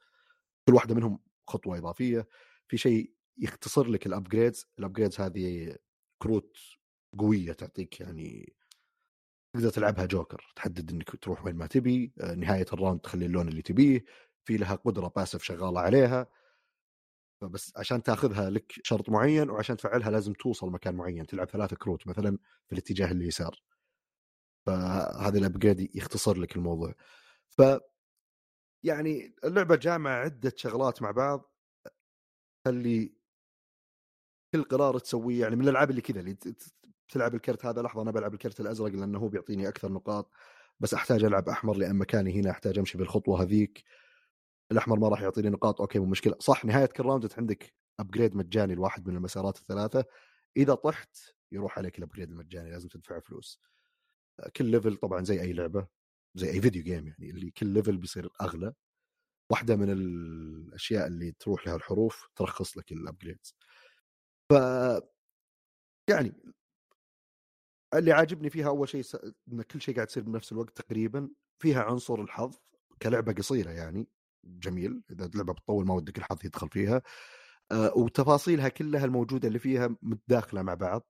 كل 0.68 0.76
واحدة 0.76 0.96
منهم 0.96 1.20
خطوة 1.48 1.78
إضافية. 1.78 2.28
في 2.68 2.78
شيء 2.78 3.14
يختصر 3.38 3.88
لك 3.88 4.06
ال 4.06 4.13
upgrades 4.13 4.68
ال 4.80 4.84
upgrades 4.84 5.20
هذه 5.22 5.76
كروت 6.24 6.58
قوية 7.20 7.54
تعطيك 7.54 8.00
يعني 8.00 8.54
تقدر 9.54 9.70
تلعبها 9.70 10.06
جوكر 10.06 10.54
تحدد 10.56 10.92
إنك 10.92 11.16
تروح 11.16 11.46
وين 11.46 11.56
ما 11.56 11.68
تبي. 11.68 12.14
آه، 12.22 12.36
نهاية 12.36 12.66
ال 12.74 12.78
round 12.78 13.00
تخلي 13.00 13.26
اللون 13.26 13.48
اللي 13.48 13.62
تبيه. 13.62 14.06
في 14.46 14.58
لها 14.58 14.76
قدرة 14.76 15.08
باسف 15.16 15.44
شغالة 15.44 15.80
عليها. 15.80 16.28
فبس 17.42 17.74
عشان 17.78 18.04
تاخذها 18.04 18.50
لك 18.50 18.74
شرط 18.84 19.10
معين 19.10 19.50
وعشان 19.50 19.78
تفعلها 19.78 20.12
لازم 20.12 20.34
توصل 20.34 20.70
مكان 20.72 20.96
معين 20.96 21.28
تلعب 21.28 21.50
ثلاثة 21.50 21.76
كروت 21.76 22.08
مثلا 22.08 22.38
في 22.68 22.74
الاتجاه 22.74 23.12
اليسار 23.12 23.62
فهذا 24.66 25.40
الابجريد 25.40 25.96
يختصر 25.96 26.38
لك 26.38 26.56
الموضوع. 26.56 26.94
ف 27.50 27.62
يعني 28.84 29.36
اللعبة 29.44 29.76
جامعة 29.76 30.16
عدة 30.24 30.54
شغلات 30.56 31.02
مع 31.02 31.12
بعض 31.12 31.54
اللي 32.68 33.14
كل 34.54 34.64
قرار 34.64 35.00
تسويه 35.00 35.42
يعني 35.42 35.56
من 35.56 35.64
الألعاب 35.64 35.90
اللي 35.90 36.02
كذا 36.02 36.20
اللي 36.20 36.38
تلعب 37.10 37.36
الكرت 37.36 37.66
هذا 37.66 37.82
لحظة 37.82 38.02
أنا 38.02 38.12
بلعب 38.12 38.34
الكرت 38.34 38.60
الأزرق 38.60 38.92
لأنه 38.92 39.20
هو 39.20 39.28
بيعطيني 39.28 39.68
أكثر 39.68 39.92
نقاط 39.92 40.32
بس 40.80 40.94
أحتاج 40.94 41.24
ألعب 41.24 41.50
أحمر 41.50 41.78
لأن 41.78 41.96
مكاني 41.96 42.42
هنا 42.42 42.52
أحتاج 42.52 42.80
أمشي 42.80 42.98
بالخطوة 42.98 43.42
هذيك. 43.42 43.84
الأحمر 44.72 45.00
ما 45.00 45.08
راح 45.10 45.22
يعطيني 45.22 45.50
نقاط 45.50 45.82
okay 45.82 46.00
مو 46.00 46.06
مشكلة. 46.06 46.36
صح 46.40 46.66
نهاية 46.66 46.86
كل 46.86 47.04
round 47.06 47.30
عندك 47.38 47.74
upgrade 48.00 48.36
مجاني 48.36 48.76
لواحد 48.76 49.08
من 49.08 49.16
المسارات 49.16 49.58
الثلاثة. 49.58 50.06
إذا 50.58 50.74
طحت 50.76 51.18
يروح 51.52 51.78
عليك 51.78 51.98
ال 51.98 52.02
upgrade 52.02 52.30
المجاني 52.30 52.72
لازم 52.72 52.88
تدفع 52.90 53.20
فلوس. 53.20 53.62
كل 54.56 54.66
level 54.66 54.98
طبعا 54.98 55.24
زي 55.24 55.42
أي 55.42 55.54
لعبة 55.54 55.88
زي 56.36 56.50
أي 56.52 56.62
video 56.62 56.84
game 56.84 57.08
يعني 57.08 57.30
اللي 57.30 57.52
كل 57.52 57.68
level 57.68 57.98
بيصير 57.98 58.30
أغلى. 58.42 58.74
واحدة 59.52 59.76
من 59.76 59.92
الأشياء 59.92 61.08
اللي 61.08 61.32
تروح 61.32 61.68
لها 61.68 61.76
الحروف 61.76 62.30
ترخص 62.36 62.78
لك 62.78 62.92
ال 62.92 62.99
upgrades 62.99 63.56
ف 64.52 64.54
يعني 66.10 66.34
اللي 67.94 68.12
عاجبني 68.12 68.50
فيها 68.50 68.68
أول 68.68 68.90
شيء 68.90 69.04
إن 69.54 69.62
كل 69.62 69.82
شيء 69.82 69.96
قاعد 69.96 70.08
يصير 70.08 70.24
بنفس 70.24 70.52
الوقت 70.52 70.78
تقريبا 70.82 71.30
فيها 71.62 71.84
عنصر 71.84 72.22
الحظ 72.22 72.56
كلعبة 73.02 73.34
قصيرة 73.34 73.72
يعني. 73.72 74.08
جميل 74.44 75.04
إذا 75.12 75.26
اللعبة 75.26 75.54
بتطول 75.54 75.86
ما 75.86 75.94
ودك 75.94 76.18
الحظ 76.18 76.38
يدخل 76.46 76.70
فيها. 76.70 77.02
آه 77.72 77.94
وتفاصيلها 77.98 78.70
كلها 78.70 79.06
الموجودة 79.06 79.48
اللي 79.48 79.60
فيها 79.60 79.96
متداخلة 80.02 80.62
مع 80.62 80.74
بعض 80.74 81.08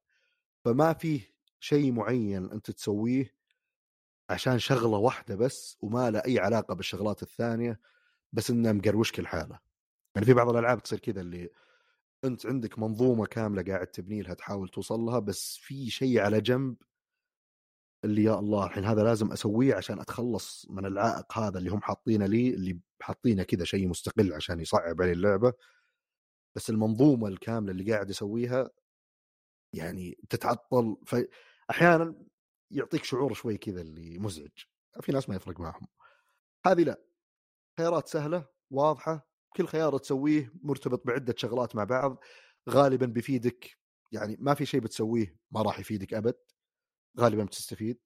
فما 0.66 0.94
فيه 0.94 1.22
شيء 1.60 1.92
معين 1.92 2.52
أنت 2.52 2.72
تسويه 2.72 3.36
عشان 4.30 4.60
شغلة 4.60 4.98
واحدة 4.98 5.36
بس 5.36 5.78
وما 5.82 6.12
له 6.12 6.20
أي 6.26 6.40
علاقة 6.40 6.74
بالشغلات 6.76 7.24
الثانية 7.24 7.80
بس 8.34 8.50
إنه 8.50 8.72
مقروشك 8.72 9.20
الحالة. 9.20 9.60
يعني 10.16 10.26
في 10.26 10.34
بعض 10.34 10.50
الألعاب 10.50 10.84
تصير 10.84 11.00
كذا 11.00 11.22
اللي 11.22 11.50
أنت 12.24 12.46
عندك 12.46 12.80
منظومة 12.80 13.26
كاملة 13.26 13.64
قاعد 13.64 13.88
تبني 13.88 14.22
لها 14.22 14.34
تحاول 14.34 14.70
توصل 14.70 15.00
لها 15.00 15.20
بس 15.20 15.58
في 15.62 15.90
شيء 15.90 16.20
على 16.20 16.42
جنب 16.42 16.76
اللي 18.06 18.24
يا 18.24 18.40
الله 18.40 18.66
الحين 18.66 18.86
هذا 18.86 19.04
لازم 19.04 19.32
أسويه 19.32 19.76
عشان 19.76 20.00
أتخلص 20.00 20.66
من 20.70 20.86
العائق 20.86 21.38
هذا 21.38 21.58
اللي 21.58 21.70
هم 21.70 21.82
حاطينه 21.82 22.26
لي 22.26 22.50
اللي 22.50 22.80
حاطينه 23.02 23.44
كذا 23.44 23.64
شيء 23.66 23.88
مستقل 23.88 24.34
عشان 24.34 24.60
يصعب 24.60 25.02
علي 25.02 25.12
اللعبة. 25.12 25.54
بس 26.56 26.70
المنظومة 26.70 27.28
الكاملة 27.28 27.72
اللي 27.72 27.94
قاعد 27.94 28.10
اسويها 28.10 28.70
يعني 29.74 30.18
تتعطل. 30.30 30.98
فاحيانا 31.06 32.16
يعطيك 32.72 33.04
شعور 33.04 33.34
شوي 33.34 33.58
كذا 33.58 33.82
اللي 33.82 34.20
مزعج. 34.20 34.52
في 35.02 35.12
ناس 35.12 35.30
ما 35.30 35.36
يفرق 35.36 35.60
معهم. 35.60 35.88
هذه 36.66 36.84
لا. 36.84 37.02
خيارات 37.78 38.08
سهلة 38.08 38.48
واضحة. 38.72 39.30
كل 39.56 39.68
خيار 39.68 39.98
تسويه 39.98 40.54
مرتبط 40.64 41.08
بعدة 41.08 41.36
شغلات 41.38 41.76
مع 41.76 41.84
بعض. 41.84 42.24
غالبا 42.70 43.06
بيفيدك. 43.06 43.80
يعني 44.12 44.38
ما 44.40 44.54
في 44.54 44.66
شيء 44.66 44.80
بتسويه 44.80 45.38
ما 45.52 45.62
راح 45.62 45.80
يفيدك 45.80 46.14
أبد. 46.14 46.36
غالبا 47.20 47.44
بتستفيد 47.44 48.00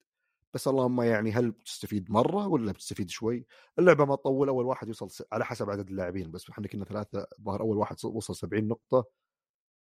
بس 0.53 0.67
اللهم 0.67 1.01
يعني 1.01 1.31
هل 1.31 1.51
بتستفيد 1.51 2.11
مرة 2.11 2.47
ولا 2.47 2.71
بتستفيد 2.71 3.09
شوي؟ 3.09 3.45
اللعبة 3.79 4.05
ما 4.05 4.15
تطول 4.15 4.47
أول 4.47 4.65
واحد 4.65 4.87
يوصل 4.87 5.11
س... 5.11 5.23
على 5.31 5.45
حسب 5.45 5.69
عدد 5.69 5.89
اللاعبين 5.89 6.31
بس 6.31 6.49
إحنا 6.49 6.67
كنا 6.67 6.85
ثلاثة 6.85 7.27
ظهر 7.41 7.61
أول 7.61 7.77
واحد 7.77 7.95
وصل 8.05 8.35
70 8.35 8.67
نقطة 8.67 9.05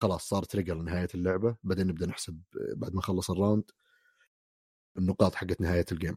خلاص 0.03 0.29
صار 0.29 0.43
trigger 0.43 0.75
لنهاية 0.75 1.09
اللعبة 1.15 1.57
بعدين 1.63 1.87
نبدأ 1.87 2.07
نحسب 2.07 2.43
بعد 2.77 2.95
ما 2.95 3.03
خلص 3.03 3.31
ال 3.31 3.37
round 3.37 3.71
النقاط 4.99 5.35
حقت 5.35 5.61
نهاية 5.61 5.87
ال 5.93 5.97
game 5.97 6.17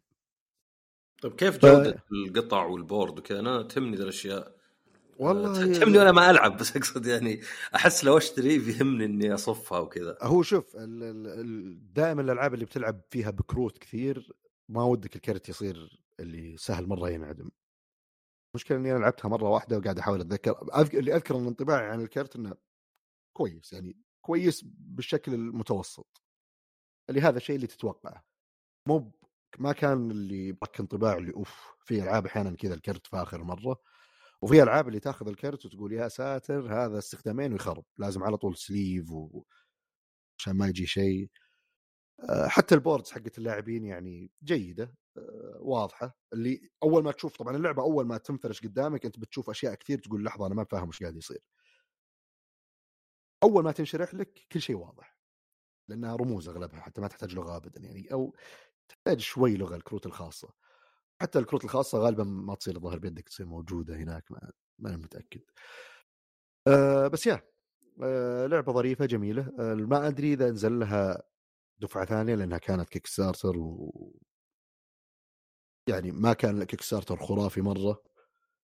طيب 1.21 1.35
كيف 1.35 1.57
جودة 1.57 1.91
ف... 1.91 2.11
القطع 2.11 2.65
وال 2.65 2.81
board 2.81 3.19
وكذا؟ 3.19 3.39
أنا 3.39 3.63
تهمني 3.63 3.95
ذا 3.97 4.03
الأشياء. 4.03 4.62
والله 5.17 5.53
تهمني 5.79 5.97
وأنا 5.97 6.11
ما 6.11 6.29
ألعب 6.29 6.57
بس 6.57 6.77
أقصد 6.77 7.05
يعني 7.05 7.41
أحس 7.75 8.03
لو 8.03 8.17
أشتري 8.17 8.59
بيهمني 8.59 9.05
إني 9.05 9.33
أصفها 9.33 9.79
وكذا. 9.79 10.17
هو 10.21 10.43
شوف 10.43 10.75
دائما 11.95 12.21
الألعاب 12.21 12.53
اللي 12.53 12.65
بتلعب 12.65 13.01
فيها 13.09 13.31
بكروت 13.31 13.77
كثير 13.77 14.33
ما 14.69 14.83
ودك 14.83 15.15
الكرت 15.15 15.49
يصير 15.49 15.99
اللي 16.19 16.57
سهل 16.57 16.87
مرة 16.87 17.09
ينعدم. 17.09 17.49
المشكلة 18.55 18.77
إني 18.77 18.91
أنا 18.91 18.99
لعبتها 18.99 19.29
مرة 19.29 19.49
واحدة 19.49 19.77
وقاعد 19.77 19.99
أحاول 19.99 20.21
أتذكر. 20.21 20.67
اللي 20.93 21.15
أذكر 21.15 21.35
ان 21.37 21.47
انطباعي 21.47 21.89
عن 21.89 22.01
الكرت 22.01 22.35
إنه 22.35 22.53
كويس 23.37 23.73
يعني 23.73 23.97
كويس 24.25 24.61
بالشكل 24.65 25.33
المتوسط. 25.33 26.23
اللي 27.09 27.21
هذا 27.21 27.37
الشيء 27.37 27.55
اللي 27.55 27.67
تتوقعه. 27.67 28.23
مو 28.87 29.11
ما 29.59 29.71
كان 29.73 30.11
اللي 30.11 30.51
بك 30.51 30.79
انطباع 30.79 31.17
اللي 31.17 31.33
أوف 31.33 31.75
في 31.85 32.03
ألعاب 32.03 32.25
أحيانا 32.25 32.55
كذا 32.55 32.73
الكرت 32.73 33.07
فاخر 33.07 33.43
مرة. 33.43 33.81
وفي 34.43 34.63
ألعاب 34.63 34.87
اللي 34.87 34.99
تاخذ 34.99 35.27
الكرت 35.27 35.65
وتقول 35.65 35.93
يا 35.93 36.07
ساتر 36.07 36.73
هذا 36.73 36.97
استخدامين 36.97 37.51
ويخرب 37.53 37.85
لازم 37.97 38.23
على 38.23 38.37
طول 38.37 38.57
sleeve 38.57 39.11
و... 39.11 39.43
عشان 40.39 40.57
ما 40.57 40.67
يجي 40.67 40.85
شيء. 40.85 41.29
آه، 42.29 42.47
حتى 42.47 42.75
ال 42.75 42.80
boards 42.80 43.11
حقت 43.11 43.37
اللاعبين 43.37 43.85
يعني 43.85 44.31
جيدة 44.43 44.95
آه، 45.17 45.57
واضحة. 45.61 46.17
اللي 46.33 46.69
أول 46.83 47.03
ما 47.03 47.11
تشوف 47.11 47.37
طبعا 47.37 47.55
اللعبة 47.55 47.83
أول 47.83 48.05
ما 48.05 48.17
تنفرش 48.17 48.61
قدامك 48.61 49.05
أنت 49.05 49.19
بتشوف 49.19 49.49
أشياء 49.49 49.73
كثير 49.75 49.99
تقول 49.99 50.23
لحظة 50.23 50.47
أنا 50.47 50.55
ما 50.55 50.63
فاهم 50.63 50.87
وش 50.87 51.01
قاعد 51.03 51.15
يصير. 51.15 51.41
أول 53.43 53.63
ما 53.63 53.71
تنشرح 53.71 54.13
لك 54.13 54.47
كل 54.51 54.61
شيء 54.61 54.75
واضح 54.75 55.17
لأنها 55.89 56.15
رموز 56.15 56.49
أغلبها 56.49 56.79
حتى 56.81 57.01
ما 57.01 57.07
تحتاج 57.07 57.35
لغة 57.35 57.57
ابدا 57.57 57.81
يعني 57.81 58.13
أو 58.13 58.35
تحتاج 58.89 59.19
شوي 59.19 59.57
لغة 59.57 59.75
الكروت 59.75 60.05
الخاصة. 60.05 60.53
حتى 61.21 61.39
الكروت 61.39 61.63
الخاصة 61.63 61.97
غالبا 61.99 62.23
ما 62.23 62.55
تصير 62.55 62.75
الظاهر 62.75 62.97
بيدك 62.99 63.29
تصير 63.29 63.45
موجودة 63.45 63.95
هناك 63.95 64.31
ما, 64.31 64.51
ما 64.79 64.89
أنا 64.89 64.97
متأكد. 64.97 65.41
أه 66.67 67.07
بس 67.07 67.27
يا 67.27 67.41
أه 68.03 68.47
لعبة 68.47 68.73
ظريفة 68.73 69.05
جميلة. 69.05 69.51
أه 69.59 69.73
ما 69.75 70.07
أدري 70.07 70.33
إذا 70.33 70.51
نزل 70.51 70.79
لها 70.79 71.23
دفعة 71.79 72.05
ثانية 72.05 72.35
لأنها 72.35 72.57
كانت 72.57 72.89
Kickstarter 72.89 73.57
و 73.57 74.13
يعني 75.87 76.11
ما 76.11 76.33
كان 76.33 76.61
ال 76.61 76.81
Kickstarter 76.81 77.17
خرافي 77.17 77.61
مرة. 77.61 78.01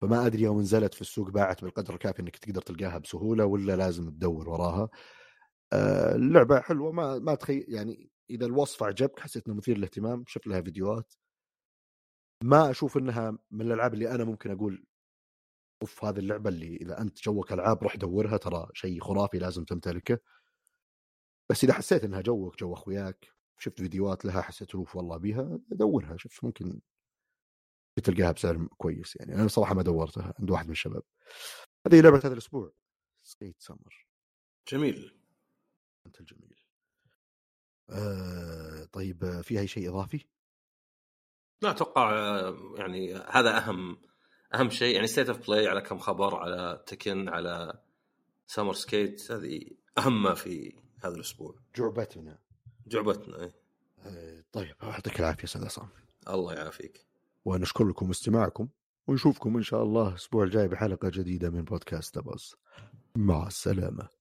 فما 0.02 0.26
أدري 0.28 0.42
يوم 0.44 0.60
نزلت 0.62 0.94
في 0.94 1.02
السوق 1.02 1.30
باعت 1.32 1.64
بالقدر 1.64 1.94
الكافي 1.94 2.22
إنك 2.22 2.38
تقدر 2.38 2.62
تلقاها 2.62 2.98
بسهولة 2.98 3.46
ولا 3.46 3.76
لازم 3.76 4.10
تدور 4.10 4.50
وراها. 4.50 4.90
آه، 5.74 6.16
اللعبة 6.16 6.60
حلوة 6.62 6.92
ما 6.92 7.20
ما 7.20 7.36
تخيل 7.36 7.66
يعني 7.70 8.12
إذا 8.30 8.46
الوصف 8.46 8.84
عجبك 8.84 9.20
حسيت 9.20 9.48
إنه 9.48 9.56
مثير 9.58 9.78
للاهتمام 9.78 10.24
شفت 10.28 10.48
لها 10.48 10.62
فيديوهات. 10.62 11.14
ما 12.44 12.72
أشوف 12.72 12.98
إنها 12.98 13.38
من 13.52 13.62
الألعاب 13.62 13.94
اللي 13.94 14.12
أنا 14.12 14.24
ممكن 14.24 14.52
أقول 14.52 14.86
أوف 15.82 16.06
هذه 16.06 16.20
اللعبة 16.20 16.50
اللي 16.50 16.76
إذا 16.76 17.02
أنت 17.02 17.24
جوك 17.24 17.54
ألعاب 17.54 17.84
روح 17.84 17.96
دورها 17.96 18.38
ترى 18.38 18.68
شيء 18.74 19.02
خرافي 19.02 19.40
لازم 19.40 19.66
تمتلكه. 19.66 20.20
بس 21.50 21.64
إذا 21.64 21.74
حسيت 21.74 22.04
إنها 22.04 22.22
جوك 22.22 22.60
جو 22.60 22.74
أخوياك 22.74 23.28
شفت 23.60 23.82
فيديوهات 23.82 24.26
لها 24.26 24.42
حسيت 24.42 24.76
روف 24.76 24.96
والله 24.96 25.18
بيها 25.18 25.60
دورها 25.70 26.18
شوف 26.18 26.44
ممكن 26.44 26.82
تلقاها 28.04 28.32
بسعر 28.32 28.68
كويس 28.78 29.16
يعني. 29.16 29.36
أنا 29.36 29.48
صراحة 29.48 29.76
ما 29.76 29.82
دورتها 29.84 30.34
عند 30.40 30.52
واحد 30.52 30.66
من 30.66 30.72
الشباب. 30.72 31.04
هذه 31.88 32.02
لعبة 32.02 32.18
هذا 32.18 32.34
الأسبوع 32.34 32.72
Skate 33.24 33.56
Summer 33.60 34.08
جميل. 34.72 35.20
أنت 36.06 36.20
الجميل. 36.20 36.60
آه 37.90 38.84
طيب 38.84 39.42
في 39.42 39.60
أي 39.60 39.68
شيء 39.68 39.90
إضافي؟ 39.90 40.26
لا 41.62 41.72
أتوقع 41.72 42.14
آه، 42.14 42.58
يعني 42.78 43.16
هذا 43.16 43.58
أهم 43.58 43.98
أهم 44.56 44.70
شيء. 44.70 44.96
يعني 44.96 45.08
State 45.08 45.30
of 45.30 45.48
Play 45.48 45.68
على 45.68 45.82
كم 45.82 45.98
خبر 45.98 46.36
على 46.36 46.84
Tekken 46.86 47.30
على 47.30 47.80
Summer 48.48 48.74
Skate 48.74 49.32
هذه 49.32 49.62
أهم 49.98 50.24
ما 50.24 50.34
في 50.34 50.76
هذا 51.04 51.16
الأسبوع. 51.16 51.56
جعبتنا. 51.76 52.38
جعبتنا 52.88 53.40
إيه. 53.44 53.54
آه 54.06 54.44
طيب 54.52 54.76
يعطيك 54.84 55.20
العافية 55.20 55.44
أستاذ 55.44 55.66
عصام. 55.66 55.88
الله 56.30 56.54
يعافيك. 56.54 57.08
ونشكر 57.46 57.88
لكم 57.88 58.10
استماعكم 58.10 58.68
ونشوفكم 59.08 59.58
إن 59.58 59.64
شاء 59.64 59.84
الله 59.84 60.10
الأسبوع 60.10 60.44
الجاي 60.44 60.68
بحلقة 60.68 61.10
جديدة 61.10 61.50
من 61.50 61.64
بودكاست 61.64 62.20
بوز 62.20 62.56
مع 63.16 63.48
السلامة. 63.48 64.17